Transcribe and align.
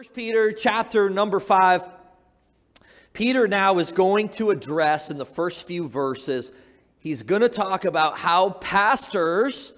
First 0.00 0.14
Peter 0.14 0.50
chapter 0.50 1.10
number 1.10 1.38
5. 1.38 1.86
Peter 3.12 3.46
now 3.46 3.78
is 3.78 3.92
going 3.92 4.30
to 4.30 4.48
address 4.48 5.10
in 5.10 5.18
the 5.18 5.26
first 5.26 5.66
few 5.66 5.86
verses, 5.86 6.52
he's 7.00 7.22
going 7.22 7.42
to 7.42 7.50
talk 7.50 7.84
about 7.84 8.16
how 8.16 8.48
pastors 8.48 9.74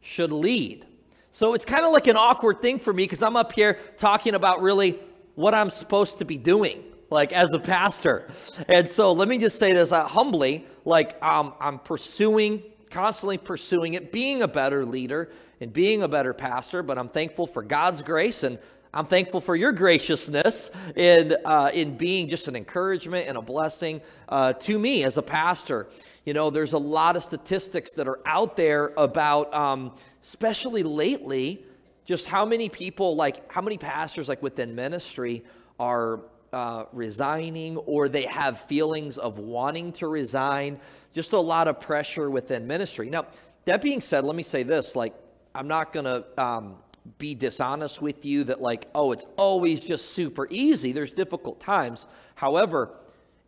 should 0.00 0.32
lead. 0.32 0.86
So 1.30 1.52
it's 1.52 1.66
kind 1.66 1.84
of 1.84 1.92
like 1.92 2.06
an 2.06 2.16
awkward 2.16 2.62
thing 2.62 2.78
for 2.78 2.90
me 2.90 3.02
because 3.02 3.20
I'm 3.22 3.36
up 3.36 3.52
here 3.52 3.78
talking 3.98 4.34
about 4.34 4.62
really 4.62 4.98
what 5.34 5.52
I'm 5.52 5.68
supposed 5.68 6.20
to 6.20 6.24
be 6.24 6.38
doing, 6.38 6.82
like 7.10 7.34
as 7.34 7.52
a 7.52 7.58
pastor. 7.58 8.30
And 8.68 8.88
so 8.88 9.12
let 9.12 9.28
me 9.28 9.36
just 9.36 9.58
say 9.58 9.74
this 9.74 9.92
uh, 9.92 10.08
humbly, 10.08 10.64
like 10.86 11.22
um, 11.22 11.52
I'm 11.60 11.80
pursuing, 11.80 12.62
constantly 12.88 13.36
pursuing 13.36 13.92
it, 13.92 14.10
being 14.10 14.40
a 14.40 14.48
better 14.48 14.86
leader 14.86 15.30
and 15.60 15.70
being 15.70 16.02
a 16.02 16.08
better 16.08 16.32
pastor, 16.32 16.82
but 16.82 16.98
I'm 16.98 17.10
thankful 17.10 17.46
for 17.46 17.62
God's 17.62 18.00
grace 18.00 18.42
and 18.42 18.58
I'm 18.96 19.04
thankful 19.04 19.42
for 19.42 19.54
your 19.54 19.72
graciousness 19.72 20.70
in, 20.94 21.36
uh, 21.44 21.70
in 21.74 21.98
being 21.98 22.30
just 22.30 22.48
an 22.48 22.56
encouragement 22.56 23.28
and 23.28 23.36
a 23.36 23.42
blessing 23.42 24.00
uh, 24.26 24.54
to 24.54 24.78
me 24.78 25.04
as 25.04 25.18
a 25.18 25.22
pastor. 25.22 25.86
You 26.24 26.32
know, 26.32 26.48
there's 26.48 26.72
a 26.72 26.78
lot 26.78 27.14
of 27.14 27.22
statistics 27.22 27.92
that 27.92 28.08
are 28.08 28.20
out 28.24 28.56
there 28.56 28.94
about, 28.96 29.52
um, 29.52 29.92
especially 30.22 30.82
lately, 30.82 31.62
just 32.06 32.26
how 32.26 32.46
many 32.46 32.70
people, 32.70 33.16
like 33.16 33.52
how 33.52 33.60
many 33.60 33.76
pastors, 33.76 34.30
like 34.30 34.42
within 34.42 34.74
ministry, 34.74 35.44
are 35.78 36.20
uh, 36.54 36.84
resigning 36.94 37.76
or 37.76 38.08
they 38.08 38.24
have 38.24 38.58
feelings 38.58 39.18
of 39.18 39.38
wanting 39.38 39.92
to 39.92 40.08
resign. 40.08 40.80
Just 41.12 41.34
a 41.34 41.38
lot 41.38 41.68
of 41.68 41.82
pressure 41.82 42.30
within 42.30 42.66
ministry. 42.66 43.10
Now, 43.10 43.26
that 43.66 43.82
being 43.82 44.00
said, 44.00 44.24
let 44.24 44.36
me 44.36 44.42
say 44.42 44.62
this: 44.62 44.96
like, 44.96 45.12
I'm 45.54 45.68
not 45.68 45.92
to 46.06 46.24
um, 46.42 46.76
be 47.18 47.34
dishonest 47.34 48.02
with 48.02 48.24
you 48.24 48.44
that, 48.44 48.60
like, 48.60 48.88
oh, 48.94 49.12
it's 49.12 49.24
always 49.36 49.84
just 49.84 50.12
super 50.12 50.46
easy. 50.50 50.92
There's 50.92 51.12
difficult 51.12 51.60
times. 51.60 52.06
However, 52.34 52.90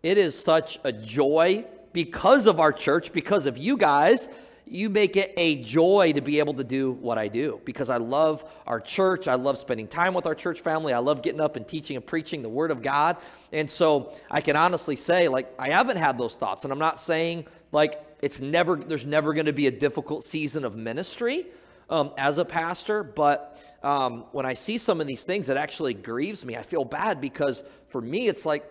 it 0.02 0.18
is 0.18 0.38
such 0.38 0.78
a 0.84 0.92
joy 0.92 1.64
because 1.92 2.46
of 2.46 2.60
our 2.60 2.72
church, 2.72 3.12
because 3.12 3.46
of 3.46 3.58
you 3.58 3.76
guys. 3.76 4.28
You 4.70 4.90
make 4.90 5.16
it 5.16 5.32
a 5.38 5.62
joy 5.62 6.12
to 6.12 6.20
be 6.20 6.40
able 6.40 6.52
to 6.54 6.64
do 6.64 6.92
what 6.92 7.16
I 7.16 7.28
do 7.28 7.58
because 7.64 7.88
I 7.88 7.96
love 7.96 8.44
our 8.66 8.80
church. 8.80 9.26
I 9.26 9.34
love 9.34 9.56
spending 9.56 9.88
time 9.88 10.12
with 10.12 10.26
our 10.26 10.34
church 10.34 10.60
family. 10.60 10.92
I 10.92 10.98
love 10.98 11.22
getting 11.22 11.40
up 11.40 11.56
and 11.56 11.66
teaching 11.66 11.96
and 11.96 12.04
preaching 12.04 12.42
the 12.42 12.50
Word 12.50 12.70
of 12.70 12.82
God. 12.82 13.16
And 13.50 13.70
so 13.70 14.14
I 14.30 14.42
can 14.42 14.56
honestly 14.56 14.94
say, 14.94 15.28
like, 15.28 15.50
I 15.58 15.70
haven't 15.70 15.96
had 15.96 16.18
those 16.18 16.34
thoughts. 16.34 16.64
And 16.64 16.72
I'm 16.72 16.78
not 16.78 17.00
saying, 17.00 17.46
like, 17.72 17.98
it's 18.20 18.42
never, 18.42 18.76
there's 18.76 19.06
never 19.06 19.32
going 19.32 19.46
to 19.46 19.54
be 19.54 19.68
a 19.68 19.70
difficult 19.70 20.22
season 20.22 20.66
of 20.66 20.76
ministry 20.76 21.46
um, 21.90 22.12
as 22.18 22.38
a 22.38 22.44
pastor, 22.44 23.02
but 23.02 23.62
um, 23.82 24.24
when 24.32 24.46
I 24.46 24.54
see 24.54 24.78
some 24.78 25.00
of 25.00 25.06
these 25.06 25.24
things, 25.24 25.48
it 25.48 25.56
actually 25.56 25.94
grieves 25.94 26.44
me. 26.44 26.56
I 26.56 26.62
feel 26.62 26.84
bad 26.84 27.20
because 27.20 27.62
for 27.88 28.00
me, 28.00 28.28
it's 28.28 28.44
like 28.44 28.68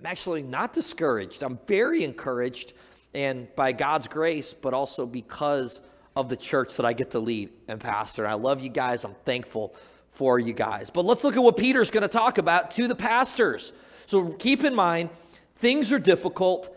I'm 0.00 0.06
actually 0.06 0.42
not 0.42 0.72
discouraged. 0.72 1.42
I'm 1.42 1.58
very 1.66 2.04
encouraged, 2.04 2.72
and 3.14 3.54
by 3.54 3.72
God's 3.72 4.08
grace, 4.08 4.54
but 4.54 4.74
also 4.74 5.06
because 5.06 5.82
of 6.16 6.28
the 6.28 6.36
church 6.36 6.76
that 6.76 6.86
I 6.86 6.92
get 6.92 7.12
to 7.12 7.20
lead 7.20 7.50
and 7.68 7.80
pastor. 7.80 8.26
I 8.26 8.34
love 8.34 8.60
you 8.60 8.68
guys. 8.68 9.04
I'm 9.04 9.14
thankful 9.24 9.74
for 10.10 10.38
you 10.38 10.52
guys. 10.52 10.90
But 10.90 11.04
let's 11.04 11.22
look 11.22 11.36
at 11.36 11.42
what 11.42 11.56
Peter's 11.56 11.90
going 11.90 12.02
to 12.02 12.08
talk 12.08 12.38
about 12.38 12.72
to 12.72 12.88
the 12.88 12.96
pastors. 12.96 13.72
So 14.06 14.28
keep 14.32 14.64
in 14.64 14.74
mind, 14.74 15.10
things 15.56 15.92
are 15.92 15.98
difficult 15.98 16.74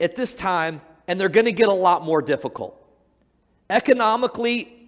at 0.00 0.16
this 0.16 0.34
time, 0.34 0.80
and 1.06 1.20
they're 1.20 1.28
going 1.28 1.46
to 1.46 1.52
get 1.52 1.68
a 1.68 1.74
lot 1.74 2.04
more 2.04 2.22
difficult. 2.22 2.76
Economically, 3.68 4.79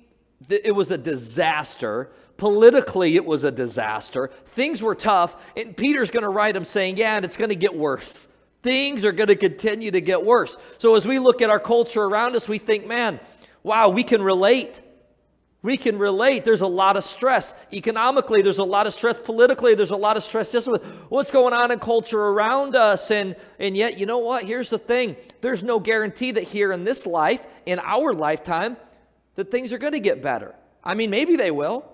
it 0.49 0.75
was 0.75 0.91
a 0.91 0.99
disaster. 0.99 2.11
Politically, 2.37 3.17
it 3.17 3.25
was 3.25 3.45
a 3.45 3.53
disaster. 3.53 4.31
Things 4.47 4.83
were 4.83 4.95
tough. 4.95 5.37
And 5.57 5.77
Peter's 5.77 6.11
going 6.11 6.23
to 6.25 6.29
write 6.29 6.57
him 6.57 6.65
saying, 6.65 6.97
Yeah, 6.97 7.17
and 7.17 7.25
it's 7.25 7.37
going 7.37 7.51
to 7.51 7.57
get 7.57 7.75
worse. 7.75 8.29
Things 8.63 9.05
are 9.05 9.13
going 9.13 9.29
to 9.29 9.37
continue 9.37 9.91
to 9.91 10.01
get 10.01 10.25
worse. 10.25 10.57
So 10.79 10.95
as 10.95 11.07
we 11.07 11.19
look 11.19 11.43
at 11.43 11.51
our 11.51 11.61
culture 11.61 12.03
around 12.03 12.37
us, 12.37 12.49
we 12.49 12.59
think, 12.59 12.87
Man, 12.87 13.21
wow, 13.63 13.89
we 13.89 14.05
can 14.05 14.23
relate. 14.23 14.81
We 15.63 15.77
can 15.77 15.97
relate. 15.97 16.45
There's 16.45 16.61
a 16.61 16.67
lot 16.67 16.97
of 16.97 17.05
stress. 17.05 17.55
Economically, 17.73 18.43
there's 18.43 18.59
a 18.59 18.65
lot 18.65 18.89
of 18.89 18.95
stress. 18.95 19.21
Politically, 19.21 19.77
there's 19.77 19.93
a 19.93 19.97
lot 19.97 20.17
of 20.17 20.25
stress 20.25 20.51
just 20.51 20.69
with 20.69 20.85
what's 21.09 21.31
going 21.31 21.55
on 21.55 21.71
in 21.71 21.79
culture 21.79 22.19
around 22.19 22.75
us. 22.75 23.13
And, 23.13 23.37
and 23.61 23.77
yet, 23.77 23.97
you 23.97 24.05
know 24.05 24.19
what? 24.19 24.45
Here's 24.45 24.71
the 24.71 24.79
thing 24.79 25.15
there's 25.41 25.63
no 25.63 25.79
guarantee 25.79 26.33
that 26.33 26.45
here 26.45 26.73
in 26.73 26.83
this 26.83 27.07
life, 27.07 27.47
in 27.65 27.79
our 27.79 28.13
lifetime, 28.13 28.77
that 29.35 29.51
things 29.51 29.73
are 29.73 29.79
going 29.79 29.93
to 29.93 30.01
get 30.01 30.23
better. 30.23 30.55
I 30.85 30.95
mean, 30.95 31.11
maybe 31.11 31.37
they 31.37 31.51
will, 31.51 31.85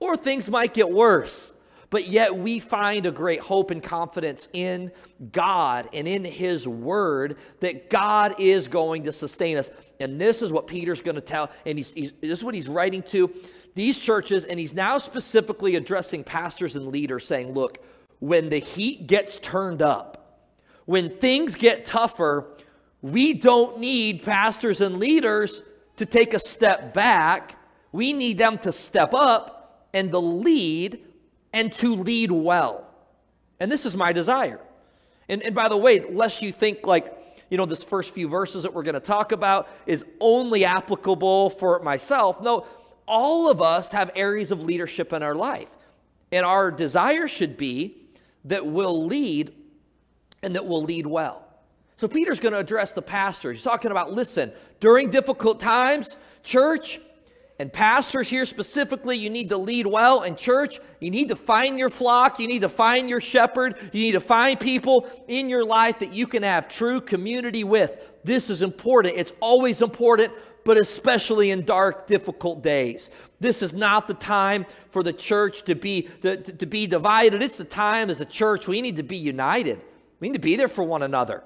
or 0.00 0.16
things 0.16 0.50
might 0.50 0.74
get 0.74 0.90
worse. 0.90 1.54
But 1.90 2.08
yet 2.08 2.34
we 2.34 2.58
find 2.58 3.06
a 3.06 3.12
great 3.12 3.38
hope 3.38 3.70
and 3.70 3.80
confidence 3.80 4.48
in 4.52 4.90
God 5.30 5.88
and 5.92 6.08
in 6.08 6.24
His 6.24 6.66
Word 6.66 7.36
that 7.60 7.88
God 7.88 8.34
is 8.40 8.66
going 8.66 9.04
to 9.04 9.12
sustain 9.12 9.56
us. 9.56 9.70
And 10.00 10.20
this 10.20 10.42
is 10.42 10.52
what 10.52 10.66
Peter's 10.66 11.00
going 11.00 11.14
to 11.14 11.20
tell, 11.20 11.50
and 11.64 11.78
he's, 11.78 11.92
he's, 11.92 12.12
this 12.20 12.38
is 12.38 12.44
what 12.44 12.54
he's 12.54 12.68
writing 12.68 13.02
to 13.04 13.32
these 13.76 14.00
churches, 14.00 14.44
and 14.44 14.58
he's 14.58 14.74
now 14.74 14.98
specifically 14.98 15.76
addressing 15.76 16.24
pastors 16.24 16.74
and 16.74 16.88
leaders, 16.88 17.26
saying, 17.26 17.52
Look, 17.52 17.78
when 18.18 18.48
the 18.48 18.58
heat 18.58 19.06
gets 19.06 19.38
turned 19.38 19.80
up, 19.80 20.48
when 20.86 21.16
things 21.18 21.54
get 21.54 21.86
tougher, 21.86 22.46
we 23.02 23.34
don't 23.34 23.78
need 23.78 24.22
pastors 24.22 24.80
and 24.80 24.98
leaders 24.98 25.62
to 25.96 26.06
take 26.06 26.34
a 26.34 26.38
step 26.38 26.94
back. 26.94 27.58
We 27.92 28.12
need 28.12 28.38
them 28.38 28.58
to 28.58 28.72
step 28.72 29.14
up 29.14 29.88
and 29.92 30.10
to 30.10 30.18
lead 30.18 31.00
and 31.52 31.72
to 31.74 31.94
lead 31.94 32.30
well. 32.30 32.86
And 33.60 33.70
this 33.70 33.86
is 33.86 33.96
my 33.96 34.12
desire. 34.12 34.60
And, 35.28 35.42
and 35.42 35.54
by 35.54 35.68
the 35.68 35.76
way, 35.76 36.00
lest 36.00 36.42
you 36.42 36.52
think 36.52 36.86
like, 36.86 37.16
you 37.48 37.56
know, 37.56 37.66
this 37.66 37.84
first 37.84 38.12
few 38.12 38.28
verses 38.28 38.64
that 38.64 38.74
we're 38.74 38.82
going 38.82 38.94
to 38.94 39.00
talk 39.00 39.32
about 39.32 39.68
is 39.86 40.04
only 40.20 40.64
applicable 40.64 41.50
for 41.50 41.78
myself. 41.80 42.42
No, 42.42 42.66
all 43.06 43.50
of 43.50 43.62
us 43.62 43.92
have 43.92 44.10
areas 44.16 44.50
of 44.50 44.64
leadership 44.64 45.12
in 45.12 45.22
our 45.22 45.34
life. 45.34 45.74
And 46.32 46.44
our 46.44 46.70
desire 46.70 47.28
should 47.28 47.56
be 47.56 47.96
that 48.44 48.66
we'll 48.66 49.06
lead 49.06 49.54
and 50.42 50.56
that 50.56 50.66
we'll 50.66 50.82
lead 50.82 51.06
well. 51.06 51.43
So 51.96 52.08
Peter's 52.08 52.40
going 52.40 52.52
to 52.52 52.58
address 52.58 52.92
the 52.92 53.02
pastors. 53.02 53.58
He's 53.58 53.64
talking 53.64 53.90
about 53.90 54.12
listen, 54.12 54.52
during 54.80 55.10
difficult 55.10 55.60
times, 55.60 56.18
church, 56.42 57.00
and 57.60 57.72
pastors 57.72 58.28
here 58.28 58.46
specifically, 58.46 59.16
you 59.16 59.30
need 59.30 59.48
to 59.50 59.56
lead 59.56 59.86
well. 59.86 60.22
And 60.22 60.36
church, 60.36 60.80
you 60.98 61.10
need 61.10 61.28
to 61.28 61.36
find 61.36 61.78
your 61.78 61.88
flock. 61.88 62.40
You 62.40 62.48
need 62.48 62.62
to 62.62 62.68
find 62.68 63.08
your 63.08 63.20
shepherd. 63.20 63.78
You 63.92 64.00
need 64.00 64.12
to 64.12 64.20
find 64.20 64.58
people 64.58 65.08
in 65.28 65.48
your 65.48 65.64
life 65.64 66.00
that 66.00 66.12
you 66.12 66.26
can 66.26 66.42
have 66.42 66.68
true 66.68 67.00
community 67.00 67.62
with. 67.62 67.96
This 68.24 68.50
is 68.50 68.62
important. 68.62 69.14
It's 69.16 69.32
always 69.38 69.82
important, 69.82 70.32
but 70.64 70.78
especially 70.78 71.52
in 71.52 71.64
dark, 71.64 72.08
difficult 72.08 72.60
days. 72.60 73.08
This 73.38 73.62
is 73.62 73.72
not 73.72 74.08
the 74.08 74.14
time 74.14 74.66
for 74.88 75.04
the 75.04 75.12
church 75.12 75.62
to 75.64 75.76
be, 75.76 76.08
to, 76.22 76.36
to, 76.38 76.52
to 76.54 76.66
be 76.66 76.88
divided. 76.88 77.40
It's 77.40 77.58
the 77.58 77.64
time 77.64 78.10
as 78.10 78.20
a 78.20 78.24
church 78.24 78.66
we 78.66 78.82
need 78.82 78.96
to 78.96 79.04
be 79.04 79.16
united. 79.16 79.80
We 80.18 80.28
need 80.28 80.34
to 80.34 80.40
be 80.40 80.56
there 80.56 80.68
for 80.68 80.82
one 80.82 81.02
another. 81.04 81.44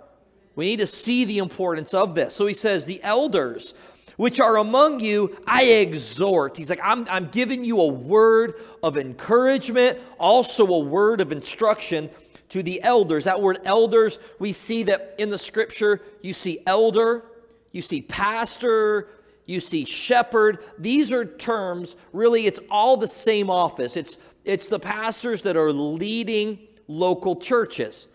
We 0.59 0.65
need 0.65 0.81
to 0.81 0.89
see 0.89 1.25
the 1.25 1.39
importance 1.39 1.95
of 1.95 2.17
this. 2.17 2.35
So 2.35 2.49
he 2.49 2.53
says, 2.53 2.85
The 2.85 3.01
elders 3.05 3.75
which 4.17 4.41
are 4.41 4.57
among 4.57 4.99
you, 4.99 5.37
I 5.47 5.63
exhort. 5.63 6.57
He's 6.57 6.69
like, 6.69 6.81
I'm, 6.83 7.07
I'm 7.09 7.29
giving 7.29 7.65
you 7.65 7.81
a 7.81 7.87
word 7.87 8.55
of 8.83 8.97
encouragement, 8.97 10.01
also 10.19 10.67
a 10.67 10.81
word 10.81 11.21
of 11.21 11.31
instruction 11.31 12.11
to 12.49 12.61
the 12.65 12.83
elders. 12.83 13.23
That 13.23 13.41
word 13.41 13.61
elders, 13.65 14.19
we 14.41 14.51
see 14.51 14.83
that 14.83 15.15
in 15.19 15.31
the 15.31 15.39
scripture, 15.39 16.03
you 16.21 16.33
see 16.33 16.59
elder, 16.67 17.27
you 17.71 17.81
see 17.81 18.03
pastor, 18.03 19.11
you 19.47 19.61
see 19.61 19.85
shepherd. 19.85 20.59
These 20.77 21.13
are 21.13 21.25
terms, 21.25 21.95
really, 22.13 22.47
it's 22.47 22.59
all 22.69 22.97
the 22.97 23.07
same 23.07 23.49
office. 23.51 23.97
It's, 23.97 24.19
it's 24.45 24.67
the 24.67 24.81
pastors 24.81 25.43
that 25.43 25.57
are 25.57 25.73
leading 25.73 26.59
local 26.89 27.37
churches. 27.37 28.09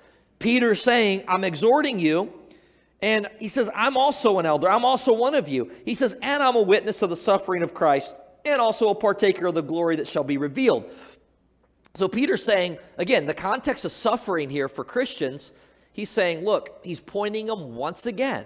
Peter's 0.43 0.81
saying, 0.81 1.23
I'm 1.27 1.45
exhorting 1.45 1.99
you. 1.99 2.31
And 3.01 3.27
he 3.39 3.47
says, 3.47 3.69
I'm 3.73 3.95
also 3.95 4.39
an 4.39 4.45
elder. 4.45 4.69
I'm 4.69 4.83
also 4.83 5.13
one 5.13 5.35
of 5.35 5.47
you. 5.47 5.71
He 5.85 5.93
says, 5.93 6.17
and 6.21 6.43
I'm 6.43 6.57
a 6.57 6.61
witness 6.61 7.01
of 7.01 7.09
the 7.09 7.15
suffering 7.15 7.63
of 7.63 7.73
Christ 7.73 8.13
and 8.45 8.59
also 8.59 8.89
a 8.89 8.95
partaker 8.95 9.47
of 9.47 9.55
the 9.55 9.63
glory 9.63 9.95
that 9.95 10.07
shall 10.07 10.25
be 10.25 10.37
revealed. 10.37 10.89
So 11.95 12.09
Peter's 12.09 12.43
saying, 12.43 12.77
again, 12.97 13.25
the 13.25 13.33
context 13.33 13.85
of 13.85 13.91
suffering 13.91 14.49
here 14.49 14.67
for 14.67 14.83
Christians, 14.83 15.53
he's 15.93 16.09
saying, 16.09 16.43
look, 16.43 16.81
he's 16.83 16.99
pointing 16.99 17.45
them 17.45 17.75
once 17.75 18.05
again 18.05 18.45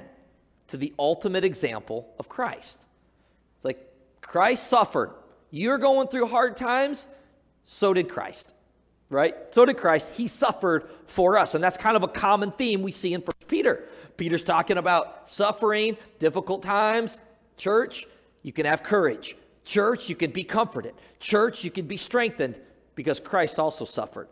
to 0.68 0.78
the 0.78 0.94
ultimate 1.00 1.44
example 1.44 2.14
of 2.20 2.30
Christ. 2.30 2.86
It's 3.56 3.66
like 3.66 3.80
Christ 4.22 4.68
suffered. 4.68 5.16
You're 5.50 5.80
going 5.80 6.10
through 6.10 6.28
hard 6.28 6.58
times, 6.58 7.08
so 7.64 7.94
did 7.94 8.08
Christ 8.08 8.54
right? 9.10 9.36
So 9.52 9.66
did 9.66 9.78
Christ. 9.78 10.12
He 10.16 10.28
suffered 10.28 10.90
for 11.06 11.38
us. 11.38 11.56
And 11.56 11.64
that's 11.64 11.78
kind 11.78 11.96
of 11.96 12.04
a 12.04 12.08
common 12.08 12.52
theme 12.52 12.82
we 12.82 12.92
see 12.92 13.14
in 13.14 13.22
First 13.22 13.48
Peter. 13.48 13.84
Peter's 14.18 14.44
talking 14.44 14.78
about 14.78 15.30
suffering, 15.30 15.98
difficult 16.20 16.64
times. 16.64 17.20
Church, 17.56 18.06
you 18.42 18.52
can 18.52 18.66
have 18.66 18.84
courage. 18.84 19.36
Church, 19.66 20.10
you 20.10 20.16
can 20.16 20.32
be 20.32 20.44
comforted. 20.44 20.94
Church, 21.20 21.64
you 21.64 21.72
can 21.72 21.86
be 21.86 21.98
strengthened. 21.98 22.60
because 22.96 23.20
Christ 23.20 23.60
also 23.60 23.86
suffered. 23.86 24.28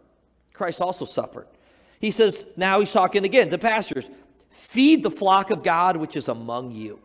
Christ 0.52 0.82
also 0.82 1.06
suffered. 1.06 1.48
He 2.00 2.10
says, 2.10 2.44
now 2.58 2.80
he's 2.80 2.92
talking 2.92 3.24
again 3.24 3.50
to 3.50 3.58
pastors 3.58 4.10
feed 4.50 5.04
the 5.04 5.12
flock 5.12 5.52
of 5.52 5.64
God 5.64 5.98
which 5.98 6.16
is 6.16 6.30
among 6.30 6.72
you. 6.72 7.00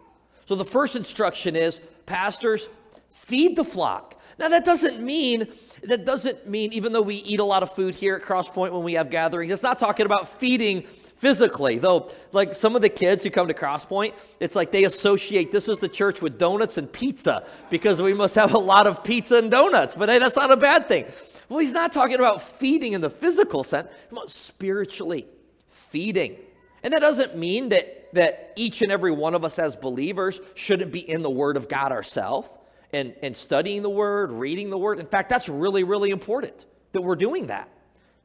So 0.46 0.54
the 0.54 0.64
first 0.64 0.96
instruction 0.96 1.56
is, 1.56 1.80
pastors, 2.06 2.68
feed 3.10 3.56
the 3.56 3.64
flock. 3.64 4.19
Now 4.40 4.48
that 4.48 4.64
doesn't 4.64 5.02
mean 5.02 5.48
that 5.82 6.06
doesn't 6.06 6.48
mean 6.48 6.72
even 6.72 6.94
though 6.94 7.02
we 7.02 7.16
eat 7.16 7.40
a 7.40 7.44
lot 7.44 7.62
of 7.62 7.74
food 7.74 7.94
here 7.94 8.16
at 8.16 8.22
Crosspoint 8.22 8.72
when 8.72 8.82
we 8.82 8.94
have 8.94 9.10
gatherings, 9.10 9.52
it's 9.52 9.62
not 9.62 9.78
talking 9.78 10.06
about 10.06 10.28
feeding 10.28 10.82
physically. 10.82 11.76
Though 11.76 12.10
like 12.32 12.54
some 12.54 12.74
of 12.74 12.80
the 12.80 12.88
kids 12.88 13.22
who 13.22 13.28
come 13.28 13.48
to 13.48 13.54
Crosspoint, 13.54 14.14
it's 14.40 14.56
like 14.56 14.72
they 14.72 14.84
associate 14.84 15.52
this 15.52 15.68
is 15.68 15.78
the 15.78 15.90
church 15.90 16.22
with 16.22 16.38
donuts 16.38 16.78
and 16.78 16.90
pizza 16.90 17.44
because 17.68 18.00
we 18.00 18.14
must 18.14 18.34
have 18.34 18.54
a 18.54 18.58
lot 18.58 18.86
of 18.86 19.04
pizza 19.04 19.36
and 19.36 19.50
donuts. 19.50 19.94
But 19.94 20.08
hey, 20.08 20.18
that's 20.18 20.36
not 20.36 20.50
a 20.50 20.56
bad 20.56 20.88
thing. 20.88 21.04
Well, 21.50 21.58
he's 21.58 21.72
not 21.72 21.92
talking 21.92 22.16
about 22.16 22.40
feeding 22.40 22.94
in 22.94 23.02
the 23.02 23.10
physical 23.10 23.62
sense, 23.62 23.88
about 24.10 24.30
spiritually 24.30 25.26
feeding. 25.68 26.36
And 26.82 26.94
that 26.94 27.00
doesn't 27.00 27.36
mean 27.36 27.68
that, 27.70 28.14
that 28.14 28.54
each 28.56 28.80
and 28.80 28.90
every 28.90 29.10
one 29.10 29.34
of 29.34 29.44
us 29.44 29.58
as 29.58 29.76
believers 29.76 30.40
shouldn't 30.54 30.92
be 30.92 31.00
in 31.00 31.20
the 31.20 31.28
Word 31.28 31.58
of 31.58 31.68
God 31.68 31.92
ourselves 31.92 32.48
and, 32.92 33.14
and 33.22 33.36
studying 33.36 33.82
the 33.82 33.90
Word, 33.90 34.32
reading 34.32 34.70
the 34.70 34.78
Word. 34.78 34.98
In 34.98 35.06
fact, 35.06 35.28
that's 35.28 35.48
really, 35.48 35.84
really 35.84 36.10
important 36.10 36.66
that 36.92 37.02
we're 37.02 37.16
doing 37.16 37.48
that. 37.48 37.68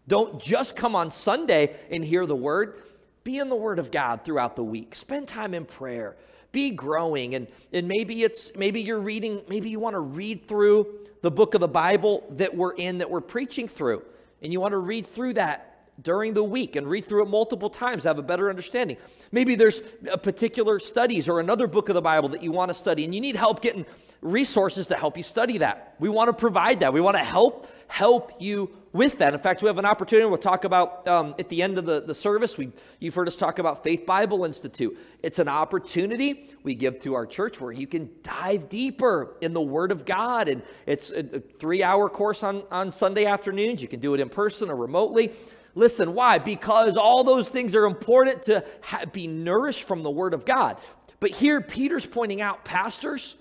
Don't 0.08 0.40
just 0.40 0.76
come 0.76 0.96
on 0.96 1.12
Sunday 1.12 1.76
and 1.90 2.04
hear 2.04 2.26
the 2.26 2.36
Word. 2.36 2.82
Be 3.24 3.40
in 3.40 3.50
the 3.50 3.56
Word 3.56 3.80
of 3.80 3.92
God 3.92 4.24
throughout 4.24 4.56
the 4.56 4.64
week. 4.64 4.94
Spend 4.96 5.28
time 5.28 5.54
in 5.54 5.66
prayer. 5.66 6.16
Be 6.52 6.72
growing. 6.72 7.36
And, 7.36 7.48
and 7.74 7.88
maybe 7.88 8.24
it's 8.24 8.56
maybe 8.56 8.82
you're 8.82 9.00
reading, 9.00 9.42
maybe 9.50 9.70
you 9.70 9.80
want 9.80 9.96
to 9.96 10.00
read 10.00 10.48
through 10.48 10.88
the 11.22 11.32
book 11.32 11.54
of 11.56 11.62
the 11.62 11.68
Bible 11.68 12.24
that 12.32 12.56
we're 12.56 12.76
in, 12.76 13.00
that 13.00 13.10
we're 13.10 13.22
preaching 13.22 13.68
through. 13.68 14.04
And 14.42 14.54
you 14.54 14.62
want 14.62 14.74
to 14.74 14.78
read 14.78 15.08
through 15.08 15.34
that 15.34 15.75
during 16.02 16.34
the 16.34 16.44
week 16.44 16.76
and 16.76 16.88
read 16.88 17.06
through 17.06 17.24
it 17.24 17.30
multiple 17.30 17.70
times, 17.70 18.04
have 18.04 18.20
a 18.20 18.24
better 18.24 18.50
understanding. 18.50 18.98
Maybe 19.32 19.56
there's 19.56 19.82
a 20.12 20.18
particular 20.18 20.80
studies 20.80 21.30
or 21.30 21.40
another 21.40 21.68
book 21.68 21.90
of 21.90 21.96
the 21.96 22.02
Bible 22.02 22.30
that 22.30 22.44
you 22.44 22.52
want 22.52 22.70
to 22.70 22.74
study 22.74 23.06
and 23.06 23.16
you 23.16 23.22
need 23.22 23.36
help 23.36 23.62
getting 23.62 23.86
resources 24.22 24.88
to 24.88 24.96
help 24.96 25.18
you 25.18 25.24
study 25.24 25.60
that. 25.60 25.96
We 26.00 26.10
want 26.10 26.30
to 26.30 26.34
provide 26.34 26.82
that. 26.82 26.94
We 26.94 27.02
want 27.02 27.18
to 27.18 27.24
help 27.24 27.68
help 27.88 28.32
you 28.40 28.72
with 28.94 29.20
that. 29.20 29.34
In 29.34 29.40
fact, 29.40 29.62
we 29.62 29.68
have 29.68 29.78
an 29.78 29.86
opportunity. 29.86 30.28
We'll 30.28 30.38
talk 30.38 30.64
about 30.64 31.08
um, 31.08 31.36
at 31.38 31.50
the 31.50 31.62
end 31.62 31.78
of 31.78 31.86
the, 31.86 32.02
the 32.02 32.16
service. 32.16 32.58
We, 32.58 32.72
you've 33.00 33.14
heard 33.14 33.28
us 33.28 33.36
talk 33.36 33.60
about 33.60 33.84
Faith 33.84 34.06
Bible 34.06 34.46
Institute. 34.46 34.98
It's 35.22 35.38
an 35.38 35.48
opportunity 35.48 36.50
we 36.64 36.76
give 36.76 37.00
to 37.00 37.14
our 37.14 37.26
church 37.26 37.60
where 37.60 37.72
you 37.72 37.88
can 37.88 38.10
dive 38.24 38.70
deeper 38.70 39.36
in 39.42 39.54
the 39.54 39.62
Word 39.62 39.92
of 39.92 40.06
God. 40.06 40.48
And 40.48 40.62
it's 40.86 41.12
a, 41.12 41.20
a 41.20 41.40
three 41.40 41.84
hour 41.84 42.10
course 42.10 42.42
on, 42.42 42.64
on 42.72 42.92
Sunday 42.92 43.26
afternoons. 43.26 43.82
You 43.82 43.88
can 43.88 44.00
do 44.00 44.14
it 44.14 44.20
in 44.20 44.30
person 44.30 44.70
or 44.70 44.76
remotely. 44.76 45.34
Listen, 45.76 46.14
why? 46.14 46.40
Because 46.40 46.96
all 46.96 47.24
those 47.26 47.50
things 47.50 47.76
are 47.76 47.86
important 47.86 48.44
to 48.44 48.64
ha- 48.82 49.04
be 49.12 49.28
nourished 49.28 49.84
from 49.84 50.04
the 50.04 50.10
Word 50.10 50.34
of 50.34 50.46
God. 50.46 50.78
But 51.20 51.32
here, 51.32 51.60
Peter's 51.60 52.06
pointing 52.06 52.42
out, 52.42 52.64
pastors, 52.64 53.36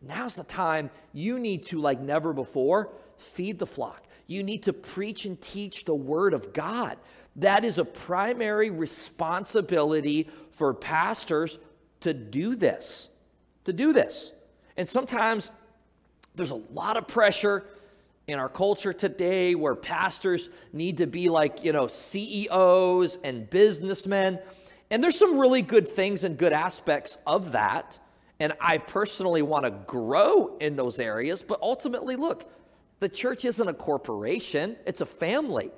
now's 0.00 0.36
the 0.36 0.44
time 0.44 0.90
you 1.12 1.38
need 1.38 1.66
to, 1.66 1.78
like 1.78 2.00
never 2.00 2.32
before, 2.32 2.90
feed 3.18 3.58
the 3.58 3.66
flock. 3.66 4.06
You 4.26 4.42
need 4.42 4.62
to 4.64 4.72
preach 4.72 5.26
and 5.26 5.38
teach 5.40 5.84
the 5.84 5.94
Word 5.94 6.32
of 6.32 6.54
God. 6.54 6.96
That 7.36 7.64
is 7.64 7.78
a 7.78 7.84
primary 7.84 8.70
responsibility 8.70 10.30
for 10.50 10.72
pastors 10.72 11.58
to 12.00 12.14
do 12.14 12.56
this. 12.56 13.10
To 13.64 13.72
do 13.72 13.92
this. 13.92 14.32
And 14.76 14.88
sometimes 14.88 15.50
there's 16.34 16.50
a 16.50 16.62
lot 16.72 16.96
of 16.96 17.06
pressure 17.06 17.64
in 18.26 18.38
our 18.38 18.48
culture 18.48 18.92
today 18.92 19.54
where 19.54 19.74
pastors 19.74 20.48
need 20.72 20.98
to 20.98 21.06
be 21.06 21.28
like, 21.28 21.64
you 21.64 21.72
know, 21.72 21.86
CEOs 21.86 23.18
and 23.22 23.48
businessmen. 23.50 24.38
And 24.90 25.02
there's 25.02 25.18
some 25.18 25.38
really 25.38 25.62
good 25.62 25.88
things 25.88 26.24
and 26.24 26.38
good 26.38 26.52
aspects 26.52 27.18
of 27.26 27.52
that. 27.52 27.98
And 28.40 28.52
I 28.60 28.78
personally 28.78 29.42
want 29.42 29.64
to 29.64 29.70
grow 29.70 30.56
in 30.58 30.76
those 30.76 30.98
areas. 30.98 31.42
But 31.42 31.60
ultimately, 31.62 32.16
look, 32.16 32.50
the 33.00 33.08
church 33.08 33.44
isn't 33.44 33.68
a 33.68 33.74
corporation, 33.74 34.76
it's 34.86 35.00
a 35.00 35.06
family. 35.06 35.70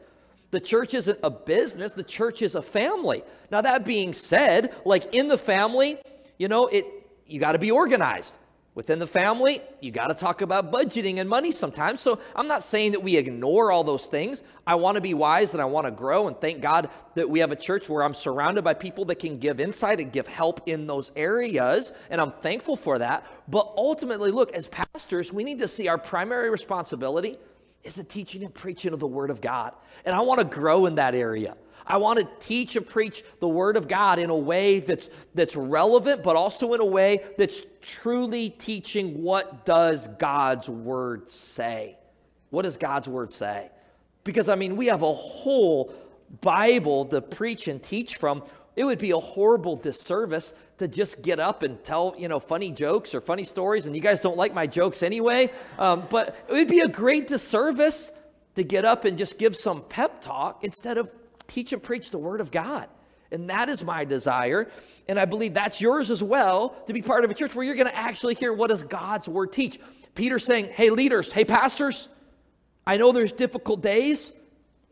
The 0.53 0.61
church 0.61 0.95
isn't 0.95 1.19
a 1.25 1.31
business, 1.31 1.93
the 1.93 2.05
church 2.05 2.41
is 2.41 2.55
a 2.55 2.63
family. 2.63 3.23
Now, 3.51 3.63
that 3.63 3.85
being 3.85 4.13
said, 4.13 4.75
like 4.85 5.15
in 5.15 5.29
the 5.29 5.37
family, 5.37 5.99
you 6.39 6.49
know, 6.49 6.67
it 6.67 6.87
you 7.27 7.41
got 7.41 7.53
to 7.53 7.59
be 7.59 7.71
organized. 7.71 8.39
Within 8.77 8.99
the 8.99 9.07
family, 9.07 9.63
you 9.81 9.91
got 9.91 10.09
to 10.09 10.15
talk 10.15 10.43
about 10.43 10.71
budgeting 10.71 11.19
and 11.19 11.31
money 11.31 11.51
sometimes. 11.51 11.99
So 12.03 12.21
I'm 12.35 12.47
not 12.47 12.63
saying 12.63 12.93
that 12.93 13.03
we 13.03 13.17
ignore 13.17 13.73
all 13.73 13.83
those 13.83 14.07
things. 14.07 14.43
I 14.67 14.75
want 14.75 14.97
to 14.97 15.01
be 15.01 15.15
wise 15.15 15.55
and 15.55 15.63
I 15.63 15.65
want 15.65 15.87
to 15.87 15.91
grow. 15.91 16.29
And 16.29 16.39
thank 16.39 16.61
God 16.61 16.91
that 17.15 17.31
we 17.31 17.39
have 17.39 17.53
a 17.53 17.57
church 17.57 17.89
where 17.89 18.05
I'm 18.05 18.13
surrounded 18.13 18.65
by 18.65 18.75
people 18.75 19.07
that 19.07 19.15
can 19.15 19.39
give 19.39 19.61
insight 19.61 19.99
and 19.99 20.13
give 20.13 20.27
help 20.27 20.61
in 20.67 20.87
those 20.87 21.11
areas. 21.17 21.95
And 22.11 22.21
I'm 22.21 22.33
thankful 22.33 22.77
for 22.77 22.99
that. 22.99 23.27
But 23.49 23.73
ultimately, 23.79 24.31
look, 24.31 24.53
as 24.53 24.69
pastors, 24.69 25.33
we 25.33 25.43
need 25.43 25.61
to 25.61 25.69
see 25.69 25.89
our 25.89 25.97
primary 25.97 26.51
responsibility 26.51 27.39
is 27.83 27.95
the 27.95 28.05
teaching 28.05 28.45
and 28.45 28.53
preaching 28.53 28.93
of 28.93 29.01
the 29.01 29.07
Word 29.07 29.31
of 29.31 29.41
God. 29.41 29.73
And 30.05 30.15
I 30.15 30.21
want 30.21 30.41
to 30.41 30.45
grow 30.45 30.85
in 30.85 30.97
that 30.97 31.15
area. 31.15 31.57
I 31.87 31.99
want 31.99 32.19
to 32.19 32.29
teach 32.47 32.75
and 32.75 32.87
preach 32.87 33.23
the 33.41 33.49
Word 33.49 33.77
of 33.77 33.87
God 33.87 34.19
in 34.19 34.31
a 34.31 34.37
way 34.37 34.81
that's, 34.81 35.09
that's 35.35 35.55
relevant, 35.55 36.23
but 36.23 36.35
also 36.35 36.75
in 36.75 36.81
a 36.81 36.87
way 36.87 37.25
that's 37.39 37.65
truly 37.81 38.51
teaching 38.51 39.23
what 39.23 39.65
does 39.65 40.09
God's 40.19 40.69
Word 40.69 41.31
say. 41.31 41.97
What 42.51 42.63
does 42.63 42.77
God's 42.77 43.09
Word 43.09 43.31
say? 43.31 43.71
Because, 44.25 44.49
I 44.49 44.57
mean, 44.57 44.77
we 44.77 44.87
have 44.87 45.03
a 45.03 45.13
whole 45.13 45.95
Bible 46.41 47.05
to 47.07 47.21
preach 47.21 47.69
and 47.69 47.81
teach 47.81 48.17
from. 48.17 48.43
It 48.75 48.85
would 48.85 48.99
be 48.99 49.13
a 49.13 49.19
horrible 49.19 49.77
disservice 49.77 50.53
to 50.79 50.89
just 50.89 51.23
get 51.23 51.39
up 51.39 51.63
and 51.63 51.83
tell, 51.85 52.15
you 52.19 52.29
know, 52.29 52.41
funny 52.41 52.73
jokes 52.73 53.15
or 53.15 53.21
funny 53.21 53.45
stories, 53.45 53.87
and 53.87 53.95
you 53.95 54.03
guys 54.03 54.21
don't 54.21 54.37
like 54.37 54.53
my 54.53 54.67
jokes 54.67 55.03
anyway. 55.03 55.51
Um, 55.79 56.07
but 56.11 56.37
it 56.49 56.53
would 56.53 56.69
be 56.69 56.81
a 56.81 56.89
great 56.89 57.29
disservice 57.29 58.11
to 58.57 58.65
get 58.65 58.85
up 58.85 59.05
and 59.05 59.17
just 59.17 59.39
give 59.39 59.55
some 59.55 59.83
pep 59.83 60.21
talk 60.21 60.65
instead 60.65 60.99
of 60.99 61.13
teach 61.47 61.73
and 61.73 61.83
preach 61.83 62.11
the 62.11 62.19
Word 62.19 62.41
of 62.41 62.51
God. 62.51 62.89
And 63.31 63.51
that 63.51 63.69
is 63.69 63.83
my 63.83 64.05
desire. 64.05 64.71
And 65.09 65.19
I 65.19 65.25
believe 65.25 65.55
that's 65.55 65.81
yours 65.81 66.11
as 66.11 66.23
well 66.23 66.71
to 66.87 66.93
be 66.93 67.03
part 67.03 67.25
of 67.25 67.31
a 67.31 67.35
church 67.35 67.55
where 67.55 67.65
you're 67.65 67.75
going 67.75 67.89
to 67.89 67.97
actually 67.97 68.35
hear 68.35 68.53
what 68.53 68.71
does 68.71 68.85
God's 68.85 69.29
word 69.29 69.53
teach. 69.53 69.81
Peter 70.15 70.39
saying, 70.39 70.69
hey, 70.73 70.91
leaders, 70.91 71.33
hey, 71.33 71.45
pastors, 71.45 72.09
I 72.87 72.97
know 72.97 73.13
there's 73.13 73.33
difficult 73.33 73.83
days. 73.83 74.33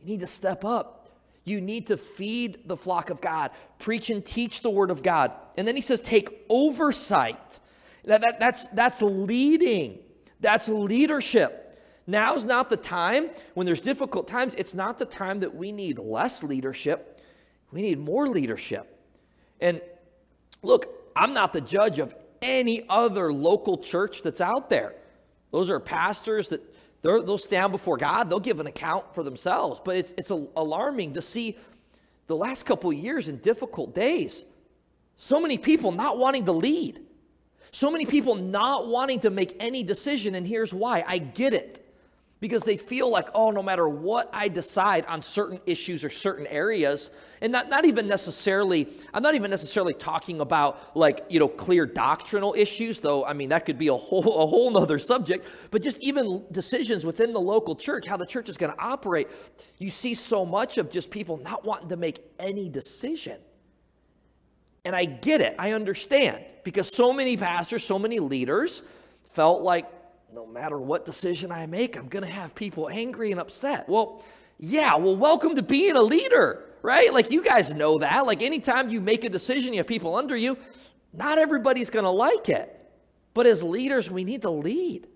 You 0.00 0.06
need 0.06 0.20
to 0.20 0.26
step 0.26 0.64
up. 0.64 1.11
You 1.44 1.61
need 1.61 1.88
to 1.88 1.96
feed 1.96 2.66
the 2.66 2.76
flock 2.76 3.11
of 3.11 3.20
God, 3.20 3.50
preach 3.78 4.08
and 4.08 4.25
teach 4.25 4.62
the 4.62 4.70
word 4.70 4.90
of 4.90 5.02
God. 5.02 5.30
And 5.56 5.68
then 5.68 5.76
he 5.76 5.82
says, 5.82 6.00
take 6.00 6.44
oversight. 6.49 7.61
That, 8.04 8.23
that, 8.23 8.40
that's, 8.40 8.66
that's 8.68 9.02
leading, 9.02 9.99
that's 10.40 10.68
leadership. 10.68 11.63
Now's 12.06 12.44
not 12.44 12.68
the 12.68 12.76
time 12.76 13.30
when 13.54 13.66
there's 13.66 13.80
difficult 13.80 14.28
times. 14.28 14.54
It's 14.56 14.75
not 14.75 14.99
the 14.99 15.06
time 15.06 15.40
that 15.40 15.54
we 15.54 15.73
need 15.73 15.99
less 15.99 16.42
leadership. 16.42 17.20
We 17.73 17.82
need 17.82 17.99
more 17.99 18.28
leadership. 18.28 18.99
And 19.61 19.80
look, 20.62 20.87
I'm 21.16 21.32
not 21.32 21.52
the 21.52 21.61
judge 21.61 21.99
of 21.99 22.14
any 22.42 22.84
other 22.88 23.32
local 23.32 23.78
church 23.78 24.23
that's 24.23 24.40
out 24.40 24.68
there. 24.68 24.94
Those 25.50 25.70
are 25.70 25.80
pastors 25.80 26.50
that 26.50 26.61
they'll 27.02 27.38
stand 27.38 27.73
before 27.73 27.96
God, 27.96 28.28
they'll 28.28 28.40
give 28.40 28.61
an 28.61 28.66
account 28.66 29.14
for 29.14 29.23
themselves. 29.23 29.80
But 29.82 29.96
it's, 29.96 30.14
it's 30.18 30.30
alarming 30.30 31.14
to 31.14 31.23
see 31.23 31.56
the 32.26 32.37
last 32.37 32.64
couple 32.64 32.92
years 32.92 33.28
in 33.28 33.38
difficult 33.38 33.94
days, 33.94 34.44
so 35.16 35.40
many 35.40 35.58
people 35.58 35.92
not 35.92 36.18
wanting 36.18 36.46
to 36.46 36.52
lead, 36.52 37.00
so 37.70 37.90
many 37.90 38.06
people 38.06 38.34
not 38.34 38.88
wanting 38.88 39.20
to 39.20 39.30
make 39.30 39.56
any 39.61 39.82
decision. 39.82 40.34
And 40.34 40.46
here's 40.46 40.73
why 40.73 41.04
I 41.06 41.18
get 41.18 41.54
it 41.54 41.84
because 42.44 42.62
they 42.62 42.76
feel 42.76 43.10
like, 43.10 43.30
oh, 43.34 43.50
no 43.50 43.62
matter 43.62 43.88
what 43.88 44.28
I 44.30 44.48
decide 44.48 45.06
on 45.06 45.22
certain 45.22 45.60
issues 45.64 46.04
or 46.04 46.10
certain 46.10 46.46
areas, 46.48 47.10
and 47.40 47.50
not, 47.50 47.70
not 47.70 47.86
even 47.86 48.06
necessarily, 48.06 48.86
I'm 49.14 49.22
not 49.22 49.34
even 49.34 49.50
necessarily 49.50 49.94
talking 49.94 50.42
about 50.42 50.94
like, 50.94 51.24
you 51.30 51.40
know, 51.40 51.48
clear 51.48 51.86
doctrinal 51.86 52.54
issues, 52.54 53.00
though, 53.00 53.24
I 53.24 53.32
mean, 53.32 53.48
that 53.48 53.64
could 53.64 53.78
be 53.78 53.88
a 53.88 53.94
whole, 53.96 54.42
a 54.42 54.46
whole 54.46 54.70
nother 54.70 54.98
subject, 54.98 55.46
but 55.70 55.80
just 55.80 55.98
even 56.02 56.44
decisions 56.52 57.06
within 57.06 57.32
the 57.32 57.40
local 57.40 57.74
church, 57.74 58.06
how 58.06 58.18
the 58.18 58.26
church 58.26 58.50
is 58.50 58.58
going 58.58 58.74
to 58.74 58.78
operate. 58.78 59.28
You 59.78 59.88
see 59.88 60.12
so 60.12 60.44
much 60.44 60.76
of 60.76 60.90
just 60.90 61.10
people 61.10 61.38
not 61.38 61.64
wanting 61.64 61.88
to 61.88 61.96
make 61.96 62.20
any 62.38 62.68
decision. 62.68 63.38
And 64.84 64.94
I 64.94 65.06
get 65.06 65.40
it, 65.40 65.54
I 65.58 65.72
understand, 65.72 66.44
because 66.62 66.94
so 66.94 67.10
many 67.10 67.38
pastors, 67.38 67.84
so 67.84 67.98
many 67.98 68.18
leaders 68.18 68.82
felt 69.22 69.62
like, 69.62 69.86
no 70.35 70.47
matter 70.47 70.81
what 70.81 71.05
decision 71.05 71.53
I 71.53 71.67
make, 71.67 71.97
I'm 71.97 72.09
going 72.09 72.25
to 72.25 72.31
have 72.31 72.57
people 72.57 72.88
angry 72.88 73.31
and 73.31 73.41
upset. 73.41 73.88
Well, 73.88 74.25
yeah, 74.59 74.97
well, 74.97 75.14
welcome 75.14 75.55
to 75.55 75.62
being 75.62 75.95
a 75.95 76.03
leader, 76.03 76.64
right? 76.83 77.14
Like 77.14 77.31
you 77.31 77.41
guys 77.41 77.73
know 77.73 77.99
that. 77.99 78.26
Like 78.26 78.43
anytime 78.43 78.88
you 78.88 79.00
make 79.00 79.23
a 79.23 79.29
decision, 79.29 79.73
you 79.73 79.79
have 79.79 79.87
people 79.87 80.17
under 80.17 80.37
you, 80.37 80.59
not 81.12 81.38
everybody's 81.38 81.88
going 81.88 82.05
to 82.05 82.11
like 82.11 82.49
it. 82.49 82.69
But 83.33 83.47
as 83.47 83.62
leaders, 83.62 84.11
we 84.11 84.25
need 84.25 84.43
to 84.43 84.50
lead. 84.50 85.07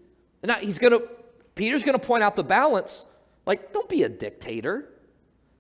Now, 0.45 0.55
he's 0.55 0.79
going 0.79 0.93
to, 0.93 1.09
Peter's 1.57 1.83
going 1.83 1.99
to 1.99 2.07
point 2.07 2.23
out 2.23 2.37
the 2.37 2.45
balance 2.45 3.05
Like, 3.49 3.73
don't 3.73 3.89
be 3.89 4.03
a 4.03 4.11
dictator. 4.11 4.91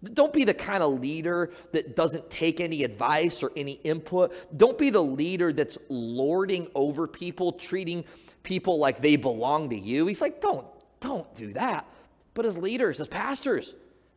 Don't 0.04 0.32
be 0.32 0.44
the 0.44 0.52
kind 0.52 0.82
of 0.82 1.00
leader 1.00 1.50
that 1.72 1.96
doesn't 1.96 2.28
take 2.28 2.60
any 2.60 2.84
advice 2.84 3.42
or 3.42 3.50
any 3.56 3.72
input. 3.82 4.34
Don't 4.54 4.76
be 4.76 4.90
the 4.90 5.02
leader 5.02 5.54
that's 5.54 5.78
lording 5.88 6.68
over 6.74 7.08
people, 7.08 7.52
treating 7.52 8.04
people 8.48 8.78
like 8.78 9.02
they 9.02 9.14
belong 9.16 9.68
to 9.68 9.76
you. 9.76 10.06
He's 10.06 10.22
like, 10.22 10.40
don't, 10.40 10.66
don't 11.00 11.32
do 11.34 11.52
that. 11.52 11.86
But 12.32 12.46
as 12.46 12.56
leaders, 12.56 12.98
as 12.98 13.06
pastors, 13.06 13.74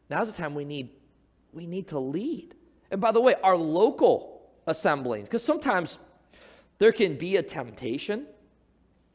now's 0.10 0.32
the 0.32 0.42
time 0.42 0.56
we 0.56 0.64
need, 0.64 0.90
we 1.52 1.68
need 1.68 1.90
to 1.90 2.00
lead. 2.00 2.56
And 2.90 3.02
by 3.02 3.12
the 3.12 3.20
way, 3.20 3.36
our 3.44 3.58
local 3.58 4.50
assemblies, 4.66 5.26
because 5.26 5.44
sometimes 5.44 6.00
there 6.78 6.94
can 6.94 7.18
be 7.18 7.36
a 7.36 7.44
temptation 7.44 8.26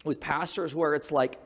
with 0.05 0.21
pastors 0.21 0.75
where 0.75 0.95
it's 0.95 1.11
like 1.11 1.39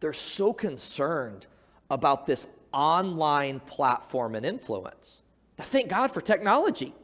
they're 0.00 0.14
so 0.14 0.54
concerned 0.54 1.46
about 1.90 2.26
this 2.26 2.46
online 2.72 3.60
platform 3.60 4.34
and 4.34 4.46
influence. 4.46 5.20
Now, 5.58 5.64
thank 5.64 5.90
God 5.90 6.10
for 6.10 6.22
technology. 6.22 6.94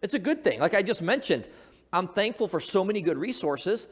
It's 0.00 0.14
a 0.14 0.20
good 0.20 0.44
thing. 0.44 0.60
Like 0.60 0.74
I 0.74 0.82
just 0.82 1.02
mentioned, 1.02 1.48
I'm 1.92 2.06
thankful 2.06 2.46
for 2.46 2.60
so 2.60 2.84
many 2.84 3.00
good 3.00 3.18
resources 3.18 3.88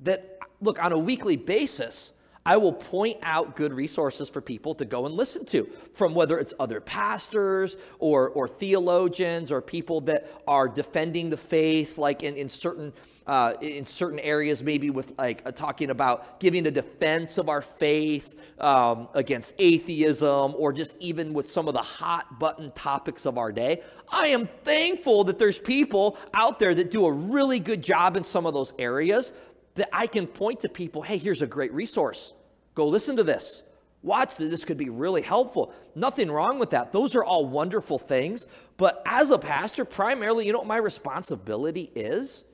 that, 0.00 0.38
look, 0.60 0.82
on 0.82 0.92
a 0.92 0.98
weekly 0.98 1.36
basis, 1.36 2.12
I 2.46 2.58
will 2.58 2.74
point 2.74 3.18
out 3.22 3.56
good 3.56 3.72
resources 3.72 4.28
for 4.28 4.42
people 4.42 4.74
to 4.74 4.84
go 4.84 5.06
and 5.06 5.14
listen 5.14 5.46
to, 5.46 5.66
from 5.94 6.14
whether 6.14 6.38
it's 6.38 6.52
other 6.60 6.78
pastors 6.78 7.78
or, 7.98 8.28
or 8.28 8.48
theologians 8.48 9.50
or 9.50 9.62
people 9.62 10.02
that 10.02 10.30
are 10.46 10.68
defending 10.68 11.30
the 11.30 11.38
faith, 11.38 11.96
like 11.96 12.22
in, 12.22 12.36
in 12.36 12.50
certain 12.50 12.92
uh, 13.26 13.54
in 13.62 13.86
certain 13.86 14.18
areas, 14.18 14.62
maybe 14.62 14.90
with 14.90 15.14
like 15.16 15.40
uh, 15.46 15.50
talking 15.50 15.88
about 15.88 16.38
giving 16.40 16.66
a 16.66 16.70
defense 16.70 17.38
of 17.38 17.48
our 17.48 17.62
faith 17.62 18.34
um, 18.58 19.08
against 19.14 19.54
atheism, 19.58 20.54
or 20.58 20.74
just 20.74 20.98
even 21.00 21.32
with 21.32 21.50
some 21.50 21.66
of 21.66 21.72
the 21.72 21.80
hot 21.80 22.38
button 22.38 22.70
topics 22.72 23.24
of 23.24 23.38
our 23.38 23.50
day. 23.50 23.80
I 24.10 24.26
am 24.26 24.46
thankful 24.62 25.24
that 25.24 25.38
there's 25.38 25.58
people 25.58 26.18
out 26.34 26.58
there 26.58 26.74
that 26.74 26.90
do 26.90 27.06
a 27.06 27.12
really 27.12 27.60
good 27.60 27.82
job 27.82 28.18
in 28.18 28.24
some 28.24 28.44
of 28.44 28.52
those 28.52 28.74
areas 28.78 29.32
that 29.74 29.88
I 29.92 30.06
can 30.06 30.26
point 30.26 30.60
to 30.60 30.68
people, 30.68 31.02
hey, 31.02 31.16
here's 31.16 31.42
a 31.42 31.46
great 31.46 31.72
resource. 31.72 32.34
Go 32.74 32.86
listen 32.86 33.16
to 33.16 33.24
this. 33.24 33.62
Watch 34.02 34.36
that 34.36 34.50
this 34.50 34.64
could 34.64 34.76
be 34.76 34.90
really 34.90 35.22
helpful. 35.22 35.72
Nothing 35.94 36.30
wrong 36.30 36.58
with 36.58 36.70
that. 36.70 36.92
Those 36.92 37.14
are 37.14 37.24
all 37.24 37.46
wonderful 37.46 37.98
things. 37.98 38.46
But 38.76 39.02
as 39.06 39.30
a 39.30 39.38
pastor, 39.38 39.84
primarily, 39.84 40.46
you 40.46 40.52
know 40.52 40.58
what 40.58 40.66
my 40.66 40.76
responsibility 40.76 41.90
is? 41.94 42.44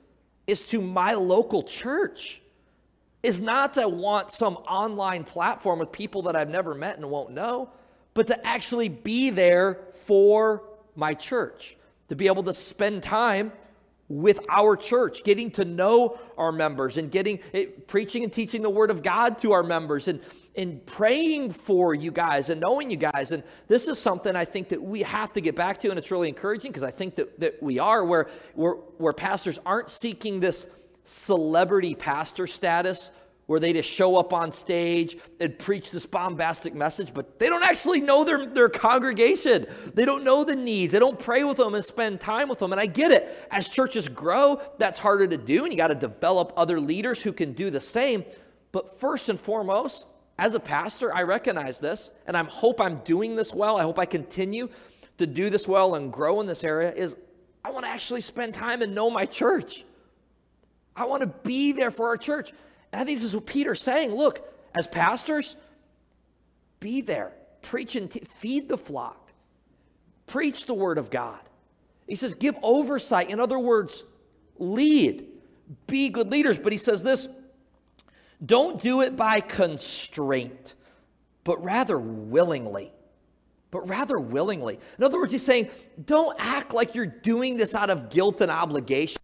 Is 0.47 0.63
to 0.69 0.81
my 0.81 1.13
local 1.13 1.63
church. 1.63 2.41
Is 3.21 3.39
not 3.39 3.73
to 3.73 3.87
want 3.87 4.31
some 4.31 4.55
online 4.55 5.25
platform 5.25 5.79
with 5.79 5.91
people 5.91 6.23
that 6.23 6.35
I've 6.35 6.49
never 6.49 6.73
met 6.73 6.97
and 6.97 7.07
won't 7.09 7.31
know, 7.31 7.69
but 8.13 8.27
to 8.27 8.47
actually 8.47 8.89
be 8.89 9.29
there 9.29 9.79
for 9.93 10.63
my 10.95 11.13
church, 11.13 11.77
to 12.07 12.15
be 12.15 12.27
able 12.27 12.43
to 12.43 12.53
spend 12.53 13.03
time 13.03 13.51
with 14.11 14.39
our 14.49 14.75
church, 14.75 15.23
getting 15.23 15.49
to 15.51 15.63
know 15.63 16.19
our 16.37 16.51
members 16.51 16.97
and 16.97 17.09
getting 17.09 17.39
it, 17.53 17.67
eh, 17.67 17.81
preaching 17.87 18.23
and 18.23 18.33
teaching 18.33 18.61
the 18.61 18.69
word 18.69 18.91
of 18.91 19.01
God 19.03 19.37
to 19.39 19.53
our 19.53 19.63
members 19.63 20.07
and, 20.07 20.19
and 20.55 20.85
praying 20.85 21.51
for 21.51 21.95
you 21.95 22.11
guys 22.11 22.49
and 22.49 22.59
knowing 22.59 22.91
you 22.91 22.97
guys. 22.97 23.31
And 23.31 23.41
this 23.67 23.87
is 23.87 23.97
something 23.97 24.35
I 24.35 24.43
think 24.43 24.69
that 24.69 24.81
we 24.81 25.01
have 25.03 25.31
to 25.33 25.41
get 25.41 25.55
back 25.55 25.77
to, 25.79 25.89
and 25.89 25.97
it's 25.97 26.11
really 26.11 26.27
encouraging 26.27 26.71
because 26.71 26.83
I 26.83 26.91
think 26.91 27.15
that, 27.15 27.39
that 27.39 27.63
we 27.63 27.79
are 27.79 28.03
where, 28.03 28.29
where, 28.53 28.73
where 28.73 29.13
pastors 29.13 29.59
aren't 29.65 29.89
seeking 29.89 30.41
this 30.41 30.67
celebrity 31.03 31.95
pastor 31.95 32.47
status 32.47 33.11
where 33.51 33.59
they 33.59 33.73
just 33.73 33.89
show 33.89 34.15
up 34.15 34.31
on 34.31 34.53
stage 34.53 35.17
and 35.41 35.59
preach 35.59 35.91
this 35.91 36.05
bombastic 36.05 36.73
message, 36.73 37.13
but 37.13 37.37
they 37.37 37.49
don't 37.49 37.65
actually 37.65 37.99
know 37.99 38.23
their, 38.23 38.45
their 38.45 38.69
congregation. 38.69 39.65
They 39.93 40.05
don't 40.05 40.23
know 40.23 40.45
the 40.45 40.55
needs. 40.55 40.93
They 40.93 40.99
don't 40.99 41.19
pray 41.19 41.43
with 41.43 41.57
them 41.57 41.75
and 41.75 41.83
spend 41.83 42.21
time 42.21 42.47
with 42.47 42.59
them. 42.59 42.71
And 42.71 42.79
I 42.79 42.85
get 42.85 43.11
it. 43.11 43.45
As 43.51 43.67
churches 43.67 44.07
grow, 44.07 44.61
that's 44.77 44.99
harder 44.99 45.27
to 45.27 45.35
do, 45.35 45.65
and 45.65 45.73
you 45.73 45.75
got 45.75 45.89
to 45.89 45.95
develop 45.95 46.53
other 46.55 46.79
leaders 46.79 47.21
who 47.21 47.33
can 47.33 47.51
do 47.51 47.69
the 47.69 47.81
same. 47.81 48.23
But 48.71 48.97
first 48.97 49.27
and 49.27 49.37
foremost, 49.37 50.05
as 50.39 50.55
a 50.55 50.59
pastor, 50.61 51.13
I 51.13 51.23
recognize 51.23 51.77
this, 51.77 52.09
and 52.27 52.37
I 52.37 52.43
hope 52.45 52.79
I'm 52.79 52.99
doing 52.99 53.35
this 53.35 53.53
well. 53.53 53.77
I 53.77 53.81
hope 53.81 53.99
I 53.99 54.05
continue 54.05 54.69
to 55.17 55.27
do 55.27 55.49
this 55.49 55.67
well 55.67 55.95
and 55.95 56.09
grow 56.09 56.39
in 56.39 56.47
this 56.47 56.63
area. 56.63 56.93
Is 56.93 57.17
I 57.65 57.71
want 57.71 57.83
to 57.83 57.91
actually 57.91 58.21
spend 58.21 58.53
time 58.53 58.81
and 58.81 58.95
know 58.95 59.09
my 59.09 59.25
church. 59.25 59.83
I 60.95 61.03
want 61.03 61.19
to 61.19 61.27
be 61.27 61.73
there 61.73 61.91
for 61.91 62.07
our 62.07 62.17
church. 62.17 62.53
And 62.91 63.01
I 63.01 63.05
think 63.05 63.19
this 63.19 63.25
is 63.25 63.35
what 63.35 63.45
Peter's 63.45 63.81
saying. 63.81 64.13
Look, 64.13 64.47
as 64.75 64.87
pastors, 64.87 65.55
be 66.79 67.01
there, 67.01 67.33
preach 67.61 67.95
and 67.95 68.09
t- 68.09 68.21
feed 68.21 68.67
the 68.67 68.77
flock, 68.77 69.31
preach 70.27 70.65
the 70.65 70.73
word 70.73 70.97
of 70.97 71.09
God. 71.09 71.39
He 72.07 72.15
says, 72.15 72.33
give 72.33 72.55
oversight. 72.61 73.29
In 73.29 73.39
other 73.39 73.59
words, 73.59 74.03
lead, 74.57 75.27
be 75.87 76.09
good 76.09 76.29
leaders. 76.29 76.59
But 76.59 76.71
he 76.71 76.77
says 76.77 77.03
this 77.03 77.29
don't 78.43 78.81
do 78.81 79.01
it 79.01 79.15
by 79.15 79.39
constraint, 79.39 80.73
but 81.43 81.63
rather 81.63 81.99
willingly. 81.99 82.91
But 83.69 83.87
rather 83.87 84.19
willingly. 84.19 84.79
In 84.97 85.03
other 85.03 85.17
words, 85.17 85.31
he's 85.31 85.45
saying, 85.45 85.69
don't 86.03 86.35
act 86.39 86.73
like 86.73 86.93
you're 86.93 87.05
doing 87.05 87.55
this 87.55 87.73
out 87.73 87.89
of 87.89 88.09
guilt 88.09 88.41
and 88.41 88.51
obligation 88.51 89.21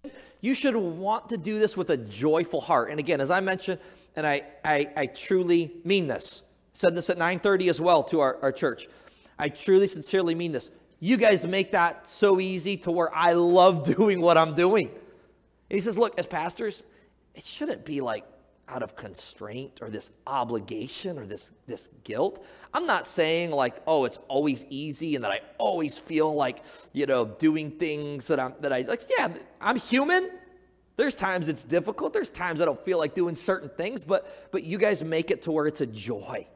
you 0.47 0.53
should 0.53 0.77
want 0.77 1.27
to 1.27 1.37
do 1.37 1.59
this 1.59 1.75
with 1.75 1.89
a 1.89 1.97
joyful 1.97 2.61
heart. 2.61 2.89
And 2.89 3.01
again, 3.01 3.19
as 3.19 3.29
I 3.29 3.41
mentioned, 3.41 3.81
and 4.15 4.25
I, 4.25 4.43
I, 4.63 4.87
I 4.95 5.05
truly 5.07 5.73
mean 5.83 6.07
this, 6.07 6.41
said 6.73 6.95
this 6.95 7.09
at 7.09 7.17
9.30 7.17 7.69
as 7.69 7.81
well 7.81 8.01
to 8.05 8.21
our, 8.21 8.37
our 8.41 8.53
church. 8.53 8.87
I 9.37 9.49
truly, 9.49 9.87
sincerely 9.87 10.35
mean 10.35 10.53
this. 10.53 10.71
You 11.01 11.17
guys 11.17 11.45
make 11.45 11.73
that 11.73 12.07
so 12.07 12.39
easy 12.39 12.77
to 12.77 12.91
where 12.91 13.13
I 13.13 13.33
love 13.33 13.83
doing 13.95 14.21
what 14.21 14.37
I'm 14.37 14.55
doing. 14.55 14.87
And 14.87 15.75
he 15.75 15.81
says, 15.81 15.97
look, 15.97 16.17
as 16.17 16.25
pastors, 16.25 16.81
it 17.35 17.43
shouldn't 17.43 17.83
be 17.83 17.99
like 17.99 18.23
out 18.69 18.83
of 18.83 18.95
constraint 18.95 19.79
or 19.81 19.89
this 19.89 20.11
obligation 20.25 21.19
or 21.19 21.25
this, 21.25 21.51
this 21.67 21.89
guilt. 22.05 22.43
I'm 22.73 22.85
not 22.85 23.05
saying 23.05 23.51
like, 23.51 23.81
oh, 23.85 24.05
it's 24.05 24.19
always 24.29 24.65
easy 24.69 25.15
and 25.15 25.25
that 25.25 25.31
I 25.31 25.41
always 25.57 25.97
feel 25.97 26.33
like, 26.33 26.63
you 26.93 27.05
know, 27.05 27.25
doing 27.25 27.71
things 27.71 28.27
that 28.27 28.39
I'm 28.39 28.53
that 28.61 28.71
I 28.71 28.81
like, 28.81 29.03
yeah, 29.17 29.33
I'm 29.59 29.75
human. 29.75 30.31
There's 30.97 31.15
times 31.15 31.47
it's 31.47 31.63
difficult. 31.63 32.11
There's 32.11 32.29
times 32.29 32.61
I 32.61 32.65
don't 32.65 32.83
feel 32.83 32.97
like 32.97 33.13
doing 33.13 33.35
certain 33.35 33.69
things, 33.69 34.03
but 34.03 34.51
but 34.51 34.63
you 34.63 34.77
guys 34.77 35.03
make 35.03 35.31
it 35.31 35.43
to 35.43 35.51
where 35.51 35.67
it's 35.67 35.81
a 35.81 35.85
joy 35.85 36.47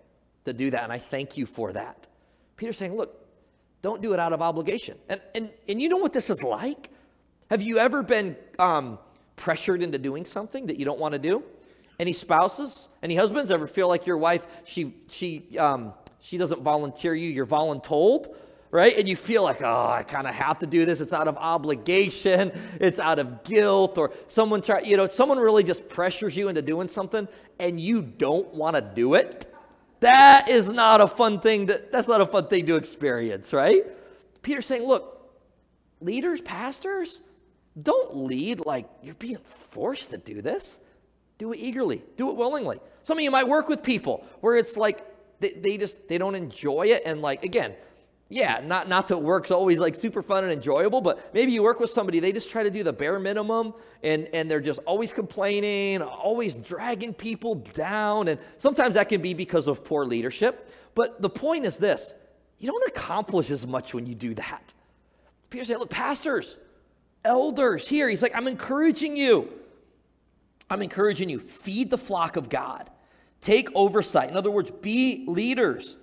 to 0.46 0.54
do 0.54 0.72
that. 0.72 0.84
And 0.84 0.92
I 0.92 0.98
thank 0.98 1.38
you 1.38 1.46
for 1.46 1.72
that. 1.74 2.08
Peter's 2.58 2.78
saying, 2.78 2.98
look, 2.98 3.26
don't 3.82 4.02
do 4.02 4.14
it 4.14 4.20
out 4.20 4.34
of 4.34 4.42
obligation. 4.42 4.98
And 5.08 5.22
and 5.34 5.52
and 5.70 5.82
you 5.82 5.88
know 5.88 5.98
what 5.98 6.12
this 6.12 6.30
is 6.30 6.44
like? 6.44 6.90
Have 7.52 7.62
you 7.62 7.80
ever 7.80 8.02
been 8.02 8.36
um, 8.60 8.98
pressured 9.36 9.82
into 9.84 9.98
doing 9.98 10.26
something 10.26 10.68
that 10.68 10.78
you 10.78 10.86
don't 10.86 11.00
want 11.00 11.14
to 11.14 11.20
do? 11.20 11.44
Any 12.00 12.14
spouses, 12.14 12.90
any 13.04 13.16
husbands 13.16 13.52
ever 13.52 13.68
feel 13.68 13.88
like 13.88 14.08
your 14.08 14.18
wife, 14.18 14.48
she, 14.64 14.96
she, 15.10 15.58
um, 15.60 15.94
she 16.20 16.38
doesn't 16.38 16.62
volunteer 16.62 17.14
you, 17.14 17.30
you're 17.30 17.46
voluntold, 17.46 18.34
right? 18.72 18.98
And 18.98 19.08
you 19.08 19.16
feel 19.16 19.44
like, 19.44 19.62
oh, 19.62 19.88
I 19.88 20.04
kind 20.04 20.26
of 20.26 20.34
have 20.34 20.60
to 20.60 20.68
do 20.68 20.86
this. 20.86 21.02
It's 21.02 21.14
out 21.14 21.28
of 21.28 21.38
obligation, 21.38 22.52
it's 22.80 23.00
out 23.00 23.20
of 23.20 23.44
guilt, 23.44 23.98
or 23.98 24.12
someone 24.28 24.62
try, 24.62 24.80
you 24.80 24.98
know, 24.98 25.08
someone 25.08 25.38
really 25.38 25.64
just 25.64 25.90
pressures 25.90 26.36
you 26.36 26.48
into 26.48 26.62
doing 26.62 26.88
something 26.88 27.28
and 27.60 27.80
you 27.80 28.02
don't 28.02 28.54
want 28.54 28.76
to 28.76 28.82
do 28.82 29.14
it. 29.14 29.54
That 30.00 30.50
is 30.50 30.70
not 30.70 31.00
a 31.02 31.08
fun 31.08 31.42
thing 31.42 31.68
to, 31.68 31.82
that's 31.92 32.08
not 32.08 32.22
a 32.22 32.26
fun 32.26 32.48
thing 32.48 32.66
to 32.68 32.76
experience, 32.76 33.54
right? 33.54 33.86
Peter's 34.42 34.66
saying, 34.66 34.88
look, 34.88 35.32
leaders, 36.00 36.42
pastors, 36.42 37.22
don't 37.80 38.16
lead 38.16 38.66
like 38.66 38.90
you're 39.04 39.16
being 39.16 39.38
forced 39.38 40.12
to 40.12 40.18
do 40.18 40.42
this. 40.42 40.80
Do 41.38 41.54
it 41.54 41.60
eagerly, 41.60 42.04
do 42.18 42.30
it 42.30 42.36
willingly. 42.36 42.80
Some 43.04 43.18
of 43.18 43.24
you 43.24 43.32
might 43.32 43.48
work 43.48 43.68
with 43.68 43.84
people 43.84 44.26
where 44.42 44.56
it's 44.56 44.78
like 44.78 45.06
they, 45.40 45.50
they 45.54 45.78
just 45.78 46.08
they 46.08 46.18
don't 46.18 46.36
enjoy 46.36 46.88
it 46.88 47.04
and 47.06 47.22
like 47.22 47.44
again, 47.44 47.74
yeah, 48.32 48.62
not 48.64 48.88
not 48.88 49.10
that 49.10 49.18
work's 49.18 49.52
always 49.52 49.78
like 49.78 49.94
super 49.94 50.22
fun 50.22 50.46
and 50.46 50.54
enjoyable, 50.54 51.02
but 51.02 51.34
maybe 51.34 51.52
you 51.52 51.62
work 51.62 51.82
with 51.82 51.90
somebody, 51.90 52.22
they 52.22 52.32
just 52.32 52.50
try 52.50 52.64
to 52.64 52.72
do 52.72 52.82
the 52.82 52.94
bare 52.94 53.20
minimum 53.20 53.74
and 54.04 54.30
and 54.34 54.50
they're 54.50 54.62
just 54.62 54.80
always 54.86 55.12
complaining, 55.12 56.02
always 56.02 56.56
dragging 56.56 57.14
people 57.14 57.56
down. 57.56 58.30
And 58.30 58.40
sometimes 58.58 58.96
that 58.96 59.10
can 59.10 59.22
be 59.22 59.34
because 59.34 59.68
of 59.68 59.84
poor 59.84 60.06
leadership. 60.06 60.72
But 60.96 61.22
the 61.22 61.30
point 61.30 61.66
is 61.66 61.78
this 61.78 62.16
you 62.58 62.72
don't 62.72 62.88
accomplish 62.88 63.52
as 63.52 63.68
much 63.68 63.94
when 63.94 64.06
you 64.06 64.16
do 64.16 64.34
that. 64.36 64.74
Peter 65.50 65.66
said, 65.66 65.80
Look, 65.80 65.90
pastors, 65.90 66.58
elders 67.26 67.90
here, 67.90 68.08
he's 68.08 68.22
like, 68.22 68.36
I'm 68.36 68.48
encouraging 68.48 69.18
you. 69.18 69.50
I'm 70.70 70.82
encouraging 70.82 71.30
you 71.30 71.40
feed 71.40 71.90
the 71.90 71.98
flock 71.98 72.38
of 72.38 72.48
God, 72.48 72.90
take 73.42 73.68
oversight. 73.76 74.30
In 74.30 74.38
other 74.38 74.52
words, 74.52 74.72
be 74.72 75.26
leaders. 75.28 75.98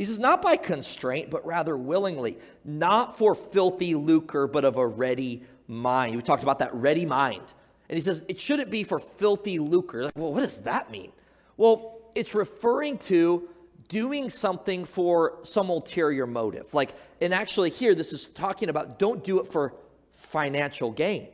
He 0.00 0.06
says, 0.06 0.18
not 0.18 0.40
by 0.40 0.56
constraint, 0.56 1.28
but 1.28 1.44
rather 1.44 1.76
willingly, 1.76 2.38
not 2.64 3.18
for 3.18 3.34
filthy 3.34 3.94
lucre, 3.94 4.46
but 4.46 4.64
of 4.64 4.78
a 4.78 4.86
ready 4.86 5.42
mind. 5.68 6.16
We 6.16 6.22
talked 6.22 6.42
about 6.42 6.60
that 6.60 6.72
ready 6.72 7.04
mind. 7.04 7.42
And 7.86 7.98
he 7.98 8.00
says, 8.00 8.24
it 8.26 8.40
shouldn't 8.40 8.70
be 8.70 8.82
for 8.82 8.98
filthy 8.98 9.58
lucre. 9.58 10.04
Like, 10.04 10.16
well, 10.16 10.32
what 10.32 10.40
does 10.40 10.56
that 10.60 10.90
mean? 10.90 11.12
Well, 11.58 12.00
it's 12.14 12.34
referring 12.34 12.96
to 12.96 13.46
doing 13.90 14.30
something 14.30 14.86
for 14.86 15.36
some 15.42 15.68
ulterior 15.68 16.26
motive. 16.26 16.72
Like, 16.72 16.94
and 17.20 17.34
actually, 17.34 17.68
here, 17.68 17.94
this 17.94 18.14
is 18.14 18.24
talking 18.28 18.70
about 18.70 18.98
don't 18.98 19.22
do 19.22 19.38
it 19.40 19.48
for 19.48 19.74
financial 20.14 20.92
gain. 20.92 21.28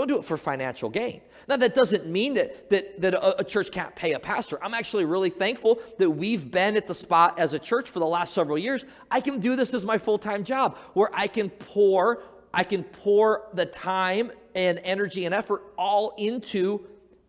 Don't 0.00 0.08
do 0.08 0.18
it 0.18 0.24
for 0.24 0.38
financial 0.38 0.88
gain. 0.88 1.20
Now, 1.46 1.58
that 1.58 1.74
doesn't 1.74 2.06
mean 2.06 2.32
that, 2.32 2.70
that, 2.70 3.02
that 3.02 3.12
a, 3.12 3.40
a, 3.40 3.44
church 3.44 3.70
can't 3.70 3.94
pay 3.94 4.14
a 4.14 4.18
pastor. 4.18 4.58
I'm 4.64 4.72
actually 4.72 5.04
really 5.04 5.28
thankful 5.28 5.78
that 5.98 6.10
we've 6.10 6.50
been 6.50 6.78
at 6.78 6.86
the 6.86 6.94
spot 6.94 7.38
as 7.38 7.52
a 7.52 7.58
church 7.58 7.90
for 7.90 7.98
the 7.98 8.06
last 8.06 8.32
several 8.32 8.56
years. 8.56 8.86
I 9.10 9.20
can 9.20 9.40
do 9.40 9.56
this 9.56 9.74
as 9.74 9.84
my 9.84 9.98
full 9.98 10.16
time 10.16 10.42
job 10.42 10.78
where 10.94 11.10
I 11.12 11.26
can 11.26 11.50
pour, 11.50 12.22
I 12.54 12.64
can 12.64 12.82
pour 12.82 13.46
the 13.52 13.66
time 13.66 14.32
and 14.54 14.80
energy 14.84 15.26
and 15.26 15.34
effort 15.34 15.64
all 15.76 16.14
into 16.16 16.86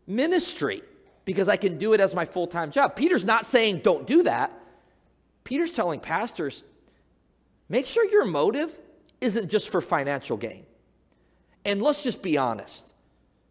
ministry 0.07 0.81
because 1.25 1.49
I 1.49 1.57
can 1.57 1.77
do 1.77 1.91
it 1.91 1.99
as 1.99 2.15
my 2.15 2.23
full 2.23 2.47
time 2.47 2.71
job. 2.71 2.95
Peter's 2.95 3.25
not 3.25 3.45
saying 3.45 3.81
don't 3.83 4.07
do 4.07 4.23
that. 4.23 4.57
Peter's 5.43 5.73
telling 5.73 5.99
pastors, 5.99 6.63
make 7.67 7.85
sure 7.85 8.09
your 8.09 8.23
motive 8.23 8.79
isn't 9.19 9.49
just 9.49 9.67
for 9.67 9.81
financial 9.81 10.37
gain. 10.37 10.65
And 11.65 11.81
let's 11.81 12.03
just 12.03 12.21
be 12.21 12.37
honest, 12.37 12.93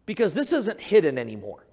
because 0.05 0.33
this 0.33 0.51
isn't 0.51 0.79
hidden 0.79 1.17
anymore. 1.17 1.65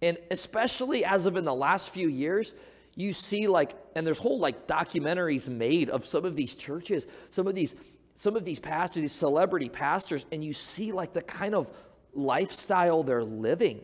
And 0.00 0.18
especially 0.30 1.04
as 1.04 1.26
of 1.26 1.36
in 1.36 1.44
the 1.44 1.54
last 1.54 1.90
few 1.90 2.08
years, 2.08 2.54
you 2.96 3.12
see 3.12 3.48
like, 3.48 3.74
and 3.94 4.06
there's 4.06 4.18
whole 4.18 4.38
like 4.38 4.66
documentaries 4.66 5.48
made 5.48 5.90
of 5.90 6.06
some 6.06 6.24
of 6.24 6.36
these 6.36 6.54
churches, 6.54 7.06
some 7.30 7.46
of 7.46 7.54
these, 7.54 7.74
some 8.16 8.36
of 8.36 8.44
these 8.44 8.58
pastors, 8.58 9.02
these 9.02 9.12
celebrity 9.12 9.68
pastors, 9.68 10.24
and 10.32 10.44
you 10.44 10.52
see 10.52 10.92
like 10.92 11.12
the 11.12 11.22
kind 11.22 11.54
of 11.54 11.70
lifestyle 12.12 13.02
they're 13.02 13.24
living. 13.24 13.80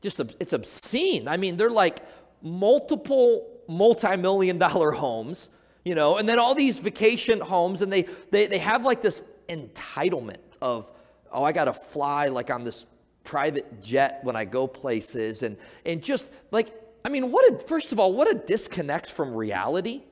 Just 0.00 0.20
it's 0.38 0.52
obscene. 0.52 1.26
I 1.28 1.36
mean, 1.36 1.56
they're 1.56 1.70
like 1.70 2.00
multiple 2.40 3.60
multi-million 3.68 4.58
dollar 4.58 4.92
homes, 4.92 5.50
you 5.84 5.94
know, 5.94 6.16
and 6.18 6.28
then 6.28 6.38
all 6.38 6.54
these 6.54 6.78
vacation 6.78 7.40
homes, 7.40 7.82
and 7.82 7.92
they 7.92 8.06
they, 8.30 8.46
they 8.46 8.58
have 8.58 8.84
like 8.84 9.02
this 9.02 9.22
entitlement 9.48 10.47
of, 10.60 10.90
oh, 11.30 11.44
I 11.44 11.52
got 11.52 11.66
to 11.66 11.72
fly 11.72 12.26
like 12.26 12.50
on 12.50 12.64
this 12.64 12.86
private 13.24 13.82
jet 13.82 14.20
when 14.22 14.36
I 14.36 14.44
go 14.44 14.66
places. 14.66 15.42
And, 15.42 15.56
and 15.84 16.02
just 16.02 16.30
like, 16.50 16.74
I 17.04 17.10
mean, 17.10 17.30
what 17.30 17.52
a, 17.52 17.58
first 17.58 17.92
of 17.92 18.00
all, 18.00 18.12
what 18.12 18.30
a 18.30 18.34
disconnect 18.34 19.10
from 19.10 19.34
reality. 19.34 20.02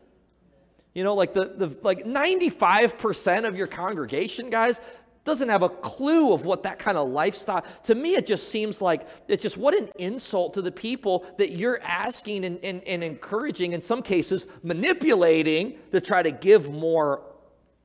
You 0.94 1.04
know, 1.04 1.14
like 1.14 1.34
the, 1.34 1.46
the 1.46 1.78
like 1.82 2.04
95% 2.04 3.46
of 3.46 3.56
your 3.56 3.66
congregation, 3.66 4.48
guys, 4.50 4.80
doesn't 5.24 5.48
have 5.48 5.62
a 5.62 5.68
clue 5.68 6.32
of 6.32 6.46
what 6.46 6.62
that 6.62 6.78
kind 6.78 6.96
of 6.96 7.08
lifestyle. 7.08 7.64
To 7.84 7.94
me, 7.94 8.14
it 8.14 8.24
just 8.24 8.48
seems 8.48 8.80
like 8.80 9.06
it's 9.28 9.42
just 9.42 9.56
what 9.56 9.74
an 9.74 9.90
insult 9.98 10.54
to 10.54 10.62
the 10.62 10.70
people 10.70 11.26
that 11.36 11.50
you're 11.50 11.80
asking 11.82 12.44
and, 12.44 12.58
and, 12.64 12.82
and 12.84 13.02
encouraging, 13.02 13.72
in 13.72 13.82
some 13.82 14.02
cases, 14.02 14.46
manipulating 14.62 15.74
to 15.90 16.00
try 16.00 16.22
to 16.22 16.30
give 16.30 16.70
more 16.70 17.22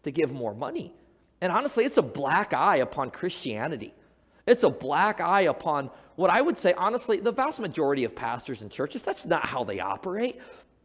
to 0.03 0.11
give 0.11 0.31
more 0.31 0.53
money. 0.53 0.93
And 1.41 1.51
honestly, 1.51 1.83
it's 1.85 1.97
a 1.97 2.03
black 2.03 2.53
eye 2.53 2.77
upon 2.77 3.09
Christianity. 3.11 3.93
It's 4.47 4.63
a 4.63 4.69
black 4.69 5.19
eye 5.21 5.41
upon 5.41 5.89
what 6.15 6.29
I 6.29 6.41
would 6.41 6.57
say, 6.57 6.73
honestly, 6.73 7.19
the 7.19 7.31
vast 7.31 7.59
majority 7.59 8.03
of 8.03 8.15
pastors 8.15 8.61
and 8.61 8.69
churches, 8.69 9.01
that's 9.01 9.25
not 9.25 9.45
how 9.45 9.63
they 9.63 9.79
operate. 9.79 10.39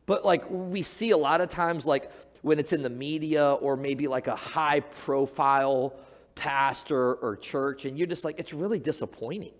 But 0.06 0.24
like 0.24 0.44
we 0.48 0.82
see 0.82 1.10
a 1.10 1.16
lot 1.16 1.40
of 1.40 1.48
times, 1.48 1.84
like 1.84 2.10
when 2.42 2.58
it's 2.58 2.72
in 2.72 2.80
the 2.80 2.90
media 2.90 3.54
or 3.54 3.76
maybe 3.76 4.08
like 4.08 4.28
a 4.28 4.36
high 4.36 4.80
profile 4.80 5.94
pastor 6.34 7.14
or 7.14 7.36
church, 7.36 7.84
and 7.84 7.98
you're 7.98 8.06
just 8.06 8.24
like, 8.24 8.38
it's 8.38 8.54
really 8.54 8.78
disappointing. 8.78 9.52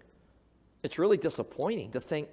It's 0.83 0.99
really 0.99 1.17
disappointing 1.17 1.91
to 1.93 2.00
think, 2.00 2.29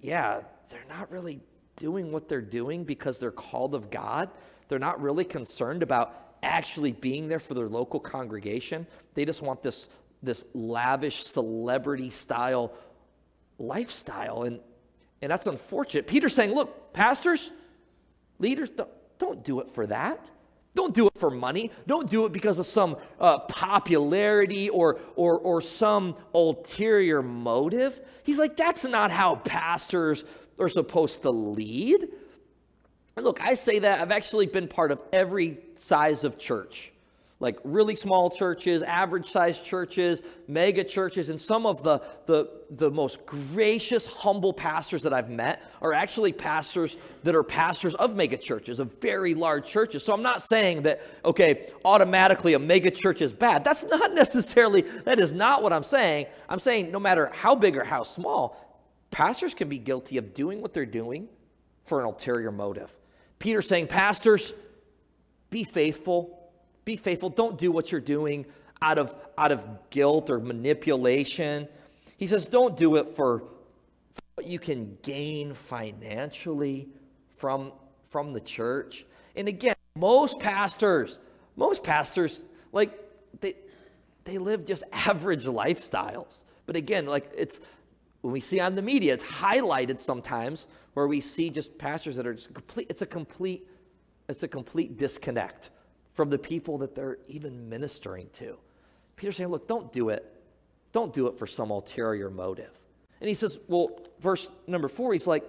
yeah, 0.00 0.42
they're 0.68 0.80
not 0.88 1.10
really 1.10 1.40
doing 1.76 2.12
what 2.12 2.28
they're 2.28 2.42
doing 2.42 2.84
because 2.84 3.18
they're 3.18 3.30
called 3.30 3.74
of 3.74 3.90
God. 3.90 4.30
They're 4.68 4.78
not 4.78 5.00
really 5.00 5.24
concerned 5.24 5.82
about 5.82 6.29
actually 6.42 6.92
being 6.92 7.28
there 7.28 7.38
for 7.38 7.54
their 7.54 7.68
local 7.68 8.00
congregation. 8.00 8.86
They 9.14 9.24
just 9.24 9.42
want 9.42 9.62
this, 9.62 9.88
this 10.22 10.44
lavish 10.54 11.22
celebrity 11.22 12.10
style 12.10 12.72
lifestyle. 13.58 14.44
And, 14.44 14.60
and 15.22 15.30
that's 15.30 15.46
unfortunate. 15.46 16.06
Peter's 16.06 16.34
saying, 16.34 16.54
look, 16.54 16.92
pastors, 16.92 17.52
leaders, 18.38 18.70
don't, 18.70 18.90
don't 19.18 19.44
do 19.44 19.60
it 19.60 19.68
for 19.68 19.86
that. 19.86 20.30
Don't 20.74 20.94
do 20.94 21.08
it 21.08 21.18
for 21.18 21.30
money. 21.30 21.72
Don't 21.86 22.08
do 22.08 22.26
it 22.26 22.32
because 22.32 22.58
of 22.58 22.66
some 22.66 22.96
uh, 23.18 23.40
popularity 23.40 24.68
or, 24.68 25.00
or, 25.16 25.38
or 25.38 25.60
some 25.60 26.16
ulterior 26.32 27.22
motive. 27.22 28.00
He's 28.22 28.38
like, 28.38 28.56
that's 28.56 28.84
not 28.84 29.10
how 29.10 29.36
pastors 29.36 30.24
are 30.58 30.68
supposed 30.68 31.22
to 31.22 31.30
lead. 31.30 32.08
Look, 33.20 33.40
I 33.40 33.54
say 33.54 33.78
that 33.80 34.00
I've 34.00 34.10
actually 34.10 34.46
been 34.46 34.68
part 34.68 34.92
of 34.92 35.00
every 35.12 35.58
size 35.76 36.24
of 36.24 36.38
church 36.38 36.92
like 37.40 37.58
really 37.64 37.96
small 37.96 38.28
churches, 38.28 38.82
average 38.82 39.26
sized 39.26 39.64
churches, 39.64 40.20
mega 40.46 40.84
churches, 40.84 41.30
and 41.30 41.40
some 41.40 41.64
of 41.64 41.82
the, 41.82 42.00
the, 42.26 42.50
the 42.70 42.90
most 42.90 43.24
gracious, 43.24 44.06
humble 44.06 44.52
pastors 44.52 45.02
that 45.02 45.14
I've 45.14 45.30
met 45.30 45.62
are 45.80 45.94
actually 45.94 46.34
pastors 46.34 46.98
that 47.22 47.34
are 47.34 47.42
pastors 47.42 47.94
of 47.94 48.14
mega 48.14 48.36
churches, 48.36 48.78
of 48.78 49.00
very 49.00 49.34
large 49.34 49.66
churches. 49.66 50.04
So 50.04 50.12
I'm 50.12 50.22
not 50.22 50.42
saying 50.42 50.82
that, 50.82 51.00
okay, 51.24 51.70
automatically 51.82 52.52
a 52.52 52.58
mega 52.58 52.90
church 52.90 53.22
is 53.22 53.32
bad. 53.32 53.64
That's 53.64 53.84
not 53.84 54.12
necessarily, 54.14 54.82
that 54.82 55.18
is 55.18 55.32
not 55.32 55.62
what 55.62 55.72
I'm 55.72 55.82
saying. 55.82 56.26
I'm 56.46 56.58
saying 56.58 56.90
no 56.90 57.00
matter 57.00 57.30
how 57.32 57.54
big 57.54 57.74
or 57.74 57.84
how 57.84 58.02
small, 58.02 58.84
pastors 59.10 59.54
can 59.54 59.70
be 59.70 59.78
guilty 59.78 60.18
of 60.18 60.34
doing 60.34 60.60
what 60.60 60.74
they're 60.74 60.84
doing 60.84 61.26
for 61.84 62.00
an 62.00 62.06
ulterior 62.06 62.52
motive. 62.52 62.94
Peter's 63.40 63.66
saying, 63.66 63.88
Pastors, 63.88 64.54
be 65.48 65.64
faithful. 65.64 66.38
Be 66.84 66.96
faithful. 66.96 67.30
Don't 67.30 67.58
do 67.58 67.72
what 67.72 67.90
you're 67.90 68.00
doing 68.00 68.46
out 68.80 68.98
of, 68.98 69.14
out 69.36 69.50
of 69.50 69.66
guilt 69.90 70.30
or 70.30 70.38
manipulation. 70.38 71.66
He 72.16 72.28
says, 72.28 72.46
Don't 72.46 72.76
do 72.76 72.96
it 72.96 73.08
for, 73.08 73.40
for 73.40 74.22
what 74.36 74.46
you 74.46 74.60
can 74.60 74.98
gain 75.02 75.54
financially 75.54 76.88
from, 77.36 77.72
from 78.04 78.32
the 78.32 78.40
church. 78.40 79.04
And 79.34 79.48
again, 79.48 79.74
most 79.96 80.38
pastors, 80.38 81.20
most 81.56 81.82
pastors, 81.82 82.42
like, 82.72 82.92
they, 83.40 83.54
they 84.24 84.38
live 84.38 84.66
just 84.66 84.84
average 84.92 85.44
lifestyles. 85.44 86.44
But 86.66 86.76
again, 86.76 87.06
like, 87.06 87.32
it's 87.36 87.58
when 88.20 88.32
we 88.32 88.40
see 88.40 88.60
on 88.60 88.74
the 88.74 88.82
media, 88.82 89.14
it's 89.14 89.24
highlighted 89.24 89.98
sometimes 89.98 90.66
where 90.94 91.06
we 91.06 91.20
see 91.20 91.50
just 91.50 91.78
pastors 91.78 92.16
that 92.16 92.26
are 92.26 92.34
just 92.34 92.52
complete, 92.52 92.86
it's 92.90 93.02
a 93.02 93.06
complete, 93.06 93.66
it's 94.28 94.42
a 94.42 94.48
complete 94.48 94.98
disconnect 94.98 95.70
from 96.12 96.30
the 96.30 96.38
people 96.38 96.78
that 96.78 96.94
they're 96.94 97.18
even 97.28 97.68
ministering 97.68 98.28
to. 98.32 98.58
Peter's 99.16 99.36
saying, 99.36 99.50
look, 99.50 99.66
don't 99.66 99.92
do 99.92 100.08
it. 100.10 100.24
Don't 100.92 101.12
do 101.12 101.28
it 101.28 101.36
for 101.36 101.46
some 101.46 101.70
ulterior 101.70 102.30
motive. 102.30 102.78
And 103.20 103.28
he 103.28 103.34
says, 103.34 103.58
well, 103.68 104.00
verse 104.20 104.50
number 104.66 104.88
four, 104.88 105.12
he's 105.12 105.26
like, 105.26 105.44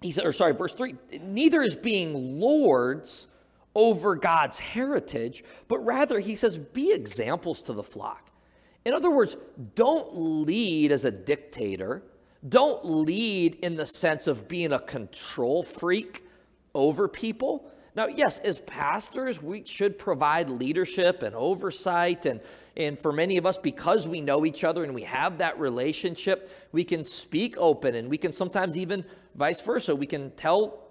he 0.00 0.12
said, 0.12 0.24
or 0.24 0.32
sorry, 0.32 0.52
verse 0.52 0.74
three, 0.74 0.94
neither 1.20 1.62
is 1.62 1.76
being 1.76 2.40
lords 2.40 3.26
over 3.74 4.14
God's 4.14 4.58
heritage, 4.58 5.44
but 5.68 5.78
rather 5.78 6.18
he 6.18 6.36
says, 6.36 6.56
be 6.56 6.92
examples 6.92 7.62
to 7.62 7.72
the 7.72 7.82
flock. 7.82 8.30
In 8.84 8.94
other 8.94 9.10
words, 9.10 9.36
don't 9.74 10.16
lead 10.16 10.92
as 10.92 11.04
a 11.04 11.10
dictator 11.10 12.02
don't 12.48 12.84
lead 12.84 13.56
in 13.56 13.76
the 13.76 13.86
sense 13.86 14.26
of 14.26 14.48
being 14.48 14.72
a 14.72 14.80
control 14.80 15.62
freak 15.62 16.24
over 16.74 17.06
people. 17.06 17.70
Now, 17.94 18.06
yes, 18.06 18.38
as 18.38 18.58
pastors, 18.60 19.42
we 19.42 19.64
should 19.64 19.98
provide 19.98 20.50
leadership 20.50 21.22
and 21.22 21.36
oversight. 21.36 22.26
And, 22.26 22.40
and 22.76 22.98
for 22.98 23.12
many 23.12 23.36
of 23.36 23.46
us, 23.46 23.58
because 23.58 24.08
we 24.08 24.20
know 24.20 24.44
each 24.44 24.64
other 24.64 24.82
and 24.82 24.94
we 24.94 25.02
have 25.02 25.38
that 25.38 25.58
relationship, 25.60 26.50
we 26.72 26.84
can 26.84 27.04
speak 27.04 27.56
open 27.58 27.94
and 27.94 28.08
we 28.08 28.18
can 28.18 28.32
sometimes 28.32 28.76
even 28.76 29.04
vice 29.36 29.60
versa. 29.60 29.94
We 29.94 30.06
can 30.06 30.30
tell, 30.32 30.82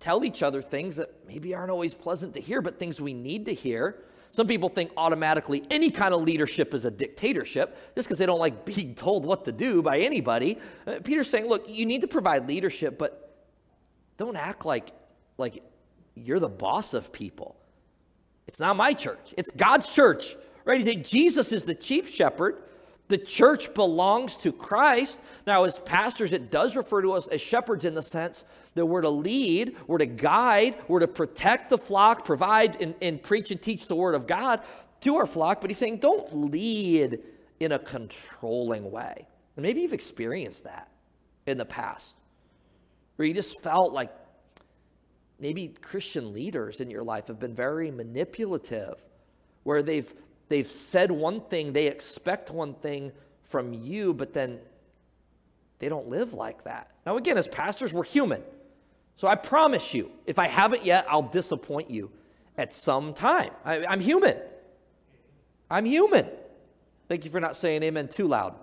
tell 0.00 0.24
each 0.24 0.42
other 0.42 0.62
things 0.62 0.96
that 0.96 1.10
maybe 1.26 1.54
aren't 1.54 1.70
always 1.70 1.92
pleasant 1.92 2.34
to 2.34 2.40
hear, 2.40 2.62
but 2.62 2.78
things 2.78 3.00
we 3.00 3.12
need 3.12 3.46
to 3.46 3.52
hear. 3.52 4.04
Some 4.34 4.48
people 4.48 4.68
think 4.68 4.90
automatically 4.96 5.62
any 5.70 5.92
kind 5.92 6.12
of 6.12 6.22
leadership 6.22 6.74
is 6.74 6.84
a 6.84 6.90
dictatorship 6.90 7.78
just 7.94 8.08
because 8.08 8.18
they 8.18 8.26
don't 8.26 8.40
like 8.40 8.64
being 8.64 8.92
told 8.96 9.24
what 9.24 9.44
to 9.44 9.52
do 9.52 9.80
by 9.80 10.00
anybody. 10.00 10.58
Uh, 10.88 10.98
Peter's 11.04 11.30
saying, 11.30 11.46
look, 11.46 11.68
you 11.68 11.86
need 11.86 12.00
to 12.00 12.08
provide 12.08 12.48
leadership, 12.48 12.98
but 12.98 13.32
don't 14.16 14.36
act 14.36 14.66
like, 14.66 14.90
like 15.38 15.62
you're 16.16 16.40
the 16.40 16.48
boss 16.48 16.94
of 16.94 17.12
people. 17.12 17.54
It's 18.48 18.58
not 18.58 18.74
my 18.74 18.92
church, 18.92 19.34
it's 19.38 19.52
God's 19.52 19.88
church. 19.88 20.34
Right? 20.64 20.80
He 20.80 20.84
said 20.84 21.04
Jesus 21.04 21.52
is 21.52 21.62
the 21.62 21.76
chief 21.76 22.10
shepherd. 22.10 22.60
The 23.06 23.18
church 23.18 23.72
belongs 23.72 24.36
to 24.38 24.50
Christ. 24.50 25.22
Now, 25.46 25.62
as 25.62 25.78
pastors, 25.78 26.32
it 26.32 26.50
does 26.50 26.74
refer 26.74 27.02
to 27.02 27.12
us 27.12 27.28
as 27.28 27.40
shepherds 27.40 27.84
in 27.84 27.94
the 27.94 28.02
sense 28.02 28.44
that 28.74 28.86
we're 28.86 29.02
to 29.02 29.10
lead, 29.10 29.76
we're 29.86 29.98
to 29.98 30.06
guide, 30.06 30.76
we're 30.88 31.00
to 31.00 31.08
protect 31.08 31.70
the 31.70 31.78
flock, 31.78 32.24
provide 32.24 32.80
and, 32.80 32.94
and 33.00 33.22
preach 33.22 33.50
and 33.50 33.62
teach 33.62 33.86
the 33.86 33.94
word 33.94 34.14
of 34.14 34.26
God 34.26 34.60
to 35.02 35.16
our 35.16 35.26
flock. 35.26 35.60
But 35.60 35.70
he's 35.70 35.78
saying, 35.78 35.98
don't 35.98 36.50
lead 36.50 37.20
in 37.60 37.72
a 37.72 37.78
controlling 37.78 38.90
way. 38.90 39.26
And 39.56 39.62
maybe 39.62 39.82
you've 39.82 39.92
experienced 39.92 40.64
that 40.64 40.88
in 41.46 41.56
the 41.58 41.64
past. 41.64 42.18
where 43.16 43.26
you 43.28 43.34
just 43.34 43.62
felt 43.62 43.92
like 43.92 44.10
maybe 45.38 45.68
Christian 45.80 46.32
leaders 46.32 46.80
in 46.80 46.90
your 46.90 47.02
life 47.02 47.28
have 47.28 47.38
been 47.38 47.54
very 47.54 47.90
manipulative, 47.90 49.04
where 49.62 49.82
they've 49.82 50.12
they've 50.48 50.70
said 50.70 51.10
one 51.10 51.40
thing, 51.42 51.72
they 51.72 51.86
expect 51.86 52.50
one 52.50 52.74
thing 52.74 53.12
from 53.42 53.72
you, 53.72 54.14
but 54.14 54.32
then 54.32 54.58
they 55.78 55.88
don't 55.88 56.08
live 56.08 56.34
like 56.34 56.64
that. 56.64 56.90
Now, 57.06 57.16
again, 57.16 57.36
as 57.36 57.48
pastors, 57.48 57.92
we're 57.92 58.04
human. 58.04 58.42
So 59.16 59.28
I 59.28 59.36
promise 59.36 59.94
you, 59.94 60.10
if 60.26 60.38
I 60.38 60.48
haven't 60.48 60.84
yet, 60.84 61.06
I'll 61.08 61.22
disappoint 61.22 61.90
you 61.90 62.10
at 62.56 62.74
some 62.74 63.14
time. 63.14 63.50
I, 63.64 63.76
am 63.92 64.00
human. 64.00 64.36
I'm 65.70 65.84
human. 65.84 66.26
Thank 67.08 67.24
you 67.24 67.30
for 67.30 67.40
not 67.40 67.56
saying 67.56 67.82
amen 67.82 68.08
too 68.08 68.26
loud. 68.26 68.54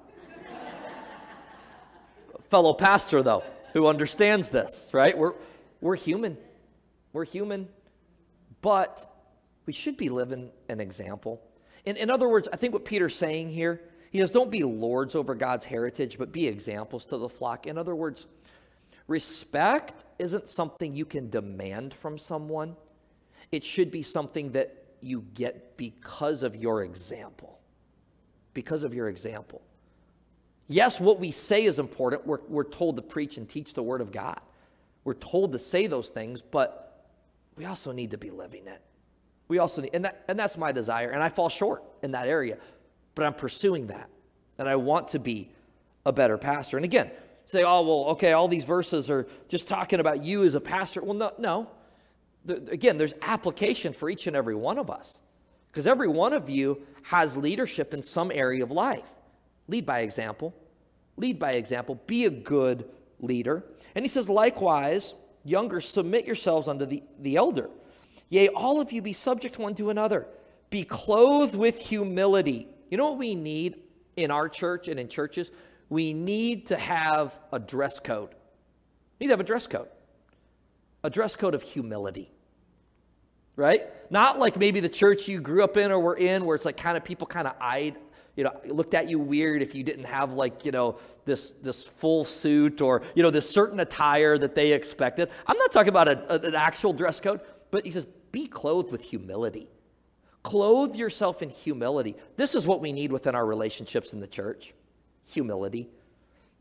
Fellow 2.49 2.73
pastor, 2.73 3.23
though, 3.23 3.43
who 3.73 3.87
understands 3.87 4.49
this, 4.49 4.89
right? 4.93 5.17
We're, 5.17 5.33
we're 5.79 5.95
human. 5.95 6.37
We're 7.13 7.25
human. 7.25 7.69
But 8.61 9.09
we 9.65 9.73
should 9.73 9.97
be 9.97 10.09
living 10.09 10.51
an 10.69 10.79
example. 10.79 11.41
In, 11.85 11.97
in 11.97 12.09
other 12.09 12.27
words, 12.27 12.47
I 12.51 12.57
think 12.57 12.73
what 12.73 12.85
Peter's 12.85 13.15
saying 13.15 13.49
here, 13.49 13.81
he 14.11 14.19
says, 14.19 14.31
don't 14.31 14.51
be 14.51 14.63
lords 14.63 15.15
over 15.15 15.33
God's 15.33 15.65
heritage, 15.65 16.17
but 16.17 16.31
be 16.31 16.47
examples 16.47 17.05
to 17.05 17.17
the 17.17 17.29
flock. 17.29 17.65
In 17.65 17.77
other 17.77 17.95
words, 17.95 18.27
respect 19.12 20.06
isn't 20.17 20.47
something 20.50 20.95
you 20.95 21.06
can 21.06 21.30
demand 21.30 21.93
from 21.93 22.17
someone, 22.17 22.76
it 23.52 23.63
should 23.63 23.91
be 23.91 24.02
something 24.02 24.54
that 24.54 24.86
you 25.02 25.26
get 25.34 25.78
because 25.78 26.41
of 26.41 26.56
your 26.56 26.84
example. 26.84 27.60
Because 28.54 28.84
of 28.84 28.93
your 28.93 29.10
example. 29.10 29.62
Yes, 30.67 31.00
what 31.00 31.19
we 31.19 31.32
say 31.32 31.65
is 31.65 31.80
important. 31.80 32.26
We're, 32.26 32.39
we're 32.47 32.63
told 32.63 32.95
to 32.95 33.02
preach 33.02 33.38
and 33.38 33.47
teach 33.47 33.74
the 33.74 33.84
Word 33.84 34.00
of 34.00 34.12
God. 34.12 34.39
We're 35.04 35.15
told 35.15 35.52
to 35.52 35.60
say 35.60 35.88
those 35.88 36.10
things, 36.10 36.41
but 36.41 37.06
we 37.58 37.65
also 37.65 37.91
need 37.91 38.12
to 38.12 38.17
be 38.17 38.30
living 38.30 38.67
it. 38.67 38.82
We 39.50 39.60
also 39.60 39.82
need, 39.82 39.91
and, 39.93 40.06
that, 40.06 40.24
and 40.30 40.39
that's 40.39 40.58
my 40.58 40.71
desire. 40.71 41.10
And 41.10 41.21
I 41.21 41.28
fall 41.28 41.50
short 41.50 41.84
in 42.02 42.12
that 42.12 42.28
area, 42.28 42.58
but 43.15 43.26
I'm 43.26 43.34
pursuing 43.34 43.88
that. 43.88 44.10
And 44.58 44.69
I 44.69 44.78
want 44.78 45.10
to 45.10 45.19
be 45.19 45.50
a 46.06 46.13
better 46.13 46.38
pastor. 46.38 46.78
And 46.78 46.86
again, 46.86 47.12
say, 47.51 47.63
oh, 47.63 47.81
well, 47.81 48.11
okay, 48.11 48.31
all 48.31 48.47
these 48.47 48.63
verses 48.63 49.11
are 49.11 49.27
just 49.49 49.67
talking 49.67 49.99
about 49.99 50.23
you 50.23 50.43
as 50.43 50.55
a 50.55 50.61
pastor. 50.61 51.01
Well, 51.01 51.13
no, 51.13 51.33
no. 51.37 51.69
The, 52.45 52.55
again, 52.71 52.97
there's 52.97 53.13
application 53.21 53.91
for 53.91 54.09
each 54.09 54.25
and 54.25 54.35
every 54.35 54.55
one 54.55 54.77
of 54.77 54.89
us 54.89 55.21
because 55.69 55.85
every 55.85 56.07
one 56.07 56.31
of 56.31 56.49
you 56.49 56.81
has 57.03 57.35
leadership 57.35 57.93
in 57.93 58.01
some 58.01 58.31
area 58.33 58.63
of 58.63 58.71
life. 58.71 59.09
Lead 59.67 59.85
by 59.85 59.99
example. 59.99 60.55
Lead 61.17 61.39
by 61.39 61.51
example. 61.51 61.99
Be 62.07 62.25
a 62.25 62.29
good 62.29 62.89
leader. 63.19 63.65
And 63.95 64.05
he 64.05 64.09
says, 64.09 64.29
likewise, 64.29 65.13
younger, 65.43 65.81
submit 65.81 66.25
yourselves 66.25 66.69
unto 66.69 66.85
the, 66.85 67.03
the 67.19 67.35
elder. 67.35 67.69
Yea, 68.29 68.47
all 68.47 68.79
of 68.79 68.93
you 68.93 69.01
be 69.01 69.13
subject 69.13 69.59
one 69.59 69.75
to 69.75 69.89
another. 69.89 70.25
Be 70.69 70.83
clothed 70.85 71.55
with 71.55 71.79
humility. 71.79 72.67
You 72.89 72.97
know 72.97 73.09
what 73.09 73.19
we 73.19 73.35
need 73.35 73.75
in 74.15 74.31
our 74.31 74.47
church 74.47 74.87
and 74.87 74.97
in 74.97 75.09
churches? 75.09 75.51
We 75.91 76.13
need 76.13 76.67
to 76.67 76.77
have 76.77 77.38
a 77.51 77.60
dress 77.60 77.99
code. 77.99 78.30
We 79.19 79.25
need 79.25 79.27
to 79.27 79.34
have 79.34 79.39
a 79.39 79.43
dress 79.43 79.67
code. 79.67 79.89
A 81.04 81.10
dress 81.12 81.36
code 81.36 81.54
of 81.54 81.62
humility. 81.62 82.32
Right? 83.56 83.88
Not 84.10 84.39
like 84.39 84.58
maybe 84.58 84.80
the 84.80 84.89
church 84.89 85.27
you 85.27 85.39
grew 85.39 85.63
up 85.63 85.77
in 85.77 85.91
or 85.91 85.99
were 85.99 86.17
in 86.17 86.45
where 86.45 86.56
it's 86.56 86.65
like 86.65 86.77
kind 86.77 86.97
of 86.97 87.04
people 87.04 87.27
kind 87.27 87.47
of 87.47 87.54
eyed 87.62 87.97
you 88.36 88.45
know 88.45 88.58
looked 88.65 88.93
at 88.93 89.10
you 89.10 89.19
weird 89.19 89.62
if 89.62 89.75
you 89.75 89.84
didn't 89.84 90.06
have 90.06 90.32
like 90.32 90.63
you 90.63 90.71
know 90.71 90.97
this 91.25 91.51
this 91.62 91.84
full 91.84 92.23
suit 92.23 92.80
or 92.80 93.01
you 93.13 93.21
know 93.21 93.30
this 93.30 93.47
certain 93.49 93.82
attire 93.82 94.38
that 94.38 94.56
they 94.56 94.71
expected 94.71 95.30
i'm 95.45 95.58
not 95.58 95.69
talking 95.69 95.89
about 95.89 96.08
a, 96.08 96.34
a, 96.34 96.47
an 96.47 96.56
actual 96.56 96.93
dress 96.93 97.19
code 97.19 97.41
but 97.71 97.84
he 97.84 97.91
says 97.91 98.06
be 98.32 98.47
clothed 98.47 98.91
with 98.91 99.01
humility. 99.04 99.69
Clothe 100.43 100.95
yourself 100.95 101.41
in 101.41 101.49
humility. 101.49 102.15
This 102.36 102.56
is 102.56 102.65
what 102.65 102.82
we 102.82 102.91
need 102.91 103.12
within 103.12 103.36
our 103.36 103.45
relationships 103.45 104.13
in 104.13 104.19
the 104.19 104.27
church 104.27 104.73
humility. 105.25 105.89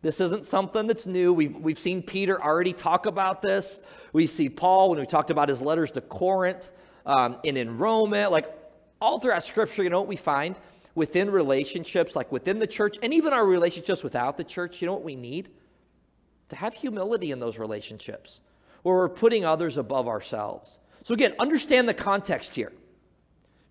This 0.03 0.21
isn't 0.21 0.47
something 0.47 0.87
that's 0.87 1.07
new. 1.07 1.33
We've, 1.33 1.55
we've 1.57 1.79
seen 1.79 2.03
Peter 2.03 2.43
already 2.43 2.73
talk 2.73 3.07
about 3.07 3.43
this. 3.43 3.83
We 4.13 4.27
see 4.27 4.49
Paul 4.49 4.91
when 4.91 4.99
we 4.99 5.07
talked 5.07 5.31
about 5.31 5.49
his 5.49 5.61
letters 5.61 5.91
to 5.93 6.01
Corinth 6.01 6.73
um, 7.05 7.37
and 7.45 7.59
in 7.59 7.77
Rome. 7.77 8.13
Like 8.13 8.47
all 9.01 9.19
throughout 9.19 9.43
Scripture, 9.43 9.83
you 9.83 9.91
know 9.91 10.01
what 10.01 10.09
we 10.09 10.17
find? 10.17 10.59
Within 10.95 11.31
relationships, 11.31 12.17
like 12.17 12.33
within 12.33 12.59
the 12.59 12.67
church, 12.67 12.97
and 13.03 13.13
even 13.13 13.33
our 13.33 13.45
relationships 13.45 14.03
without 14.03 14.37
the 14.37 14.45
church, 14.45 14.81
you 14.81 14.87
know 14.87 14.95
what 14.95 15.05
we 15.05 15.17
need? 15.17 15.51
To 16.49 16.57
have 16.57 16.75
humility 16.75 17.31
in 17.31 17.39
those 17.39 17.59
relationships 17.59 18.41
where 18.83 18.97
we're 18.97 19.09
putting 19.09 19.45
others 19.45 19.77
above 19.77 20.09
ourselves. 20.09 20.79
So, 21.03 21.15
again, 21.15 21.35
understand 21.39 21.89
the 21.89 21.95
context 21.95 22.55
here. 22.55 22.73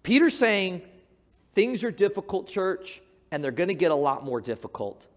Peter's 0.03 0.37
saying 0.37 0.81
things 1.51 1.83
are 1.83 1.91
difficult, 1.91 2.47
church, 2.47 3.01
and 3.31 3.43
they're 3.43 3.51
going 3.51 3.69
to 3.69 3.75
get 3.75 3.91
a 3.91 3.95
lot 3.95 4.23
more 4.23 4.41
difficult. 4.41 5.07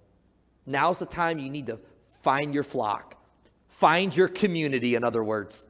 Now's 0.67 0.99
the 0.99 1.07
time 1.07 1.39
you 1.39 1.51
need 1.51 1.67
to 1.67 1.81
find 2.23 2.55
your 2.55 2.63
flock, 2.63 3.17
find 3.69 4.15
your 4.17 4.29
community, 4.29 4.95
in 4.95 5.05
other 5.05 5.25
words, 5.25 5.65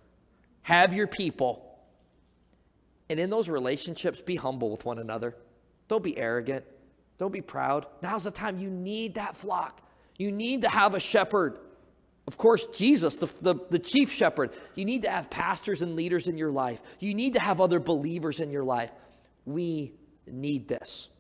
have 0.63 0.93
your 0.93 1.07
people. 1.07 1.69
And 3.09 3.19
in 3.19 3.31
those 3.31 3.49
relationships, 3.49 4.21
be 4.21 4.37
humble 4.37 4.71
with 4.71 4.85
one 4.85 4.99
another. 4.99 5.37
Don't 5.89 6.03
be 6.03 6.17
arrogant. 6.17 6.65
Don't 7.19 7.33
be 7.33 7.43
proud. 7.43 7.87
Now's 8.01 8.25
the 8.25 8.31
time 8.31 8.59
you 8.59 8.71
need 8.71 9.15
that 9.15 9.37
flock. 9.37 9.81
You 10.17 10.33
need 10.33 10.63
to 10.63 10.69
have 10.69 10.95
a 10.95 11.01
shepherd 11.01 11.59
of 12.27 12.39
course, 12.39 12.67
Jesus, 12.67 13.17
the, 13.17 13.27
the, 13.41 13.55
the, 13.71 13.79
chief 13.79 14.13
shepherd. 14.13 14.51
You 14.77 14.85
need 14.85 15.03
to 15.03 15.11
have 15.11 15.29
pastors 15.29 15.83
and 15.83 15.97
leaders 15.97 16.29
in 16.29 16.39
your 16.39 16.53
life. 16.53 16.81
You 17.01 17.15
need 17.15 17.35
to 17.35 17.41
have 17.41 17.61
other 17.61 17.81
believers 17.81 18.39
in 18.39 18.51
your 18.51 18.63
life. 18.63 18.93
We 19.45 19.93
need 20.27 20.69
this. 20.69 21.11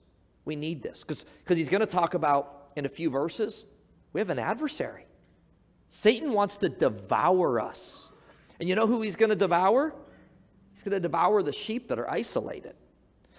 We 0.44 0.56
need 0.56 0.82
this. 0.82 1.04
Because 1.04 1.56
he's 1.56 1.68
going 1.68 1.80
to 1.80 1.86
talk 1.86 2.14
about 2.14 2.70
in 2.76 2.86
a 2.86 2.88
few 2.88 3.10
verses, 3.10 3.66
we 4.12 4.20
have 4.20 4.30
an 4.30 4.38
adversary. 4.38 5.06
Satan 5.90 6.32
wants 6.32 6.56
to 6.58 6.68
devour 6.68 7.60
us. 7.60 8.10
And 8.58 8.68
you 8.68 8.74
know 8.74 8.86
who 8.86 9.02
he's 9.02 9.16
going 9.16 9.30
to 9.30 9.36
devour? 9.36 9.94
He's 10.72 10.82
going 10.82 10.92
to 10.92 11.00
devour 11.00 11.42
the 11.42 11.52
sheep 11.52 11.88
that 11.88 11.98
are 11.98 12.10
isolated. 12.10 12.74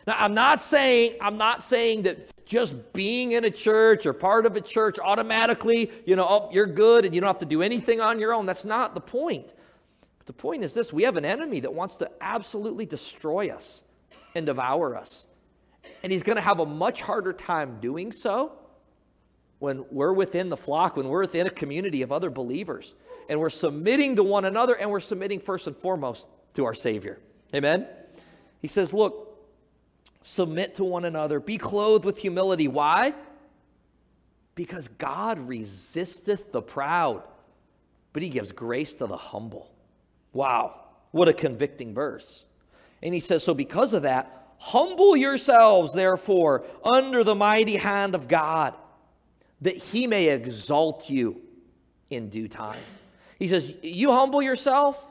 Now, 0.06 0.16
I'm 0.18 0.34
not 0.34 0.62
saying, 0.62 1.18
I'm 1.22 1.38
not 1.38 1.64
saying 1.64 2.04
that 2.04 2.46
just 2.46 2.94
being 2.94 3.32
in 3.32 3.46
a 3.46 3.50
church 3.50 4.06
or 4.06 4.14
part 4.14 4.46
of 4.46 4.56
a 4.56 4.62
church 4.62 5.00
automatically, 5.00 5.92
you 6.06 6.16
know, 6.16 6.28
oh, 6.30 6.50
you're 6.52 6.66
good 6.66 7.06
and 7.06 7.16
you 7.16 7.22
don't 7.22 7.28
have 7.28 7.38
to 7.40 7.46
do 7.46 7.62
anything 7.62 8.02
on 8.02 8.20
your 8.20 8.34
own. 8.34 8.46
That's 8.46 8.66
not 8.66 8.96
the 8.96 9.02
point. 9.02 9.54
But 10.18 10.28
the 10.28 10.34
point 10.34 10.64
is 10.64 10.74
this 10.74 10.92
we 10.92 11.04
have 11.04 11.18
an 11.18 11.26
enemy 11.26 11.62
that 11.62 11.74
wants 11.74 11.98
to 11.98 12.12
absolutely 12.22 12.86
destroy 12.86 13.50
us 13.50 13.84
and 14.36 14.46
devour 14.46 14.96
us. 14.98 15.28
And 16.02 16.12
he's 16.12 16.24
going 16.24 16.36
to 16.36 16.42
have 16.42 16.60
a 16.60 16.66
much 16.66 17.02
harder 17.02 17.34
time 17.34 17.80
doing 17.80 18.12
so 18.12 18.54
when 19.60 19.86
we're 19.92 20.12
within 20.12 20.50
the 20.50 20.58
flock, 20.58 20.98
when 20.98 21.08
we're 21.08 21.22
within 21.22 21.48
a 21.48 21.50
community 21.50 22.02
of 22.02 22.12
other 22.12 22.30
believers, 22.30 22.96
and 23.30 23.40
we're 23.40 23.50
submitting 23.50 24.18
to 24.18 24.24
one 24.24 24.44
another, 24.44 24.74
and 24.74 24.90
we're 24.90 25.00
submitting 25.00 25.40
first 25.40 25.68
and 25.68 25.76
foremost 25.76 26.28
to 26.56 26.66
our 26.66 26.74
Savior. 26.74 27.20
Amen? 27.56 27.88
He 28.62 28.68
says, 28.68 28.94
Look, 28.94 29.38
submit 30.22 30.76
to 30.76 30.84
one 30.84 31.06
another, 31.06 31.40
be 31.40 31.58
clothed 31.58 32.04
with 32.04 32.18
humility. 32.18 32.68
Why? 32.68 33.14
Because 34.56 34.88
God 34.88 35.40
resisteth 35.40 36.52
the 36.52 36.62
proud, 36.62 37.24
but 38.12 38.22
he 38.22 38.30
gives 38.30 38.52
grace 38.52 38.94
to 38.96 39.08
the 39.08 39.18
humble. 39.18 39.74
Wow, 40.34 40.80
what 41.12 41.30
a 41.30 41.34
convicting 41.34 41.94
verse. 41.94 42.48
And 43.02 43.14
he 43.14 43.20
says, 43.20 43.44
So 43.44 43.54
because 43.54 43.94
of 43.94 44.04
that, 44.04 44.43
humble 44.64 45.16
yourselves, 45.18 45.94
therefore, 45.94 46.64
under 46.84 47.24
the 47.24 47.36
mighty 47.36 47.76
hand 47.76 48.16
of 48.16 48.30
God, 48.30 48.74
that 49.60 49.76
he 49.76 50.08
may 50.08 50.30
exalt 50.30 51.10
you 51.10 51.42
in 52.10 52.30
due 52.30 52.48
time. 52.48 52.80
He 53.38 53.50
says, 53.50 53.74
You 53.82 54.14
humble 54.14 54.42
yourself, 54.42 55.06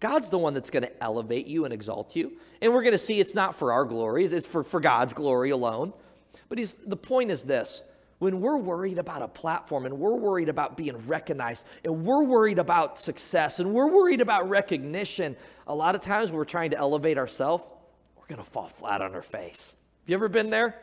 God's 0.00 0.30
the 0.30 0.38
one 0.38 0.52
that's 0.52 0.70
going 0.70 0.82
to 0.82 1.02
elevate 1.02 1.46
you 1.46 1.64
and 1.64 1.72
exalt 1.72 2.16
you. 2.16 2.32
And 2.60 2.72
we're 2.72 2.82
going 2.82 2.92
to 2.92 2.98
see 2.98 3.20
it's 3.20 3.36
not 3.36 3.54
for 3.54 3.72
our 3.72 3.84
glory, 3.84 4.24
it's 4.24 4.46
for, 4.46 4.64
for 4.64 4.80
God's 4.80 5.12
glory 5.12 5.50
alone. 5.50 5.92
But 6.48 6.58
he's, 6.58 6.74
the 6.74 6.96
point 6.96 7.30
is 7.30 7.44
this 7.44 7.84
when 8.18 8.40
we're 8.40 8.58
worried 8.58 8.98
about 8.98 9.22
a 9.22 9.28
platform 9.28 9.86
and 9.86 9.98
we're 9.98 10.16
worried 10.16 10.48
about 10.48 10.76
being 10.76 10.96
recognized 11.06 11.64
and 11.84 12.04
we're 12.04 12.24
worried 12.24 12.58
about 12.58 12.98
success 12.98 13.60
and 13.60 13.72
we're 13.72 13.92
worried 13.92 14.20
about 14.20 14.48
recognition, 14.48 15.36
a 15.68 15.74
lot 15.74 15.94
of 15.94 16.00
times 16.00 16.32
we're 16.32 16.44
trying 16.44 16.70
to 16.70 16.78
elevate 16.78 17.16
ourselves, 17.16 17.64
going 18.32 18.44
to 18.44 18.50
fall 18.50 18.68
flat 18.68 19.02
on 19.02 19.12
her 19.12 19.22
face. 19.22 19.76
Have 20.02 20.08
you 20.08 20.14
ever 20.14 20.28
been 20.28 20.50
there? 20.50 20.76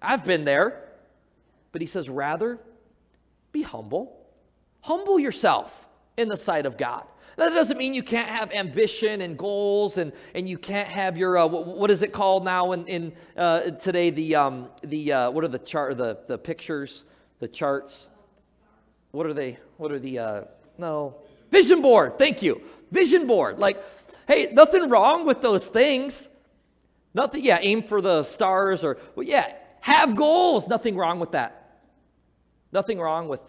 I've 0.00 0.24
been 0.24 0.44
there. 0.44 0.88
But 1.72 1.80
he 1.80 1.86
says, 1.86 2.08
rather, 2.08 2.58
be 3.52 3.62
humble. 3.62 4.26
Humble 4.82 5.18
yourself 5.18 5.86
in 6.16 6.28
the 6.28 6.36
sight 6.36 6.66
of 6.66 6.78
God. 6.78 7.04
That 7.36 7.50
doesn't 7.50 7.76
mean 7.76 7.94
you 7.94 8.04
can't 8.04 8.28
have 8.28 8.52
ambition 8.52 9.20
and 9.20 9.36
goals 9.36 9.98
and, 9.98 10.12
and 10.34 10.48
you 10.48 10.56
can't 10.56 10.88
have 10.88 11.18
your, 11.18 11.36
uh, 11.36 11.46
what, 11.46 11.66
what 11.66 11.90
is 11.90 12.02
it 12.02 12.12
called 12.12 12.44
now 12.44 12.72
in, 12.72 12.86
in 12.86 13.12
uh, 13.36 13.62
today, 13.72 14.10
the, 14.10 14.36
um, 14.36 14.68
the 14.84 15.12
uh, 15.12 15.30
what 15.30 15.42
are 15.42 15.48
the 15.48 15.58
chart, 15.58 15.96
the, 15.96 16.20
the 16.28 16.38
pictures, 16.38 17.02
the 17.40 17.48
charts? 17.48 18.08
What 19.10 19.26
are 19.26 19.34
they, 19.34 19.58
what 19.78 19.90
are 19.90 19.98
the, 19.98 20.18
uh, 20.20 20.42
no, 20.78 21.16
Vision 21.50 21.82
board, 21.82 22.18
thank 22.18 22.42
you. 22.42 22.60
Vision 22.90 23.26
board. 23.26 23.58
Like, 23.60 23.80
hey, 24.26 24.48
nothing 24.52 24.88
wrong 24.88 25.24
with 25.24 25.40
those 25.40 25.68
things. 25.68 26.28
Nothing, 27.14 27.44
yeah, 27.44 27.58
aim 27.62 27.82
for 27.82 28.00
the 28.00 28.24
stars 28.24 28.84
or, 28.84 28.98
well, 29.14 29.26
yeah, 29.26 29.52
have 29.80 30.16
goals. 30.16 30.66
Nothing 30.66 30.96
wrong 30.96 31.20
with 31.20 31.32
that. 31.32 31.80
Nothing 32.72 32.98
wrong 32.98 33.28
with, 33.28 33.40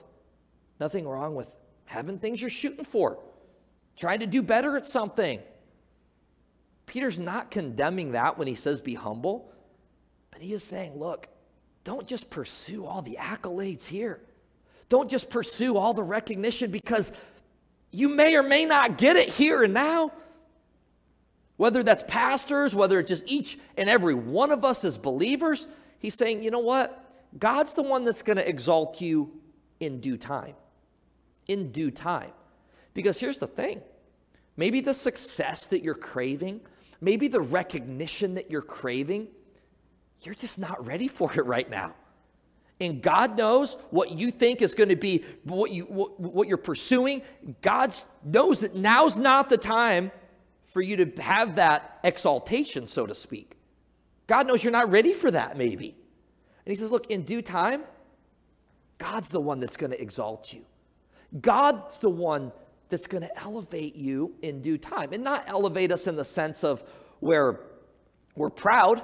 nothing 0.80 1.08
wrong 1.08 1.34
with 1.34 1.52
having 1.86 2.20
things 2.20 2.42
you're 2.42 2.50
shooting 2.50 2.86
for, 2.86 3.18
trying 3.98 4.20
to 4.20 4.28
do 4.28 4.44
better 4.44 4.78
at 4.78 4.86
something. 4.86 5.40
Peter's 6.86 7.18
not 7.18 7.50
condemning 7.50 8.12
that 8.12 8.38
when 8.38 8.48
he 8.48 8.54
says 8.56 8.82
be 8.82 8.94
humble, 8.94 9.52
but 10.30 10.42
he 10.42 10.54
is 10.54 10.64
saying, 10.64 11.00
look, 11.00 11.28
don't 11.84 12.08
just 12.08 12.30
pursue 12.30 12.86
all 12.86 13.02
the 13.02 13.18
accolades 13.20 13.88
here. 13.88 14.20
Don't 14.90 15.10
just 15.10 15.30
pursue 15.30 15.78
all 15.78 15.94
the 15.94 16.04
recognition 16.04 16.70
because 16.70 17.12
you 17.92 18.10
may 18.10 18.36
or 18.36 18.44
may 18.44 18.66
not 18.66 18.98
get 18.98 19.16
it 19.16 19.30
here 19.30 19.64
and 19.64 19.74
now. 19.74 20.12
Whether 21.58 21.84
that's 21.84 22.04
pastors, 22.08 22.76
whether 22.76 23.00
it's 23.00 23.10
just 23.10 23.24
each 23.26 23.58
and 23.78 23.90
every 23.90 24.14
one 24.14 24.52
of 24.52 24.66
us 24.66 24.84
as 24.84 24.98
believers, 24.98 25.68
he's 26.00 26.14
saying, 26.14 26.44
you 26.44 26.52
know 26.52 26.60
what? 26.60 27.02
God's 27.38 27.74
the 27.74 27.82
one 27.82 28.04
that's 28.04 28.22
going 28.22 28.38
to 28.38 28.48
exalt 28.48 29.02
you 29.02 29.32
in 29.80 30.02
due 30.02 30.18
time. 30.18 30.56
In 31.48 31.72
due 31.72 31.92
time. 31.92 32.32
Because 32.94 33.20
here's 33.20 33.40
the 33.40 33.48
thing 33.48 33.82
maybe 34.58 34.82
the 34.82 34.94
success 34.94 35.68
that 35.68 35.84
you're 35.84 35.96
craving, 35.96 36.62
maybe 37.02 37.28
the 37.28 37.42
recognition 37.42 38.36
that 38.36 38.52
you're 38.52 38.62
craving, 38.62 39.28
you're 40.22 40.36
just 40.36 40.58
not 40.58 40.86
ready 40.86 41.08
for 41.08 41.32
it 41.34 41.46
right 41.46 41.70
now. 41.70 41.94
And 42.82 43.02
God 43.02 43.38
knows 43.38 43.78
what 43.90 44.12
you 44.12 44.32
think 44.32 44.62
is 44.62 44.74
going 44.74 44.90
to 44.90 44.98
be 44.98 45.24
what 45.44 45.72
you 45.72 45.84
what, 45.84 46.20
what 46.20 46.48
you're 46.50 46.58
pursuing. 46.58 47.22
God 47.62 47.94
knows 48.24 48.62
that 48.62 48.76
now's 48.76 49.18
not 49.18 49.50
the 49.50 49.58
time 49.58 50.12
for 50.76 50.82
you 50.82 50.98
to 51.06 51.22
have 51.22 51.56
that 51.56 52.02
exaltation, 52.04 52.86
so 52.86 53.06
to 53.06 53.16
speak. 53.16 53.56
God 54.28 54.46
knows 54.46 54.62
you're 54.62 54.74
not 54.74 54.92
ready 54.92 55.14
for 55.14 55.32
that, 55.32 55.58
maybe. 55.58 55.96
And 56.66 56.70
He 56.74 56.76
says, 56.76 56.92
Look, 56.92 57.10
in 57.10 57.22
due 57.22 57.42
time, 57.42 57.84
God's 58.98 59.30
the 59.30 59.40
one 59.40 59.62
that's 59.62 59.78
going 59.78 59.92
to 59.92 60.02
exalt 60.02 60.52
you. 60.52 60.66
God's 61.40 61.98
the 62.00 62.10
one 62.10 62.52
that's 62.90 63.08
going 63.08 63.22
to 63.22 63.40
elevate 63.40 63.96
you 63.96 64.36
in 64.42 64.62
due 64.62 64.78
time. 64.78 65.14
And 65.14 65.24
not 65.24 65.46
elevate 65.48 65.94
us 65.94 66.08
in 66.08 66.18
the 66.18 66.26
sense 66.26 66.62
of 66.62 66.84
where 67.22 67.62
we're 68.36 68.50
proud. 68.50 69.02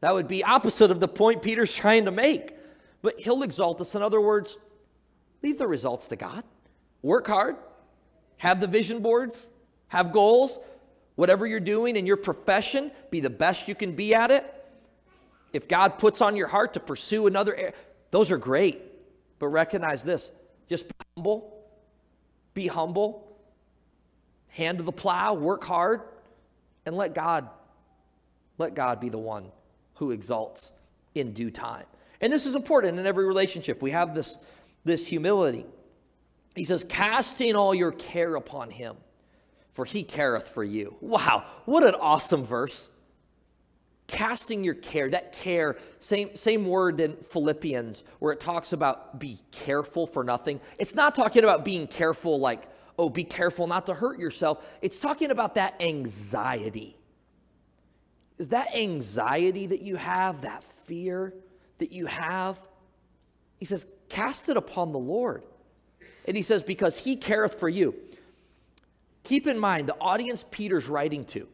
That 0.00 0.14
would 0.14 0.26
be 0.26 0.42
opposite 0.42 0.90
of 0.90 1.00
the 1.00 1.08
point 1.08 1.42
Peter's 1.42 1.74
trying 1.74 2.06
to 2.06 2.10
make. 2.10 2.54
But 3.02 3.20
he'll 3.20 3.42
exalt 3.42 3.82
us. 3.82 3.94
In 3.94 4.00
other 4.00 4.22
words, 4.22 4.56
leave 5.42 5.58
the 5.58 5.66
results 5.66 6.08
to 6.08 6.16
God. 6.16 6.44
Work 7.02 7.26
hard, 7.26 7.56
have 8.38 8.62
the 8.62 8.66
vision 8.66 9.00
boards, 9.00 9.50
have 9.88 10.12
goals, 10.12 10.58
Whatever 11.18 11.48
you're 11.48 11.58
doing 11.58 11.96
in 11.96 12.06
your 12.06 12.16
profession, 12.16 12.92
be 13.10 13.18
the 13.18 13.28
best 13.28 13.66
you 13.66 13.74
can 13.74 13.90
be 13.90 14.14
at 14.14 14.30
it. 14.30 14.44
If 15.52 15.66
God 15.66 15.98
puts 15.98 16.20
on 16.20 16.36
your 16.36 16.46
heart 16.46 16.74
to 16.74 16.80
pursue 16.80 17.26
another 17.26 17.56
area, 17.56 17.72
those 18.12 18.30
are 18.30 18.38
great. 18.38 18.80
But 19.40 19.48
recognize 19.48 20.04
this 20.04 20.30
just 20.68 20.86
be 20.86 20.94
humble. 21.16 21.66
Be 22.54 22.68
humble. 22.68 23.36
Hand 24.46 24.78
to 24.78 24.84
the 24.84 24.92
plow, 24.92 25.34
work 25.34 25.64
hard, 25.64 26.02
and 26.86 26.96
let 26.96 27.16
God 27.16 27.48
let 28.56 28.76
God 28.76 29.00
be 29.00 29.08
the 29.08 29.18
one 29.18 29.50
who 29.94 30.12
exalts 30.12 30.72
in 31.16 31.32
due 31.32 31.50
time. 31.50 31.86
And 32.20 32.32
this 32.32 32.46
is 32.46 32.54
important 32.54 32.96
in 32.96 33.06
every 33.06 33.26
relationship. 33.26 33.82
We 33.82 33.90
have 33.90 34.14
this, 34.14 34.38
this 34.84 35.04
humility. 35.04 35.66
He 36.54 36.64
says, 36.64 36.84
casting 36.84 37.56
all 37.56 37.74
your 37.74 37.90
care 37.90 38.36
upon 38.36 38.70
him 38.70 38.98
for 39.78 39.84
he 39.84 40.02
careth 40.02 40.48
for 40.48 40.64
you. 40.64 40.96
Wow, 41.00 41.44
what 41.64 41.84
an 41.84 41.94
awesome 42.00 42.44
verse. 42.44 42.90
Casting 44.08 44.64
your 44.64 44.74
care, 44.74 45.08
that 45.10 45.32
care, 45.32 45.76
same, 46.00 46.34
same 46.34 46.66
word 46.66 46.98
in 46.98 47.14
Philippians 47.14 48.02
where 48.18 48.32
it 48.32 48.40
talks 48.40 48.72
about 48.72 49.20
be 49.20 49.38
careful 49.52 50.04
for 50.08 50.24
nothing. 50.24 50.60
It's 50.80 50.96
not 50.96 51.14
talking 51.14 51.44
about 51.44 51.64
being 51.64 51.86
careful 51.86 52.40
like, 52.40 52.64
oh, 52.98 53.08
be 53.08 53.22
careful 53.22 53.68
not 53.68 53.86
to 53.86 53.94
hurt 53.94 54.18
yourself. 54.18 54.66
It's 54.82 54.98
talking 54.98 55.30
about 55.30 55.54
that 55.54 55.80
anxiety. 55.80 56.96
Is 58.36 58.48
that 58.48 58.74
anxiety 58.74 59.68
that 59.68 59.80
you 59.80 59.94
have, 59.94 60.42
that 60.42 60.64
fear 60.64 61.34
that 61.78 61.92
you 61.92 62.06
have? 62.06 62.58
He 63.58 63.64
says, 63.64 63.86
cast 64.08 64.48
it 64.48 64.56
upon 64.56 64.90
the 64.90 64.98
Lord. 64.98 65.44
And 66.24 66.36
he 66.36 66.42
says, 66.42 66.64
because 66.64 66.98
he 66.98 67.14
careth 67.14 67.54
for 67.54 67.68
you. 67.68 67.94
Keep 69.28 69.46
in 69.46 69.58
mind, 69.58 69.86
the 69.86 69.96
audience 70.00 70.42
Peter's 70.50 70.88
writing 70.88 71.22
to 71.26 71.46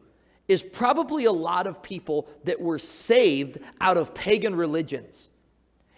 is 0.47 0.63
probably 0.63 1.25
a 1.25 1.31
lot 1.33 1.67
of 1.67 1.83
people 1.83 2.25
that 2.45 2.61
were 2.61 2.79
saved 2.79 3.57
out 3.81 3.97
of 3.97 4.13
pagan 4.13 4.55
religions. 4.55 5.29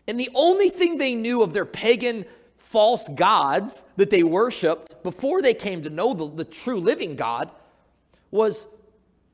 And 0.07 0.19
the 0.19 0.31
only 0.33 0.71
thing 0.71 0.97
they 0.97 1.13
knew 1.13 1.43
of 1.43 1.53
their 1.53 1.67
pagan 1.67 2.25
false 2.55 3.07
gods 3.09 3.83
that 3.95 4.09
they 4.09 4.23
worshiped 4.23 5.03
before 5.03 5.43
they 5.43 5.53
came 5.53 5.83
to 5.83 5.91
know 5.91 6.15
the, 6.15 6.27
the 6.27 6.45
true 6.45 6.79
living 6.79 7.15
God 7.15 7.51
was 8.31 8.65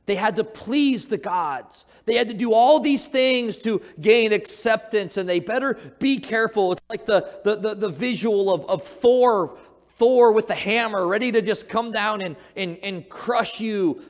they 0.06 0.16
had 0.16 0.36
to 0.36 0.44
please 0.44 1.06
the 1.06 1.18
gods. 1.18 1.86
They 2.06 2.16
had 2.16 2.28
to 2.28 2.34
do 2.34 2.52
all 2.52 2.82
these 2.82 3.08
things 3.08 3.58
to 3.60 3.82
gain 4.02 4.34
acceptance, 4.34 5.16
and 5.16 5.30
they 5.30 5.40
better 5.40 5.76
be 6.00 6.18
careful. 6.18 6.74
It's 6.74 6.82
like 6.90 7.06
the, 7.06 7.40
the, 7.46 7.56
the, 7.56 7.76
the 7.76 7.90
visual 7.90 8.54
of, 8.54 8.66
of 8.70 8.84
Thor 8.84 9.58
Thor 10.04 10.34
with 10.34 10.48
the 10.48 10.54
hammer, 10.54 11.08
ready 11.08 11.32
to 11.32 11.42
just 11.42 11.70
come 11.70 11.94
down 11.94 12.22
and, 12.22 12.36
and, 12.58 12.78
and 12.84 13.08
crush 13.08 13.62
you. 13.62 14.02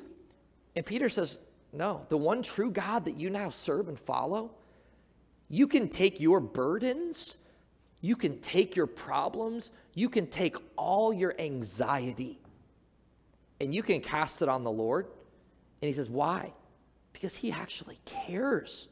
And 0.75 0.83
Peter 0.83 1.07
says, 1.07 1.37
No, 1.71 2.07
the 2.09 2.17
one 2.17 2.41
true 2.41 2.71
God 2.71 3.05
that 3.05 3.15
you 3.17 3.29
now 3.29 3.51
serve 3.51 3.89
and 3.89 3.99
follow, 3.99 4.55
you 5.49 5.67
can 5.67 5.87
take 5.89 6.19
your 6.19 6.39
burdens, 6.39 7.37
you 8.01 8.15
can 8.15 8.39
take 8.39 8.75
your 8.75 8.87
problems, 8.87 9.71
you 9.93 10.09
can 10.09 10.25
take 10.25 10.55
all 10.77 11.13
your 11.13 11.39
anxiety, 11.39 12.39
and 13.61 13.71
you 13.75 13.83
can 13.83 14.01
cast 14.01 14.41
it 14.41 14.49
on 14.49 14.63
the 14.63 14.71
Lord. 14.71 15.05
And 15.79 15.87
he 15.87 15.93
says, 15.93 16.09
Why? 16.09 16.53
Because 17.11 17.35
he 17.35 17.51
actually 17.51 17.99
cares 18.03 18.89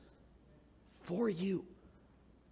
for 1.01 1.31
you. 1.31 1.65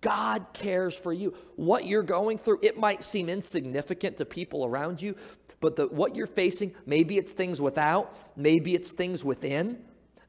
God 0.02 0.48
cares 0.54 0.96
for 0.96 1.12
you. 1.12 1.34
What 1.56 1.86
you're 1.86 2.04
going 2.04 2.38
through, 2.38 2.60
it 2.62 2.78
might 2.78 3.04
seem 3.04 3.30
insignificant 3.30 4.18
to 4.18 4.26
people 4.26 4.66
around 4.66 5.02
you, 5.02 5.16
but 5.60 5.76
the, 5.76 5.88
what 5.88 6.16
you're 6.16 6.28
facing, 6.28 6.74
maybe 6.86 7.18
it's 7.18 7.34
things 7.34 7.60
without, 7.60 8.18
maybe 8.38 8.76
it's 8.76 8.92
things 8.92 9.26
within 9.26 9.80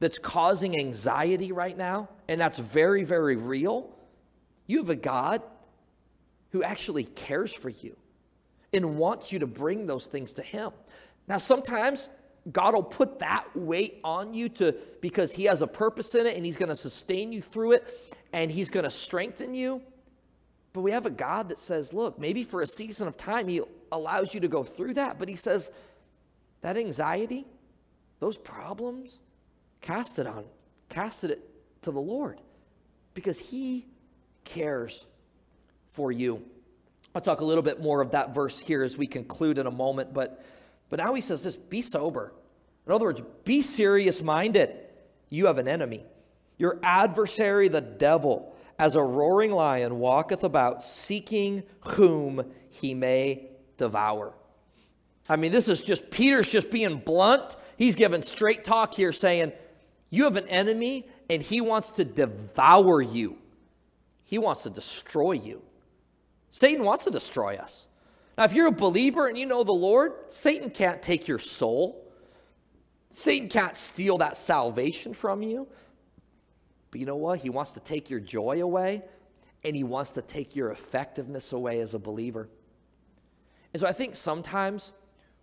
that's 0.01 0.19
causing 0.19 0.77
anxiety 0.77 1.53
right 1.53 1.77
now, 1.77 2.09
and 2.29 2.41
that's 2.41 2.59
very, 2.59 3.05
very 3.05 3.37
real. 3.37 3.91
You 4.67 4.79
have 4.79 4.91
a 4.91 4.97
God 4.97 5.43
who 6.51 6.63
actually 6.63 7.05
cares 7.05 7.53
for 7.53 7.69
you 7.69 7.97
and 8.73 8.97
wants 8.97 9.33
you 9.33 9.41
to 9.41 9.47
bring 9.47 9.87
those 9.87 10.07
things 10.07 10.35
to 10.35 10.43
Him. 10.43 10.73
Now, 11.29 11.39
sometimes 11.39 12.11
God 12.51 12.75
will 12.75 12.83
put 12.83 13.19
that 13.19 13.45
weight 13.55 14.01
on 14.03 14.33
you 14.33 14.49
to 14.51 14.75
because 15.01 15.33
he 15.33 15.45
has 15.45 15.63
a 15.63 15.67
purpose 15.67 16.15
in 16.15 16.27
it 16.27 16.37
and 16.37 16.45
he's 16.45 16.57
going 16.57 16.69
to 16.69 16.77
sustain 16.77 17.33
you 17.33 17.43
through 17.43 17.73
it 17.73 18.13
and 18.33 18.51
he's 18.51 18.71
going 18.71 18.85
to 18.85 18.91
strengthen 18.91 19.55
you. 19.55 19.83
But 20.73 20.83
we 20.83 20.93
have 20.93 21.07
a 21.07 21.11
God 21.11 21.49
that 21.51 21.59
says, 21.59 21.93
look, 21.93 22.19
maybe 22.19 22.45
for 22.45 22.63
a 22.63 22.67
season 22.67 23.09
of 23.09 23.17
time 23.17 23.49
he 23.49 23.61
allows 23.93 24.33
you 24.33 24.41
to 24.41 24.49
go 24.49 24.63
through 24.63 24.95
that, 24.95 25.19
but 25.19 25.29
he 25.29 25.35
says 25.35 25.71
that 26.63 26.77
anxiety, 26.77 27.47
those 28.21 28.39
problems, 28.39 29.21
cast 29.81 30.19
it 30.19 30.27
on, 30.27 30.45
cast 30.89 31.25
it 31.25 31.41
to 31.83 31.91
the 31.91 32.01
Lord 32.01 32.41
because 33.15 33.39
he 33.39 33.87
cares 34.45 35.07
for 35.87 36.13
you. 36.13 36.45
I'll 37.15 37.21
talk 37.21 37.41
a 37.41 37.45
little 37.45 37.63
bit 37.63 37.83
more 37.83 38.01
of 38.01 38.13
that 38.13 38.35
verse 38.35 38.61
here 38.61 38.83
as 38.83 38.97
we 38.97 39.07
conclude 39.07 39.59
in 39.59 39.67
a 39.67 39.71
moment, 39.71 40.15
but 40.15 40.45
but 40.91 40.99
now 40.99 41.15
he 41.15 41.21
says 41.23 41.43
this 41.43 41.57
be 41.57 41.81
sober. 41.81 42.33
In 42.87 42.93
other 42.93 43.07
words, 43.07 43.23
be 43.45 43.63
serious 43.63 44.21
minded. 44.23 44.77
You 45.29 45.47
have 45.47 45.59
an 45.59 45.69
enemy. 45.69 46.05
Your 46.59 46.79
adversary, 46.83 47.69
the 47.69 47.81
devil, 47.81 48.55
as 48.79 48.97
a 48.97 49.03
roaring 49.03 49.53
lion, 49.53 49.99
walketh 49.99 50.45
about 50.45 50.83
seeking 50.83 51.63
whom 51.81 52.45
he 52.69 52.93
may 52.93 53.49
devour. 53.77 54.35
I 55.29 55.37
mean, 55.37 55.53
this 55.53 55.69
is 55.69 55.83
just, 55.83 56.11
Peter's 56.11 56.51
just 56.51 56.71
being 56.71 56.99
blunt. 56.99 57.57
He's 57.77 57.95
giving 57.95 58.23
straight 58.23 58.65
talk 58.65 58.95
here, 58.95 59.13
saying, 59.13 59.53
You 60.11 60.25
have 60.25 60.37
an 60.37 60.49
enemy, 60.49 61.09
and 61.31 61.41
he 61.41 61.61
wants 61.61 61.91
to 61.93 62.05
devour 62.05 63.01
you, 63.01 63.39
he 64.25 64.39
wants 64.39 64.65
to 64.65 64.71
destroy 64.71 65.33
you. 65.33 65.63
Satan 66.51 66.85
wants 66.85 67.05
to 67.05 67.11
destroy 67.11 67.55
us. 67.57 67.87
Now, 68.37 68.45
if 68.45 68.53
you're 68.53 68.69
a 68.69 68.73
believer 68.73 69.27
and 69.27 69.37
you 69.37 69.47
know 69.47 69.65
the 69.65 69.73
Lord, 69.73 70.13
Satan 70.29 70.71
can't 70.71 71.03
take 71.03 71.29
your 71.29 71.39
soul. 71.39 72.11
Satan 73.11 73.49
can't 73.49 73.77
steal 73.77 74.19
that 74.19 74.37
salvation 74.37 75.15
from 75.15 75.43
you. 75.43 75.69
But 76.91 77.01
you 77.01 77.07
know 77.07 77.17
what? 77.17 77.41
He 77.41 77.51
wants 77.51 77.73
to 77.73 77.81
take 77.81 78.11
your 78.11 78.21
joy 78.21 78.63
away 78.63 79.03
and 79.63 79.77
he 79.77 79.85
wants 79.85 80.13
to 80.13 80.23
take 80.23 80.57
your 80.57 80.71
effectiveness 80.71 81.53
away 81.53 81.81
as 81.81 81.95
a 81.95 81.99
believer. 81.99 82.49
And 83.73 83.81
so 83.81 83.87
I 83.87 83.93
think 83.93 84.17
sometimes 84.17 84.93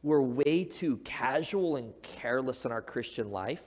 we're 0.04 0.22
way 0.22 0.64
too 0.64 0.98
casual 0.98 1.76
and 1.76 1.94
careless 2.02 2.66
in 2.66 2.72
our 2.72 2.82
Christian 2.82 3.32
life. 3.32 3.64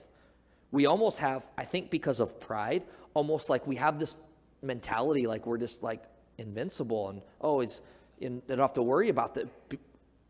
We 0.71 0.85
almost 0.85 1.19
have, 1.19 1.47
I 1.57 1.65
think, 1.65 1.89
because 1.89 2.19
of 2.19 2.39
pride, 2.39 2.83
almost 3.13 3.49
like 3.49 3.65
we 3.67 3.75
have 3.77 3.99
this 3.99 4.17
mentality 4.61 5.25
like 5.25 5.45
we're 5.47 5.57
just 5.57 5.81
like 5.81 6.03
invincible 6.37 7.09
and 7.09 7.21
oh, 7.41 7.61
it's 7.61 7.81
you 8.21 8.41
don't 8.47 8.59
have 8.59 8.73
to 8.73 8.83
worry 8.83 9.09
about 9.09 9.35
that. 9.35 9.47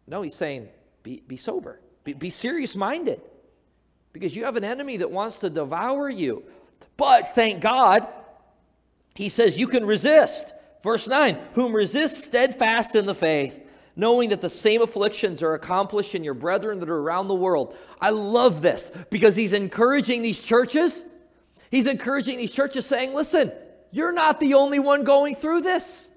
No, 0.07 0.21
he's 0.21 0.35
saying 0.35 0.69
be, 1.03 1.21
be 1.27 1.37
sober, 1.37 1.79
be, 2.03 2.13
be 2.13 2.29
serious 2.29 2.75
minded 2.75 3.21
because 4.13 4.35
you 4.35 4.45
have 4.45 4.55
an 4.55 4.63
enemy 4.63 4.97
that 4.97 5.09
wants 5.09 5.39
to 5.39 5.49
devour 5.49 6.09
you. 6.09 6.43
But 6.97 7.33
thank 7.33 7.61
God, 7.61 8.07
he 9.15 9.29
says 9.29 9.59
you 9.59 9.67
can 9.67 9.85
resist. 9.85 10.53
Verse 10.83 11.07
9, 11.07 11.37
whom 11.53 11.73
resist 11.73 12.23
steadfast 12.23 12.95
in 12.95 13.05
the 13.05 13.15
faith, 13.15 13.59
knowing 13.95 14.29
that 14.29 14.41
the 14.41 14.49
same 14.49 14.81
afflictions 14.81 15.43
are 15.43 15.53
accomplished 15.53 16.15
in 16.15 16.23
your 16.23 16.33
brethren 16.33 16.79
that 16.79 16.89
are 16.89 16.97
around 16.97 17.27
the 17.27 17.35
world. 17.35 17.77
I 17.99 18.09
love 18.09 18.61
this 18.61 18.91
because 19.11 19.35
he's 19.35 19.53
encouraging 19.53 20.23
these 20.23 20.41
churches. 20.41 21.03
He's 21.69 21.87
encouraging 21.87 22.37
these 22.37 22.51
churches 22.51 22.85
saying, 22.85 23.13
listen, 23.13 23.51
you're 23.91 24.11
not 24.11 24.39
the 24.39 24.55
only 24.55 24.79
one 24.79 25.03
going 25.03 25.35
through 25.35 25.61
this. 25.61 26.10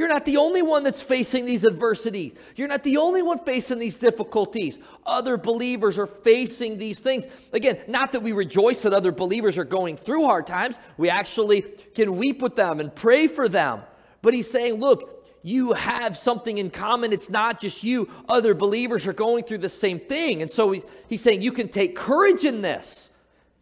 You're 0.00 0.08
not 0.08 0.24
the 0.24 0.38
only 0.38 0.62
one 0.62 0.82
that's 0.82 1.02
facing 1.02 1.44
these 1.44 1.62
adversities. 1.62 2.32
You're 2.56 2.68
not 2.68 2.84
the 2.84 2.96
only 2.96 3.20
one 3.20 3.38
facing 3.40 3.78
these 3.78 3.98
difficulties. 3.98 4.78
Other 5.04 5.36
believers 5.36 5.98
are 5.98 6.06
facing 6.06 6.78
these 6.78 7.00
things. 7.00 7.26
Again, 7.52 7.80
not 7.86 8.12
that 8.12 8.22
we 8.22 8.32
rejoice 8.32 8.80
that 8.80 8.94
other 8.94 9.12
believers 9.12 9.58
are 9.58 9.64
going 9.64 9.98
through 9.98 10.24
hard 10.24 10.46
times. 10.46 10.78
We 10.96 11.10
actually 11.10 11.60
can 11.94 12.16
weep 12.16 12.40
with 12.40 12.56
them 12.56 12.80
and 12.80 12.94
pray 12.94 13.26
for 13.26 13.46
them. 13.46 13.82
But 14.22 14.32
he's 14.32 14.50
saying, 14.50 14.80
look, 14.80 15.26
you 15.42 15.74
have 15.74 16.16
something 16.16 16.56
in 16.56 16.70
common. 16.70 17.12
It's 17.12 17.28
not 17.28 17.60
just 17.60 17.84
you. 17.84 18.08
Other 18.26 18.54
believers 18.54 19.06
are 19.06 19.12
going 19.12 19.44
through 19.44 19.58
the 19.58 19.68
same 19.68 20.00
thing. 20.00 20.40
And 20.40 20.50
so 20.50 20.72
he's, 20.72 20.84
he's 21.10 21.20
saying 21.20 21.42
you 21.42 21.52
can 21.52 21.68
take 21.68 21.94
courage 21.94 22.44
in 22.44 22.62
this, 22.62 23.10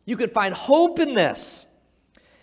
you 0.05 0.16
can 0.16 0.31
find 0.31 0.55
hope 0.55 1.01
in 1.01 1.16
this. 1.16 1.66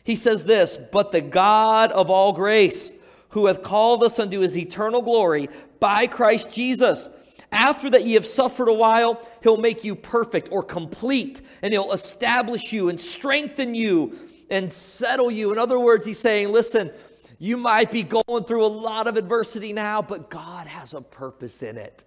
He 0.04 0.18
says 0.18 0.44
this, 0.44 0.78
but 0.78 1.14
the 1.14 1.22
God 1.22 1.94
of 1.94 2.12
all 2.12 2.34
grace, 2.34 2.92
who 3.36 3.48
hath 3.48 3.62
called 3.62 4.02
us 4.02 4.18
unto 4.18 4.40
his 4.40 4.58
eternal 4.58 5.02
glory 5.02 5.50
by 5.82 6.08
Christ 6.08 6.50
Jesus. 6.50 7.10
After 7.52 7.90
that 7.90 8.06
ye 8.06 8.14
have 8.14 8.26
suffered 8.26 8.70
a 8.70 8.74
while, 8.74 9.22
he'll 9.44 9.58
make 9.58 9.84
you 9.84 9.94
perfect 9.94 10.48
or 10.54 10.64
complete, 10.64 11.42
and 11.62 11.74
he'll 11.74 11.92
establish 11.92 12.72
you 12.72 12.88
and 12.88 13.00
strengthen 13.00 13.76
you 13.76 14.18
and 14.50 14.72
settle 14.72 15.30
you. 15.30 15.52
In 15.52 15.58
other 15.58 15.78
words, 15.78 16.06
he's 16.06 16.18
saying, 16.18 16.54
listen, 16.54 16.92
you 17.38 17.58
might 17.58 17.92
be 17.92 18.04
going 18.04 18.46
through 18.46 18.66
a 18.66 18.68
lot 18.68 19.06
of 19.06 19.18
adversity 19.18 19.74
now, 19.74 20.02
but 20.02 20.30
God 20.30 20.68
has 20.68 20.94
a 20.94 21.02
purpose 21.02 21.62
in 21.62 21.78
it. 21.78 22.06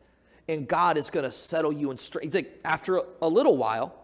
And 0.49 0.67
God 0.67 0.97
is 0.97 1.11
going 1.11 1.27
to 1.27 1.33
settle 1.33 1.75
you 1.75 1.91
and 1.91 2.01
strengthen. 2.01 2.31
You 2.31 2.47
like 2.47 2.61
after 2.65 3.03
a 3.21 3.29
little 3.29 3.59
while, 3.59 3.95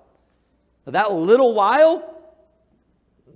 that 0.84 1.10
little 1.10 1.54
while 1.54 2.13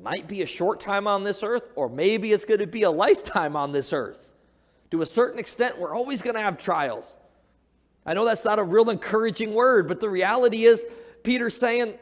might 0.02 0.28
be 0.28 0.42
a 0.42 0.46
short 0.46 0.80
time 0.80 1.06
on 1.06 1.24
this 1.24 1.42
earth, 1.42 1.68
or 1.74 1.88
maybe 1.88 2.32
it's 2.32 2.44
going 2.44 2.60
to 2.60 2.66
be 2.66 2.82
a 2.82 2.90
lifetime 2.90 3.56
on 3.56 3.72
this 3.72 3.92
earth. 3.92 4.34
To 4.90 5.02
a 5.02 5.06
certain 5.06 5.38
extent, 5.38 5.78
we're 5.78 5.94
always 5.94 6.22
going 6.22 6.34
to 6.34 6.40
have 6.40 6.56
trials. 6.56 7.16
I 8.06 8.14
know 8.14 8.24
that's 8.24 8.44
not 8.44 8.58
a 8.58 8.62
real 8.62 8.88
encouraging 8.90 9.52
word, 9.52 9.86
but 9.86 10.00
the 10.00 10.08
reality 10.08 10.64
is, 10.64 10.86
Peter's 11.22 11.58
saying, 11.58 11.98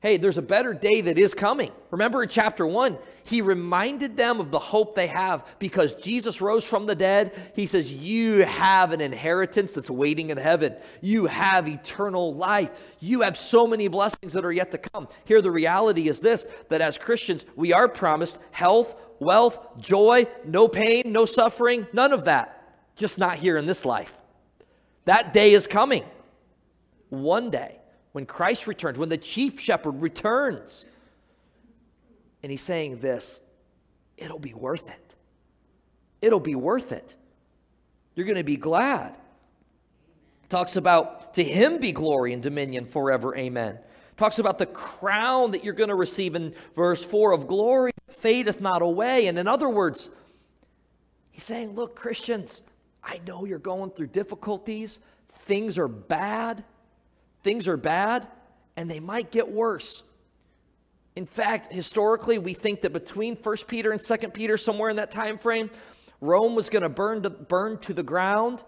hey, 0.00 0.16
there's 0.16 0.38
a 0.38 0.42
better 0.42 0.72
day 0.72 1.00
that 1.00 1.18
is 1.18 1.34
coming. 1.34 1.72
Remember 1.90 2.22
in 2.22 2.28
chapter 2.28 2.66
one, 2.66 2.98
he 3.24 3.42
reminded 3.42 4.16
them 4.16 4.40
of 4.40 4.50
the 4.50 4.58
hope 4.58 4.94
they 4.94 5.08
have 5.08 5.44
because 5.58 5.94
Jesus 5.94 6.40
rose 6.40 6.64
from 6.64 6.86
the 6.86 6.94
dead. 6.94 7.32
He 7.54 7.66
says, 7.66 7.92
You 7.92 8.44
have 8.44 8.92
an 8.92 9.00
inheritance 9.00 9.72
that's 9.72 9.90
waiting 9.90 10.30
in 10.30 10.36
heaven. 10.36 10.76
You 11.00 11.26
have 11.26 11.66
eternal 11.68 12.34
life. 12.34 12.70
You 13.00 13.22
have 13.22 13.36
so 13.36 13.66
many 13.66 13.88
blessings 13.88 14.32
that 14.34 14.44
are 14.44 14.52
yet 14.52 14.70
to 14.70 14.78
come. 14.78 15.08
Here, 15.24 15.42
the 15.42 15.50
reality 15.50 16.08
is 16.08 16.20
this 16.20 16.46
that 16.68 16.80
as 16.80 16.96
Christians, 16.96 17.44
we 17.56 17.72
are 17.72 17.88
promised 17.88 18.38
health, 18.52 18.94
wealth, 19.18 19.58
joy, 19.78 20.28
no 20.44 20.68
pain, 20.68 21.02
no 21.06 21.26
suffering, 21.26 21.86
none 21.92 22.12
of 22.12 22.26
that. 22.26 22.54
Just 22.94 23.18
not 23.18 23.36
here 23.36 23.56
in 23.56 23.66
this 23.66 23.84
life. 23.84 24.14
That 25.06 25.32
day 25.32 25.52
is 25.52 25.66
coming. 25.66 26.04
One 27.08 27.50
day 27.50 27.77
when 28.12 28.26
Christ 28.26 28.66
returns, 28.66 28.98
when 28.98 29.08
the 29.08 29.18
chief 29.18 29.60
shepherd 29.60 30.02
returns. 30.02 30.86
And 32.42 32.50
he's 32.50 32.62
saying 32.62 33.00
this 33.00 33.40
it'll 34.16 34.38
be 34.38 34.54
worth 34.54 34.88
it. 34.88 35.14
It'll 36.20 36.40
be 36.40 36.54
worth 36.54 36.92
it. 36.92 37.14
You're 38.14 38.26
going 38.26 38.36
to 38.36 38.44
be 38.44 38.56
glad. 38.56 39.16
Talks 40.48 40.76
about 40.76 41.34
to 41.34 41.44
him 41.44 41.78
be 41.78 41.92
glory 41.92 42.32
and 42.32 42.42
dominion 42.42 42.84
forever. 42.84 43.36
Amen. 43.36 43.78
Talks 44.16 44.40
about 44.40 44.58
the 44.58 44.66
crown 44.66 45.52
that 45.52 45.62
you're 45.62 45.74
going 45.74 45.90
to 45.90 45.94
receive 45.94 46.34
in 46.34 46.54
verse 46.74 47.04
4 47.04 47.32
of 47.32 47.46
glory 47.46 47.92
fadeth 48.08 48.60
not 48.60 48.82
away. 48.82 49.26
And 49.28 49.38
in 49.38 49.46
other 49.46 49.68
words, 49.68 50.10
he's 51.30 51.44
saying, 51.44 51.74
Look, 51.74 51.94
Christians, 51.94 52.62
I 53.04 53.20
know 53.26 53.44
you're 53.44 53.58
going 53.58 53.90
through 53.90 54.08
difficulties, 54.08 55.00
things 55.28 55.78
are 55.78 55.88
bad. 55.88 56.64
Things 57.48 57.66
are 57.66 57.78
bad 57.78 58.28
and 58.76 58.90
they 58.90 59.00
might 59.00 59.30
get 59.30 59.50
worse. 59.50 60.02
In 61.16 61.24
fact, 61.24 61.72
historically, 61.72 62.36
we 62.36 62.52
think 62.52 62.82
that 62.82 62.92
between 62.92 63.36
1 63.36 63.56
Peter 63.66 63.90
and 63.90 63.98
2 63.98 64.16
Peter, 64.28 64.58
somewhere 64.58 64.90
in 64.90 64.96
that 64.96 65.10
time 65.10 65.38
frame, 65.38 65.70
Rome 66.20 66.54
was 66.54 66.68
going 66.68 66.82
to 66.82 66.90
burn 66.90 67.22
to, 67.22 67.30
burn 67.30 67.78
to 67.78 67.94
the 67.94 68.02
ground, 68.02 68.64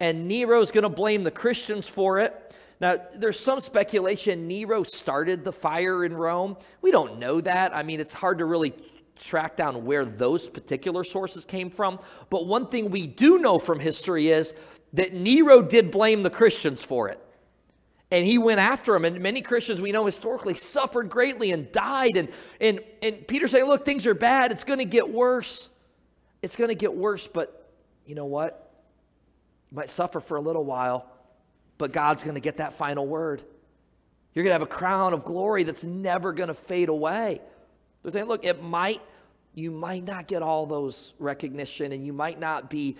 and 0.00 0.26
Nero 0.26 0.60
is 0.60 0.72
going 0.72 0.82
to 0.82 0.88
blame 0.88 1.22
the 1.22 1.30
Christians 1.30 1.88
for 1.88 2.18
it. 2.18 2.52
Now, 2.80 2.96
there's 3.14 3.38
some 3.38 3.60
speculation 3.60 4.48
Nero 4.48 4.82
started 4.82 5.44
the 5.44 5.52
fire 5.52 6.04
in 6.04 6.12
Rome. 6.12 6.56
We 6.82 6.90
don't 6.90 7.20
know 7.20 7.40
that. 7.40 7.76
I 7.76 7.84
mean, 7.84 8.00
it's 8.00 8.12
hard 8.12 8.38
to 8.38 8.44
really 8.44 8.74
track 9.20 9.56
down 9.56 9.84
where 9.84 10.04
those 10.04 10.48
particular 10.48 11.04
sources 11.04 11.44
came 11.44 11.70
from. 11.70 12.00
But 12.30 12.48
one 12.48 12.66
thing 12.66 12.90
we 12.90 13.06
do 13.06 13.38
know 13.38 13.60
from 13.60 13.78
history 13.78 14.30
is 14.30 14.52
that 14.94 15.14
Nero 15.14 15.62
did 15.62 15.92
blame 15.92 16.24
the 16.24 16.30
Christians 16.30 16.82
for 16.82 17.08
it 17.08 17.22
and 18.10 18.24
he 18.24 18.38
went 18.38 18.60
after 18.60 18.94
him. 18.94 19.04
And 19.04 19.20
many 19.20 19.42
Christians 19.42 19.80
we 19.80 19.92
know 19.92 20.06
historically 20.06 20.54
suffered 20.54 21.08
greatly 21.08 21.50
and 21.50 21.70
died. 21.72 22.16
And, 22.16 22.28
and, 22.60 22.80
and 23.02 23.26
Peter's 23.26 23.50
saying, 23.50 23.66
Look, 23.66 23.84
things 23.84 24.06
are 24.06 24.14
bad. 24.14 24.52
It's 24.52 24.64
going 24.64 24.78
to 24.78 24.84
get 24.84 25.10
worse. 25.12 25.68
It's 26.42 26.56
going 26.56 26.68
to 26.68 26.74
get 26.74 26.94
worse, 26.94 27.26
but 27.26 27.72
you 28.04 28.14
know 28.14 28.26
what? 28.26 28.72
You 29.70 29.76
might 29.76 29.90
suffer 29.90 30.20
for 30.20 30.36
a 30.36 30.40
little 30.40 30.64
while, 30.64 31.10
but 31.78 31.92
God's 31.92 32.22
going 32.22 32.36
to 32.36 32.40
get 32.40 32.58
that 32.58 32.72
final 32.72 33.06
word. 33.06 33.42
You're 34.32 34.44
going 34.44 34.50
to 34.50 34.60
have 34.60 34.62
a 34.62 34.66
crown 34.66 35.12
of 35.12 35.24
glory 35.24 35.64
that's 35.64 35.82
never 35.82 36.32
going 36.32 36.48
to 36.48 36.54
fade 36.54 36.88
away. 36.88 37.40
They're 38.02 38.12
saying, 38.12 38.26
Look, 38.26 38.44
it 38.44 38.62
might. 38.62 39.02
You 39.54 39.70
might 39.70 40.04
not 40.04 40.28
get 40.28 40.42
all 40.42 40.66
those 40.66 41.14
recognition 41.18 41.92
and 41.92 42.04
you 42.04 42.12
might 42.12 42.38
not 42.38 42.68
be 42.68 42.98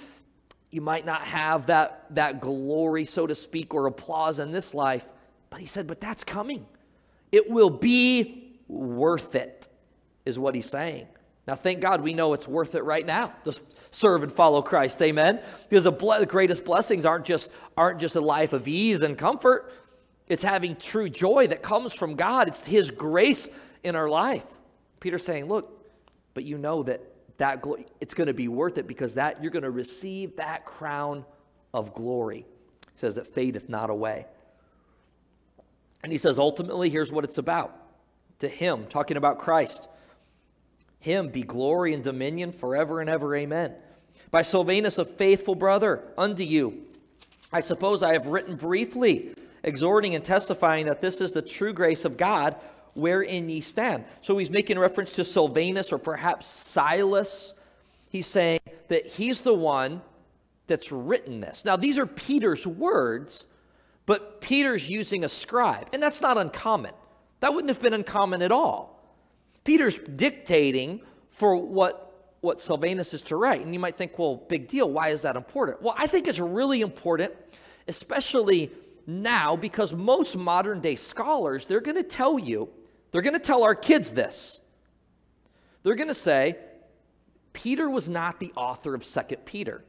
you 0.70 0.80
might 0.80 1.06
not 1.06 1.22
have 1.22 1.66
that, 1.66 2.04
that 2.10 2.40
glory, 2.40 3.04
so 3.04 3.26
to 3.26 3.34
speak, 3.34 3.74
or 3.74 3.86
applause 3.86 4.38
in 4.38 4.50
this 4.50 4.74
life. 4.74 5.12
But 5.50 5.60
he 5.60 5.66
said, 5.66 5.86
but 5.86 6.00
that's 6.00 6.24
coming. 6.24 6.66
It 7.32 7.50
will 7.50 7.70
be 7.70 8.58
worth 8.68 9.34
it, 9.34 9.68
is 10.24 10.38
what 10.38 10.54
he's 10.54 10.68
saying. 10.68 11.06
Now, 11.46 11.54
thank 11.54 11.80
God 11.80 12.00
we 12.00 12.12
know 12.12 12.32
it's 12.32 12.48
worth 12.48 12.74
it 12.74 12.82
right 12.82 13.06
now 13.06 13.32
to 13.44 13.58
serve 13.92 14.24
and 14.24 14.32
follow 14.32 14.62
Christ. 14.62 15.00
Amen. 15.00 15.40
Because 15.68 15.84
the, 15.84 15.92
ble- 15.92 16.18
the 16.18 16.26
greatest 16.26 16.64
blessings 16.64 17.06
aren't 17.06 17.24
just, 17.24 17.52
aren't 17.76 18.00
just 18.00 18.16
a 18.16 18.20
life 18.20 18.52
of 18.52 18.66
ease 18.66 19.00
and 19.02 19.16
comfort, 19.16 19.72
it's 20.26 20.42
having 20.42 20.74
true 20.74 21.08
joy 21.08 21.46
that 21.46 21.62
comes 21.62 21.92
from 21.94 22.16
God. 22.16 22.48
It's 22.48 22.66
His 22.66 22.90
grace 22.90 23.48
in 23.84 23.94
our 23.94 24.08
life. 24.08 24.44
Peter's 24.98 25.24
saying, 25.24 25.46
look, 25.46 25.72
but 26.34 26.44
you 26.44 26.58
know 26.58 26.82
that 26.82 27.00
that 27.38 27.64
it's 28.00 28.14
going 28.14 28.26
to 28.28 28.34
be 28.34 28.48
worth 28.48 28.78
it 28.78 28.86
because 28.86 29.14
that 29.14 29.42
you're 29.42 29.52
going 29.52 29.62
to 29.62 29.70
receive 29.70 30.36
that 30.36 30.64
crown 30.64 31.24
of 31.74 31.94
glory. 31.94 32.46
He 32.94 32.98
says 32.98 33.16
that 33.16 33.26
fadeth 33.26 33.68
not 33.68 33.90
away. 33.90 34.26
And 36.02 36.12
he 36.12 36.18
says 36.18 36.38
ultimately 36.38 36.88
here's 36.88 37.12
what 37.12 37.24
it's 37.24 37.38
about. 37.38 37.76
To 38.40 38.48
him, 38.48 38.86
talking 38.86 39.16
about 39.16 39.38
Christ, 39.38 39.88
him 41.00 41.28
be 41.28 41.42
glory 41.42 41.94
and 41.94 42.04
dominion 42.04 42.52
forever 42.52 43.00
and 43.00 43.08
ever. 43.08 43.34
Amen. 43.34 43.74
By 44.30 44.42
Silvanus, 44.42 44.98
a 44.98 45.04
faithful 45.04 45.54
brother, 45.54 46.02
unto 46.18 46.42
you, 46.42 46.84
I 47.52 47.60
suppose 47.60 48.02
I 48.02 48.12
have 48.12 48.26
written 48.26 48.56
briefly, 48.56 49.34
exhorting 49.62 50.14
and 50.14 50.24
testifying 50.24 50.86
that 50.86 51.00
this 51.00 51.20
is 51.20 51.32
the 51.32 51.42
true 51.42 51.72
grace 51.72 52.04
of 52.04 52.16
God 52.16 52.56
wherein 52.96 53.48
ye 53.48 53.60
stand. 53.60 54.04
So 54.20 54.36
he's 54.38 54.50
making 54.50 54.78
reference 54.78 55.12
to 55.14 55.24
Silvanus 55.24 55.92
or 55.92 55.98
perhaps 55.98 56.48
Silas. 56.48 57.54
He's 58.08 58.26
saying 58.26 58.60
that 58.88 59.06
he's 59.06 59.42
the 59.42 59.54
one 59.54 60.02
that's 60.66 60.90
written 60.90 61.40
this. 61.40 61.64
Now, 61.64 61.76
these 61.76 61.98
are 61.98 62.06
Peter's 62.06 62.66
words, 62.66 63.46
but 64.04 64.40
Peter's 64.40 64.88
using 64.88 65.24
a 65.24 65.28
scribe, 65.28 65.88
and 65.92 66.02
that's 66.02 66.20
not 66.20 66.38
uncommon. 66.38 66.92
That 67.40 67.54
wouldn't 67.54 67.68
have 67.68 67.82
been 67.82 67.94
uncommon 67.94 68.42
at 68.42 68.50
all. 68.50 69.04
Peter's 69.64 69.98
dictating 69.98 71.02
for 71.28 71.56
what, 71.56 72.34
what 72.40 72.60
Silvanus 72.60 73.12
is 73.12 73.22
to 73.22 73.36
write. 73.36 73.60
And 73.60 73.74
you 73.74 73.80
might 73.80 73.94
think, 73.94 74.18
well, 74.18 74.36
big 74.48 74.68
deal. 74.68 74.90
Why 74.90 75.08
is 75.08 75.22
that 75.22 75.36
important? 75.36 75.82
Well, 75.82 75.94
I 75.98 76.06
think 76.06 76.26
it's 76.26 76.38
really 76.38 76.80
important 76.80 77.32
especially 77.88 78.70
now 79.06 79.56
because 79.56 79.92
most 79.92 80.36
modern 80.36 80.80
day 80.80 80.96
scholars, 80.96 81.66
they're 81.66 81.80
going 81.80 81.96
to 81.96 82.02
tell 82.02 82.38
you, 82.38 82.68
they're 83.10 83.22
going 83.22 83.34
to 83.34 83.38
tell 83.38 83.62
our 83.62 83.74
kids 83.74 84.12
this. 84.12 84.60
They're 85.82 85.94
going 85.94 86.08
to 86.08 86.14
say, 86.14 86.56
Peter 87.52 87.88
was 87.88 88.08
not 88.08 88.40
the 88.40 88.52
author 88.56 88.94
of 88.94 89.04
Second 89.04 89.46
Peter. 89.46 89.84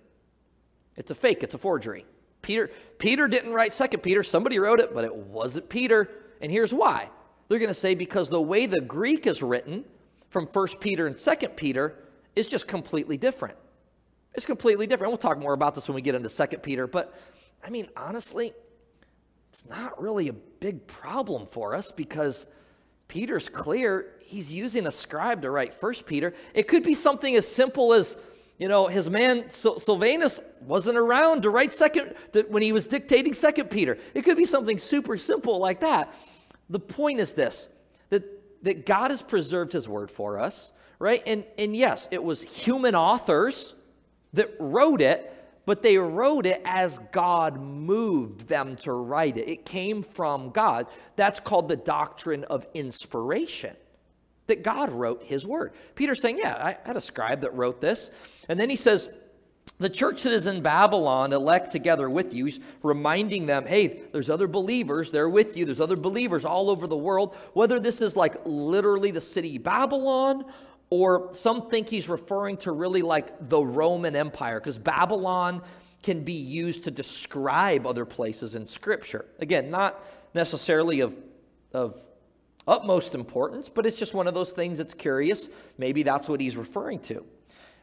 It's 0.95 1.11
a 1.11 1.15
fake, 1.15 1.43
it's 1.43 1.55
a 1.55 1.57
forgery. 1.57 2.05
Peter, 2.41 2.69
Peter 2.97 3.27
didn't 3.27 3.51
write 3.51 3.73
Second 3.73 4.01
Peter. 4.01 4.23
Somebody 4.23 4.59
wrote 4.59 4.79
it, 4.79 4.93
but 4.93 5.03
it 5.03 5.15
wasn't 5.15 5.67
Peter. 5.69 6.09
And 6.39 6.51
here's 6.51 6.73
why. 6.73 7.09
They're 7.47 7.59
going 7.59 7.69
to 7.69 7.73
say 7.73 7.95
because 7.95 8.29
the 8.29 8.41
way 8.41 8.65
the 8.65 8.81
Greek 8.81 9.27
is 9.27 9.41
written 9.41 9.83
from 10.29 10.47
First 10.47 10.79
Peter 10.79 11.07
and 11.07 11.17
Second 11.17 11.51
Peter 11.57 11.95
is 12.35 12.49
just 12.49 12.67
completely 12.67 13.17
different. 13.17 13.57
It's 14.33 14.45
completely 14.45 14.85
different. 14.85 15.11
We'll 15.11 15.17
talk 15.17 15.39
more 15.39 15.53
about 15.53 15.75
this 15.75 15.87
when 15.87 15.95
we 15.95 16.01
get 16.01 16.15
into 16.15 16.29
Second 16.29 16.61
Peter, 16.61 16.85
but 16.85 17.19
I 17.65 17.69
mean, 17.69 17.89
honestly, 17.97 18.53
it's 19.49 19.65
not 19.65 19.99
really 20.01 20.27
a 20.27 20.33
big 20.33 20.85
problem 20.85 21.47
for 21.47 21.73
us 21.73 21.91
because 21.91 22.45
Peter's 23.07 23.49
clear. 23.49 24.07
He's 24.19 24.51
using 24.51 24.87
a 24.87 24.91
scribe 24.91 25.41
to 25.43 25.51
write 25.51 25.73
First 25.73 26.05
Peter. 26.05 26.33
It 26.53 26.67
could 26.67 26.83
be 26.83 26.93
something 26.93 27.35
as 27.35 27.47
simple 27.47 27.93
as, 27.93 28.17
you 28.57 28.67
know, 28.67 28.87
his 28.87 29.09
man 29.09 29.49
Silvanus 29.49 30.39
wasn't 30.61 30.97
around 30.97 31.43
to 31.43 31.49
write 31.49 31.71
second 31.71 32.15
to, 32.33 32.43
when 32.49 32.61
he 32.61 32.73
was 32.73 32.85
dictating 32.85 33.33
Second 33.33 33.69
Peter. 33.69 33.97
It 34.13 34.23
could 34.23 34.37
be 34.37 34.45
something 34.45 34.79
super 34.79 35.17
simple 35.17 35.59
like 35.59 35.79
that. 35.81 36.13
The 36.69 36.79
point 36.79 37.19
is 37.19 37.33
this: 37.33 37.69
that 38.09 38.23
that 38.63 38.85
God 38.85 39.11
has 39.11 39.21
preserved 39.21 39.71
His 39.71 39.87
word 39.87 40.11
for 40.11 40.39
us, 40.39 40.73
right? 40.99 41.23
And 41.25 41.45
and 41.57 41.75
yes, 41.75 42.07
it 42.11 42.23
was 42.23 42.41
human 42.41 42.95
authors 42.95 43.75
that 44.33 44.53
wrote 44.59 45.01
it, 45.01 45.33
but 45.67 45.83
they 45.83 45.97
wrote 45.97 46.45
it 46.45 46.61
as 46.63 46.97
God 47.11 47.59
moved 47.59 48.47
them 48.47 48.77
to 48.77 48.93
write 48.93 49.35
it. 49.35 49.49
It 49.49 49.65
came 49.65 50.01
from 50.01 50.49
God. 50.51 50.87
That's 51.17 51.41
called 51.41 51.67
the 51.67 51.75
doctrine 51.75 52.45
of 52.45 52.65
inspiration. 52.73 53.75
That 54.47 54.63
God 54.63 54.89
wrote 54.89 55.23
his 55.23 55.45
word. 55.45 55.73
Peter's 55.93 56.21
saying, 56.21 56.37
Yeah, 56.37 56.55
I 56.55 56.77
had 56.87 56.95
a 56.95 57.01
scribe 57.01 57.41
that 57.41 57.53
wrote 57.53 57.81
this. 57.81 58.09
And 58.47 58.57
then 58.57 58.69
he 58.69 58.77
says, 58.77 59.09
the 59.79 59.89
church 59.89 60.23
that 60.23 60.31
is 60.31 60.47
in 60.47 60.61
Babylon, 60.61 61.33
elect 61.33 61.71
together 61.71 62.09
with 62.09 62.33
you, 62.33 62.45
he's 62.45 62.59
reminding 62.81 63.45
them, 63.45 63.67
hey, 63.67 64.01
there's 64.11 64.29
other 64.29 64.47
believers, 64.47 65.11
they're 65.11 65.29
with 65.29 65.55
you, 65.55 65.65
there's 65.65 65.81
other 65.81 65.95
believers 65.95 66.45
all 66.45 66.71
over 66.71 66.87
the 66.87 66.97
world. 66.97 67.35
Whether 67.53 67.79
this 67.79 68.01
is 68.01 68.15
like 68.15 68.37
literally 68.45 69.11
the 69.11 69.21
city 69.21 69.59
Babylon 69.59 70.45
or 70.89 71.29
some 71.33 71.69
think 71.69 71.89
he's 71.89 72.07
referring 72.07 72.57
to 72.57 72.71
really 72.71 73.01
like 73.01 73.49
the 73.49 73.59
Roman 73.59 74.15
Empire, 74.15 74.59
because 74.59 74.77
Babylon 74.77 75.61
can 76.03 76.23
be 76.23 76.33
used 76.33 76.85
to 76.85 76.91
describe 76.91 77.85
other 77.85 78.05
places 78.05 78.55
in 78.55 78.67
Scripture. 78.67 79.25
Again, 79.39 79.69
not 79.69 80.01
necessarily 80.33 81.01
of, 81.01 81.17
of 81.73 81.97
utmost 82.67 83.15
importance, 83.15 83.67
but 83.69 83.85
it's 83.85 83.97
just 83.97 84.13
one 84.13 84.27
of 84.27 84.33
those 84.33 84.51
things 84.51 84.77
that's 84.77 84.93
curious. 84.93 85.49
Maybe 85.77 86.03
that's 86.03 86.29
what 86.29 86.39
he's 86.39 86.55
referring 86.55 86.99
to. 87.01 87.25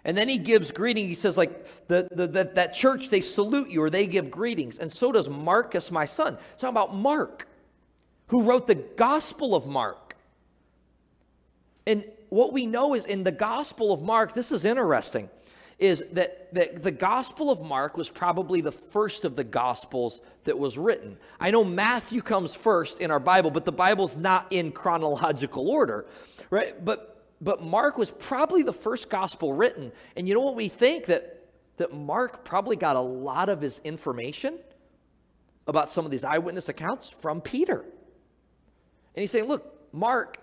And 0.07 0.16
then 0.16 0.28
he 0.28 0.38
gives 0.38 0.70
greeting. 0.70 1.09
He 1.09 1.14
says, 1.14 1.36
like, 1.36 1.88
the, 1.88 2.09
the, 2.12 2.26
the, 2.26 2.44
that 2.55 2.74
church, 2.74 3.09
they 3.09 3.22
salute 3.22 3.70
you 3.70 3.82
or 3.82 3.90
they 3.90 4.07
give 4.07 4.30
greetings. 4.30 4.78
And 4.78 4.92
so 4.92 5.12
does 5.12 5.28
Marcus, 5.28 5.90
my 5.90 6.05
son. 6.05 6.36
It's 6.52 6.61
talking 6.61 6.76
about 6.76 6.94
Mark, 6.94 7.48
who 8.28 8.42
wrote 8.42 8.66
the 8.66 8.74
Gospel 8.74 9.55
of 9.55 9.66
Mark. 9.66 10.14
And 11.86 12.05
what 12.28 12.52
we 12.52 12.66
know 12.66 12.94
is 12.94 13.04
in 13.04 13.24
the 13.24 13.32
Gospel 13.32 13.92
of 13.92 14.02
Mark, 14.02 14.34
this 14.34 14.52
is 14.52 14.64
interesting, 14.64 15.30
is 15.78 16.04
that, 16.12 16.54
that 16.54 16.82
the 16.82 16.90
Gospel 16.90 17.50
of 17.50 17.60
Mark 17.60 17.96
was 17.96 18.08
probably 18.08 18.60
the 18.60 18.72
first 18.72 19.24
of 19.24 19.36
the 19.36 19.44
Gospels 19.44 20.20
that 20.44 20.58
was 20.58 20.78
written. 20.78 21.16
I 21.40 21.50
know 21.50 21.64
Matthew 21.64 22.22
comes 22.22 22.54
first 22.54 23.00
in 23.00 23.10
our 23.10 23.20
Bible, 23.20 23.50
but 23.50 23.64
the 23.64 23.72
Bible's 23.72 24.16
not 24.16 24.46
in 24.50 24.72
chronological 24.72 25.68
order, 25.68 26.06
right? 26.50 26.82
But, 26.84 27.26
but 27.40 27.62
Mark 27.62 27.98
was 27.98 28.10
probably 28.10 28.62
the 28.62 28.72
first 28.72 29.10
Gospel 29.10 29.52
written. 29.52 29.92
And 30.16 30.28
you 30.28 30.34
know 30.34 30.40
what 30.40 30.54
we 30.54 30.68
think? 30.68 31.06
That, 31.06 31.48
that 31.76 31.92
Mark 31.92 32.44
probably 32.44 32.76
got 32.76 32.96
a 32.96 33.00
lot 33.00 33.48
of 33.48 33.60
his 33.60 33.80
information 33.84 34.58
about 35.66 35.90
some 35.90 36.04
of 36.04 36.10
these 36.10 36.24
eyewitness 36.24 36.68
accounts 36.68 37.08
from 37.08 37.40
Peter. 37.40 37.80
And 37.80 39.20
he's 39.20 39.30
saying, 39.30 39.46
look, 39.46 39.92
Mark 39.92 40.38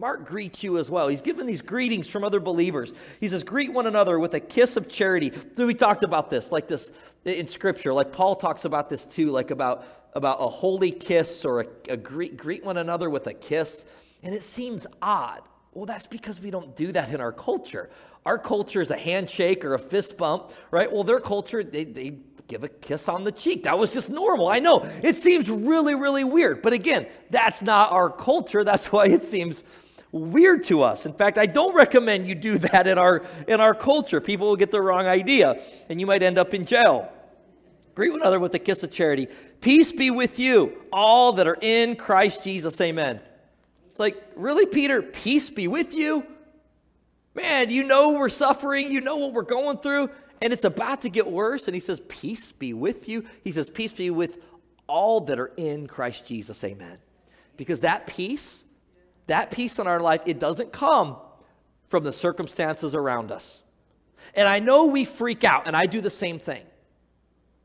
Mark 0.00 0.24
greets 0.24 0.62
you 0.62 0.78
as 0.78 0.90
well. 0.90 1.08
He's 1.08 1.20
given 1.20 1.46
these 1.46 1.60
greetings 1.60 2.08
from 2.08 2.24
other 2.24 2.40
believers. 2.40 2.90
He 3.20 3.28
says, 3.28 3.44
Greet 3.44 3.74
one 3.74 3.86
another 3.86 4.18
with 4.18 4.32
a 4.32 4.40
kiss 4.40 4.78
of 4.78 4.88
charity. 4.88 5.30
So 5.54 5.66
we 5.66 5.74
talked 5.74 6.04
about 6.04 6.30
this, 6.30 6.50
like 6.50 6.68
this 6.68 6.90
in 7.26 7.46
Scripture. 7.46 7.92
Like 7.92 8.10
Paul 8.10 8.34
talks 8.34 8.64
about 8.64 8.88
this 8.88 9.04
too, 9.04 9.30
like 9.30 9.50
about, 9.50 9.84
about 10.14 10.38
a 10.40 10.48
holy 10.48 10.90
kiss 10.90 11.44
or 11.44 11.60
a, 11.60 11.66
a 11.90 11.96
greet, 11.98 12.38
greet 12.38 12.64
one 12.64 12.78
another 12.78 13.10
with 13.10 13.26
a 13.26 13.34
kiss. 13.34 13.84
And 14.22 14.34
it 14.34 14.42
seems 14.42 14.86
odd. 15.02 15.42
Well, 15.74 15.84
that's 15.84 16.06
because 16.06 16.40
we 16.40 16.50
don't 16.50 16.74
do 16.74 16.92
that 16.92 17.10
in 17.10 17.20
our 17.20 17.32
culture. 17.32 17.90
Our 18.24 18.38
culture 18.38 18.80
is 18.80 18.90
a 18.90 18.96
handshake 18.96 19.66
or 19.66 19.74
a 19.74 19.78
fist 19.78 20.16
bump, 20.16 20.50
right? 20.70 20.90
Well, 20.90 21.04
their 21.04 21.20
culture, 21.20 21.62
they, 21.62 21.84
they 21.84 22.16
give 22.48 22.64
a 22.64 22.68
kiss 22.68 23.06
on 23.06 23.24
the 23.24 23.32
cheek. 23.32 23.64
That 23.64 23.78
was 23.78 23.92
just 23.92 24.08
normal. 24.08 24.48
I 24.48 24.60
know 24.60 24.90
it 25.02 25.16
seems 25.16 25.50
really, 25.50 25.94
really 25.94 26.24
weird. 26.24 26.62
But 26.62 26.72
again, 26.72 27.06
that's 27.28 27.60
not 27.60 27.92
our 27.92 28.08
culture. 28.08 28.64
That's 28.64 28.90
why 28.90 29.06
it 29.06 29.22
seems 29.22 29.62
weird 30.12 30.64
to 30.64 30.82
us. 30.82 31.06
In 31.06 31.12
fact, 31.12 31.38
I 31.38 31.46
don't 31.46 31.74
recommend 31.74 32.26
you 32.26 32.34
do 32.34 32.58
that 32.58 32.86
in 32.86 32.98
our 32.98 33.24
in 33.46 33.60
our 33.60 33.74
culture. 33.74 34.20
People 34.20 34.48
will 34.48 34.56
get 34.56 34.70
the 34.70 34.80
wrong 34.80 35.06
idea 35.06 35.60
and 35.88 36.00
you 36.00 36.06
might 36.06 36.22
end 36.22 36.38
up 36.38 36.54
in 36.54 36.64
jail. 36.64 37.10
Greet 37.94 38.10
one 38.10 38.20
another 38.20 38.38
with 38.38 38.54
a 38.54 38.58
kiss 38.58 38.82
of 38.82 38.92
charity. 38.92 39.28
Peace 39.60 39.92
be 39.92 40.10
with 40.10 40.38
you, 40.38 40.80
all 40.92 41.34
that 41.34 41.46
are 41.46 41.58
in 41.60 41.96
Christ 41.96 42.44
Jesus. 42.44 42.80
Amen. 42.80 43.20
It's 43.90 44.00
like, 44.00 44.16
really, 44.36 44.64
Peter? 44.64 45.02
Peace 45.02 45.50
be 45.50 45.68
with 45.68 45.92
you? 45.92 46.24
Man, 47.34 47.70
you 47.70 47.84
know 47.84 48.10
we're 48.10 48.28
suffering, 48.28 48.90
you 48.90 49.00
know 49.00 49.16
what 49.16 49.32
we're 49.32 49.42
going 49.42 49.78
through 49.78 50.10
and 50.42 50.52
it's 50.52 50.64
about 50.64 51.02
to 51.02 51.10
get 51.10 51.30
worse. 51.30 51.68
And 51.68 51.74
he 51.74 51.80
says, 51.80 52.00
Peace 52.08 52.52
be 52.52 52.72
with 52.72 53.08
you. 53.08 53.24
He 53.44 53.52
says, 53.52 53.68
Peace 53.68 53.92
be 53.92 54.10
with 54.10 54.38
all 54.86 55.20
that 55.22 55.38
are 55.38 55.52
in 55.56 55.86
Christ 55.86 56.26
Jesus. 56.26 56.62
Amen. 56.64 56.98
Because 57.56 57.80
that 57.80 58.06
peace, 58.06 58.64
that 59.30 59.50
peace 59.50 59.78
in 59.78 59.86
our 59.86 60.00
life, 60.00 60.20
it 60.26 60.38
doesn't 60.38 60.72
come 60.72 61.16
from 61.88 62.04
the 62.04 62.12
circumstances 62.12 62.94
around 62.94 63.32
us. 63.32 63.62
And 64.34 64.48
I 64.48 64.58
know 64.58 64.86
we 64.86 65.04
freak 65.04 65.44
out, 65.44 65.66
and 65.66 65.76
I 65.76 65.86
do 65.86 66.00
the 66.00 66.10
same 66.10 66.38
thing. 66.38 66.62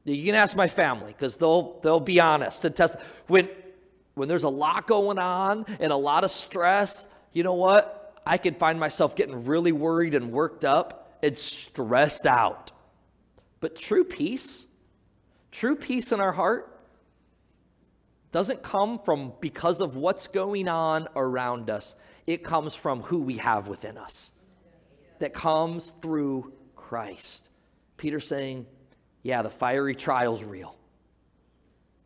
You 0.04 0.24
can 0.26 0.36
ask 0.36 0.56
my 0.56 0.68
family 0.68 1.12
because 1.12 1.38
they'll 1.38 1.80
they'll 1.82 2.00
be 2.00 2.20
honest 2.20 2.64
and 2.64 2.76
test 2.76 2.96
when 3.28 3.50
when 4.14 4.30
there's 4.30 4.44
a 4.44 4.50
lot 4.50 4.86
going 4.86 5.18
on 5.18 5.66
and 5.80 5.92
a 5.92 5.96
lot 5.96 6.24
of 6.24 6.30
stress. 6.30 7.08
You 7.34 7.44
know 7.44 7.56
what? 7.56 8.14
I 8.26 8.38
can 8.38 8.54
find 8.54 8.80
myself 8.80 9.16
getting 9.16 9.46
really 9.46 9.72
worried 9.72 10.14
and 10.14 10.32
worked 10.32 10.64
up 10.64 11.18
and 11.24 11.36
stressed 11.38 12.28
out. 12.28 12.72
But 13.60 13.76
true 13.76 14.04
peace, 14.04 14.68
true 15.52 15.76
peace 15.76 16.12
in 16.12 16.20
our 16.20 16.32
heart, 16.32 16.75
doesn't 18.36 18.62
come 18.62 19.00
from 19.00 19.32
because 19.40 19.80
of 19.80 19.96
what's 19.96 20.28
going 20.28 20.68
on 20.68 21.08
around 21.16 21.70
us. 21.70 21.96
It 22.28 22.44
comes 22.44 22.76
from 22.76 23.02
who 23.02 23.22
we 23.22 23.38
have 23.38 23.70
within 23.70 23.98
us. 23.98 24.34
That 25.20 25.34
comes 25.34 25.94
through 26.02 26.52
Christ. 26.76 27.50
Peter 27.96 28.20
saying, 28.20 28.66
yeah, 29.24 29.42
the 29.42 29.50
fiery 29.50 29.96
trial's 29.96 30.44
real. 30.44 30.76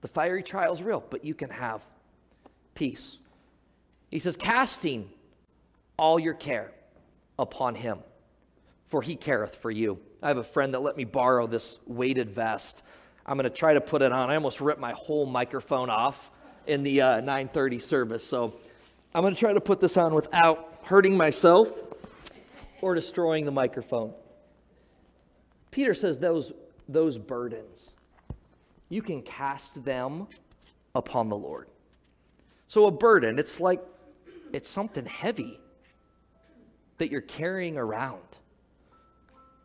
The 0.02 0.08
fiery 0.08 0.44
trial's 0.44 0.84
real, 0.84 1.04
but 1.10 1.26
you 1.26 1.34
can 1.34 1.50
have 1.50 1.82
peace. 2.76 3.18
He 4.12 4.20
says, 4.20 4.38
casting 4.38 5.10
all 5.98 6.20
your 6.20 6.36
care 6.36 6.72
upon 7.40 7.74
him 7.74 8.02
for 8.86 9.02
he 9.02 9.16
careth 9.16 9.56
for 9.56 9.72
you. 9.72 9.98
I 10.22 10.28
have 10.28 10.38
a 10.38 10.44
friend 10.44 10.76
that 10.76 10.84
let 10.84 10.96
me 10.96 11.06
borrow 11.06 11.48
this 11.48 11.80
weighted 11.88 12.30
vest. 12.30 12.84
I'm 13.26 13.38
going 13.38 13.50
to 13.50 13.56
try 13.56 13.74
to 13.74 13.82
put 13.82 14.02
it 14.02 14.12
on. 14.12 14.30
I 14.30 14.36
almost 14.36 14.62
ripped 14.62 14.80
my 14.80 14.94
whole 14.94 15.26
microphone 15.26 15.90
off 15.90 16.32
in 16.68 16.84
the 16.84 17.02
uh, 17.02 17.16
930 17.18 17.80
service. 17.80 18.26
So 18.26 18.56
I'm 19.14 19.22
going 19.22 19.34
to 19.34 19.40
try 19.40 19.54
to 19.54 19.62
put 19.62 19.80
this 19.80 19.98
on 19.98 20.14
without 20.14 20.80
hurting 20.84 21.18
myself 21.18 21.70
or 22.82 22.96
destroying 22.96 23.46
the 23.46 23.52
microphone. 23.52 24.14
Peter 25.72 25.94
says 25.94 26.18
those, 26.18 26.52
those 26.88 27.18
burdens, 27.18 27.96
you 28.90 29.02
can 29.02 29.22
cast 29.22 29.84
them 29.84 30.28
upon 30.96 31.30
the 31.30 31.36
Lord. 31.36 31.68
So 32.68 32.86
a 32.86 32.92
burden, 32.92 33.40
it's 33.40 33.60
like 33.60 33.82
it's 34.54 34.70
something 34.70 35.06
heavy 35.06 35.60
that 36.98 37.12
you're 37.12 37.22
carrying 37.22 37.78
around. 37.78 38.38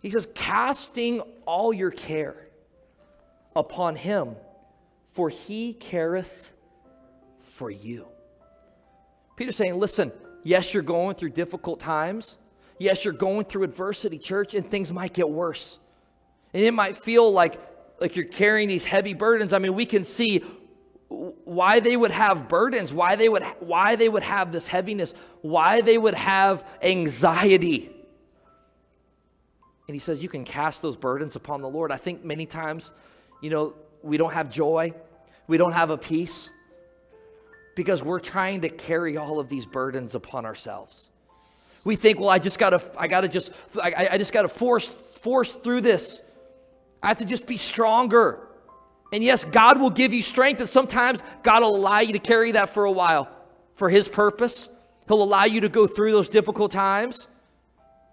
He 0.01 0.11
says, 0.11 0.29
casting 0.35 1.21
all 1.47 1.73
your 1.73 1.91
care 1.91 2.44
upon 3.57 3.97
him, 3.97 4.37
for 5.13 5.29
he 5.29 5.73
careth 5.73 6.53
for 7.41 7.71
you. 7.71 8.07
Peter's 9.37 9.57
saying, 9.57 9.79
listen, 9.79 10.13
yes, 10.43 10.75
you're 10.75 10.83
going 10.83 11.17
through 11.17 11.31
difficult 11.31 11.81
times. 11.81 12.39
Yes, 12.79 13.05
you're 13.05 13.15
going 13.15 13.45
through 13.45 13.65
adversity, 13.65 14.19
church, 14.19 14.55
and 14.55 14.67
things 14.67 14.93
might 14.93 15.13
get 15.13 15.29
worse. 15.29 15.79
And 16.53 16.63
it 16.63 16.73
might 16.73 16.97
feel 16.97 17.33
like 17.33 17.61
like 18.01 18.17
you're 18.17 18.27
carrying 18.27 18.69
these 18.69 18.85
heavy 18.85 19.15
burdens, 19.15 19.53
I 19.53 19.59
mean, 19.59 19.75
we 19.75 19.87
can 19.87 20.05
see 20.05 20.45
why 21.09 21.81
they 21.81 21.97
would 21.97 22.11
have 22.11 22.49
burdens, 22.49 22.93
why 22.93 23.17
they 23.17 23.29
would 23.29 23.45
why 23.61 23.97
they 23.97 24.09
would 24.09 24.23
have 24.23 24.53
this 24.53 24.67
heaviness, 24.67 25.15
why 25.43 25.81
they 25.81 25.97
would 25.97 26.15
have 26.15 26.67
anxiety. 26.83 27.91
And 29.87 29.95
he 29.95 30.01
says 30.01 30.23
you 30.23 30.29
can 30.29 30.45
cast 30.45 30.83
those 30.83 30.97
burdens 30.97 31.37
upon 31.37 31.61
the 31.61 31.69
Lord. 31.69 31.93
I 31.93 31.97
think 31.97 32.25
many 32.25 32.47
times, 32.47 32.93
you 33.45 33.51
know, 33.51 33.75
we 34.03 34.17
don't 34.17 34.33
have 34.33 34.49
joy, 34.49 34.95
we 35.49 35.59
don't 35.59 35.73
have 35.73 35.91
a 35.91 35.99
peace 35.99 36.51
because 37.77 38.03
we're 38.03 38.19
trying 38.19 38.63
to 38.63 38.71
carry 38.71 39.19
all 39.19 39.39
of 39.39 39.51
these 39.51 39.67
burdens 39.67 40.15
upon 40.15 40.47
ourselves. 40.47 41.11
We 41.85 41.95
think, 41.95 42.19
well, 42.19 42.31
I 42.31 42.39
just 42.39 42.59
gotta, 42.59 42.81
I 42.97 43.07
gotta 43.07 43.29
just, 43.29 43.53
I, 43.83 44.09
I 44.13 44.17
just 44.17 44.33
gotta 44.33 44.49
force, 44.49 44.97
force 45.21 45.53
through 45.53 45.83
this. 45.83 46.23
I 47.03 47.09
have 47.09 47.19
to 47.19 47.27
just 47.27 47.47
be 47.47 47.59
stronger. 47.59 48.49
And 49.13 49.23
yes, 49.23 49.45
God 49.45 49.79
will 49.79 49.91
give 49.91 50.15
you 50.15 50.23
strength, 50.23 50.61
and 50.61 50.69
sometimes 50.69 51.23
God 51.43 51.63
will 51.63 51.77
allow 51.77 52.01
you 52.01 52.15
to 52.15 52.19
carry 52.19 52.53
that 52.53 52.71
for 52.71 52.87
a 52.87 52.93
while 52.93 53.29
for 53.75 53.91
His 53.91 54.09
purpose. 54.09 54.71
He'll 55.07 55.23
allow 55.23 55.45
you 55.45 55.61
to 55.61 55.69
go 55.69 55.87
through 55.87 56.13
those 56.13 56.31
difficult 56.31 56.73
times. 56.73 57.29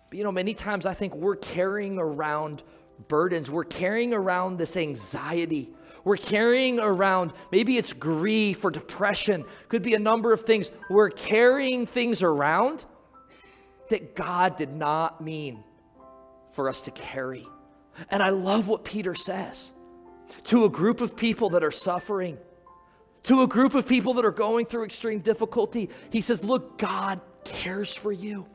But 0.09 0.17
you 0.17 0.25
know, 0.25 0.31
many 0.33 0.53
times 0.53 0.85
I 0.85 0.93
think 0.93 1.15
we're 1.15 1.37
carrying 1.37 1.99
around 1.99 2.63
burdens, 3.07 3.49
we're 3.49 3.63
carrying 3.63 4.13
around 4.13 4.57
this 4.57 4.77
anxiety. 4.77 5.69
We're 6.03 6.17
carrying 6.17 6.79
around, 6.79 7.33
maybe 7.51 7.77
it's 7.77 7.93
grief 7.93 8.65
or 8.65 8.71
depression, 8.71 9.45
could 9.69 9.83
be 9.83 9.93
a 9.93 9.99
number 9.99 10.33
of 10.33 10.41
things. 10.41 10.71
We're 10.89 11.09
carrying 11.09 11.85
things 11.85 12.23
around 12.23 12.85
that 13.89 14.15
God 14.15 14.57
did 14.57 14.73
not 14.73 15.21
mean 15.21 15.63
for 16.51 16.69
us 16.69 16.81
to 16.83 16.91
carry. 16.91 17.45
And 18.09 18.23
I 18.23 18.29
love 18.29 18.67
what 18.67 18.83
Peter 18.83 19.13
says 19.13 19.73
to 20.45 20.65
a 20.65 20.69
group 20.69 21.01
of 21.01 21.15
people 21.15 21.51
that 21.51 21.63
are 21.63 21.71
suffering, 21.71 22.37
to 23.23 23.41
a 23.43 23.47
group 23.47 23.75
of 23.75 23.85
people 23.85 24.15
that 24.15 24.25
are 24.25 24.31
going 24.31 24.65
through 24.65 24.85
extreme 24.85 25.19
difficulty. 25.19 25.89
He 26.09 26.21
says, 26.21 26.43
Look, 26.43 26.77
God 26.79 27.21
cares 27.43 27.93
for 27.93 28.11
you. 28.11 28.47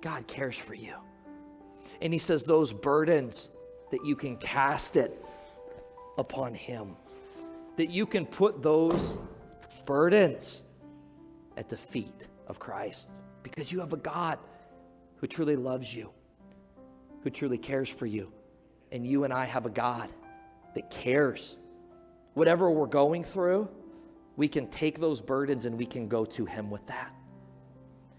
God 0.00 0.26
cares 0.26 0.56
for 0.56 0.74
you. 0.74 0.94
And 2.00 2.12
he 2.12 2.18
says, 2.18 2.44
Those 2.44 2.72
burdens 2.72 3.50
that 3.90 4.04
you 4.04 4.16
can 4.16 4.36
cast 4.36 4.96
it 4.96 5.24
upon 6.16 6.54
him, 6.54 6.96
that 7.76 7.90
you 7.90 8.06
can 8.06 8.26
put 8.26 8.62
those 8.62 9.18
burdens 9.84 10.62
at 11.56 11.68
the 11.68 11.76
feet 11.76 12.28
of 12.46 12.58
Christ 12.58 13.08
because 13.42 13.72
you 13.72 13.80
have 13.80 13.92
a 13.92 13.98
God 13.98 14.38
who 15.16 15.26
truly 15.26 15.56
loves 15.56 15.94
you, 15.94 16.10
who 17.22 17.30
truly 17.30 17.58
cares 17.58 17.88
for 17.88 18.06
you. 18.06 18.32
And 18.92 19.06
you 19.06 19.24
and 19.24 19.32
I 19.32 19.44
have 19.44 19.66
a 19.66 19.70
God 19.70 20.08
that 20.74 20.90
cares. 20.90 21.56
Whatever 22.34 22.70
we're 22.70 22.86
going 22.86 23.24
through, 23.24 23.68
we 24.36 24.48
can 24.48 24.68
take 24.68 24.98
those 24.98 25.20
burdens 25.20 25.64
and 25.66 25.76
we 25.76 25.86
can 25.86 26.08
go 26.08 26.24
to 26.24 26.46
Him 26.46 26.70
with 26.70 26.86
that. 26.86 27.14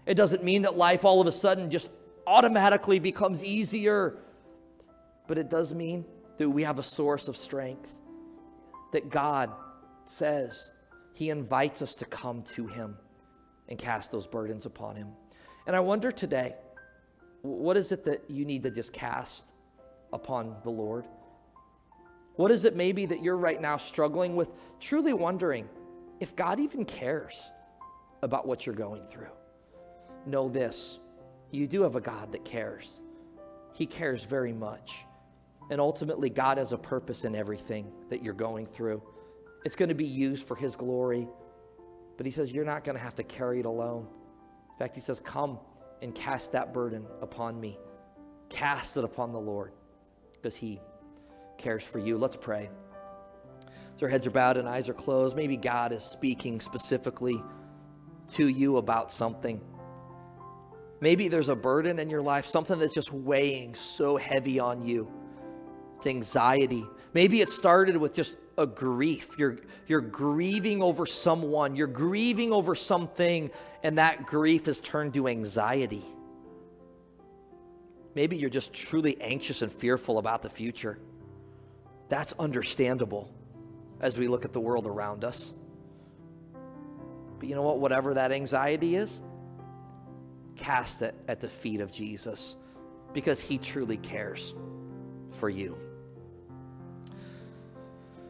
It 0.06 0.14
doesn't 0.14 0.42
mean 0.42 0.62
that 0.62 0.76
life 0.76 1.04
all 1.04 1.20
of 1.20 1.26
a 1.26 1.32
sudden 1.32 1.70
just 1.70 1.90
automatically 2.32 2.98
becomes 2.98 3.44
easier, 3.44 4.16
but 5.28 5.36
it 5.36 5.50
does 5.50 5.74
mean 5.74 6.06
that 6.38 6.48
we 6.48 6.62
have 6.62 6.78
a 6.78 6.82
source 6.82 7.28
of 7.28 7.36
strength, 7.36 7.94
that 8.92 9.10
God 9.10 9.50
says 10.06 10.70
He 11.12 11.28
invites 11.28 11.82
us 11.82 11.94
to 11.96 12.06
come 12.06 12.42
to 12.54 12.66
Him 12.66 12.96
and 13.68 13.78
cast 13.78 14.10
those 14.10 14.26
burdens 14.26 14.64
upon 14.64 14.96
Him. 14.96 15.08
And 15.66 15.76
I 15.76 15.80
wonder 15.80 16.10
today, 16.10 16.54
what 17.42 17.76
is 17.76 17.92
it 17.92 18.04
that 18.04 18.24
you 18.30 18.46
need 18.46 18.62
to 18.62 18.70
just 18.70 18.94
cast 18.94 19.52
upon 20.12 20.56
the 20.64 20.70
Lord? 20.70 21.04
What 22.36 22.50
is 22.50 22.64
it 22.64 22.74
maybe 22.74 23.04
that 23.06 23.22
you're 23.22 23.36
right 23.36 23.60
now 23.60 23.76
struggling 23.76 24.36
with, 24.36 24.48
truly 24.80 25.12
wondering 25.12 25.68
if 26.18 26.34
God 26.34 26.60
even 26.60 26.86
cares 26.86 27.52
about 28.22 28.46
what 28.46 28.64
you're 28.64 28.74
going 28.74 29.04
through? 29.04 29.32
Know 30.24 30.48
this 30.48 30.98
you 31.52 31.66
do 31.66 31.82
have 31.82 31.96
a 31.96 32.00
God 32.00 32.32
that 32.32 32.44
cares. 32.44 33.00
He 33.74 33.86
cares 33.86 34.24
very 34.24 34.52
much. 34.52 35.04
And 35.70 35.80
ultimately, 35.80 36.28
God 36.28 36.58
has 36.58 36.72
a 36.72 36.78
purpose 36.78 37.24
in 37.24 37.34
everything 37.34 37.92
that 38.10 38.22
you're 38.22 38.34
going 38.34 38.66
through. 38.66 39.02
It's 39.64 39.76
going 39.76 39.90
to 39.90 39.94
be 39.94 40.06
used 40.06 40.46
for 40.46 40.56
His 40.56 40.76
glory. 40.76 41.28
But 42.16 42.26
He 42.26 42.32
says, 42.32 42.52
You're 42.52 42.64
not 42.64 42.84
going 42.84 42.96
to 42.96 43.02
have 43.02 43.14
to 43.16 43.22
carry 43.22 43.60
it 43.60 43.66
alone. 43.66 44.06
In 44.70 44.78
fact, 44.78 44.94
He 44.94 45.00
says, 45.00 45.20
Come 45.20 45.58
and 46.00 46.14
cast 46.14 46.52
that 46.52 46.72
burden 46.74 47.06
upon 47.20 47.60
me. 47.60 47.78
Cast 48.48 48.96
it 48.96 49.04
upon 49.04 49.32
the 49.32 49.40
Lord 49.40 49.72
because 50.32 50.56
He 50.56 50.80
cares 51.58 51.84
for 51.84 51.98
you. 51.98 52.18
Let's 52.18 52.36
pray. 52.36 52.68
As 53.94 54.02
our 54.02 54.08
heads 54.08 54.26
are 54.26 54.30
bowed 54.30 54.56
and 54.56 54.68
eyes 54.68 54.88
are 54.88 54.94
closed, 54.94 55.36
maybe 55.36 55.56
God 55.56 55.92
is 55.92 56.02
speaking 56.02 56.60
specifically 56.60 57.42
to 58.30 58.48
you 58.48 58.78
about 58.78 59.12
something. 59.12 59.60
Maybe 61.02 61.26
there's 61.26 61.48
a 61.48 61.56
burden 61.56 61.98
in 61.98 62.08
your 62.08 62.22
life, 62.22 62.46
something 62.46 62.78
that's 62.78 62.94
just 62.94 63.12
weighing 63.12 63.74
so 63.74 64.16
heavy 64.16 64.60
on 64.60 64.84
you. 64.84 65.10
It's 65.96 66.06
anxiety. 66.06 66.86
Maybe 67.12 67.40
it 67.40 67.50
started 67.50 67.96
with 67.96 68.14
just 68.14 68.36
a 68.56 68.68
grief. 68.68 69.34
You're, 69.36 69.58
you're 69.88 70.00
grieving 70.00 70.80
over 70.80 71.04
someone, 71.04 71.74
you're 71.74 71.88
grieving 71.88 72.52
over 72.52 72.76
something, 72.76 73.50
and 73.82 73.98
that 73.98 74.26
grief 74.26 74.66
has 74.66 74.80
turned 74.80 75.14
to 75.14 75.26
anxiety. 75.26 76.04
Maybe 78.14 78.36
you're 78.36 78.48
just 78.48 78.72
truly 78.72 79.20
anxious 79.20 79.60
and 79.60 79.72
fearful 79.72 80.18
about 80.18 80.42
the 80.42 80.50
future. 80.50 81.00
That's 82.10 82.32
understandable 82.38 83.34
as 84.00 84.18
we 84.18 84.28
look 84.28 84.44
at 84.44 84.52
the 84.52 84.60
world 84.60 84.86
around 84.86 85.24
us. 85.24 85.52
But 87.40 87.48
you 87.48 87.56
know 87.56 87.62
what? 87.62 87.80
Whatever 87.80 88.14
that 88.14 88.30
anxiety 88.30 88.94
is, 88.94 89.20
cast 90.56 91.02
it 91.02 91.14
at 91.28 91.40
the 91.40 91.48
feet 91.48 91.80
of 91.80 91.92
Jesus 91.92 92.56
because 93.12 93.40
he 93.40 93.58
truly 93.58 93.96
cares 93.96 94.54
for 95.30 95.48
you. 95.48 95.78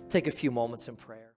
Take 0.08 0.26
a 0.26 0.32
few 0.32 0.50
moments 0.50 0.88
in 0.88 0.96
prayer. 0.96 1.31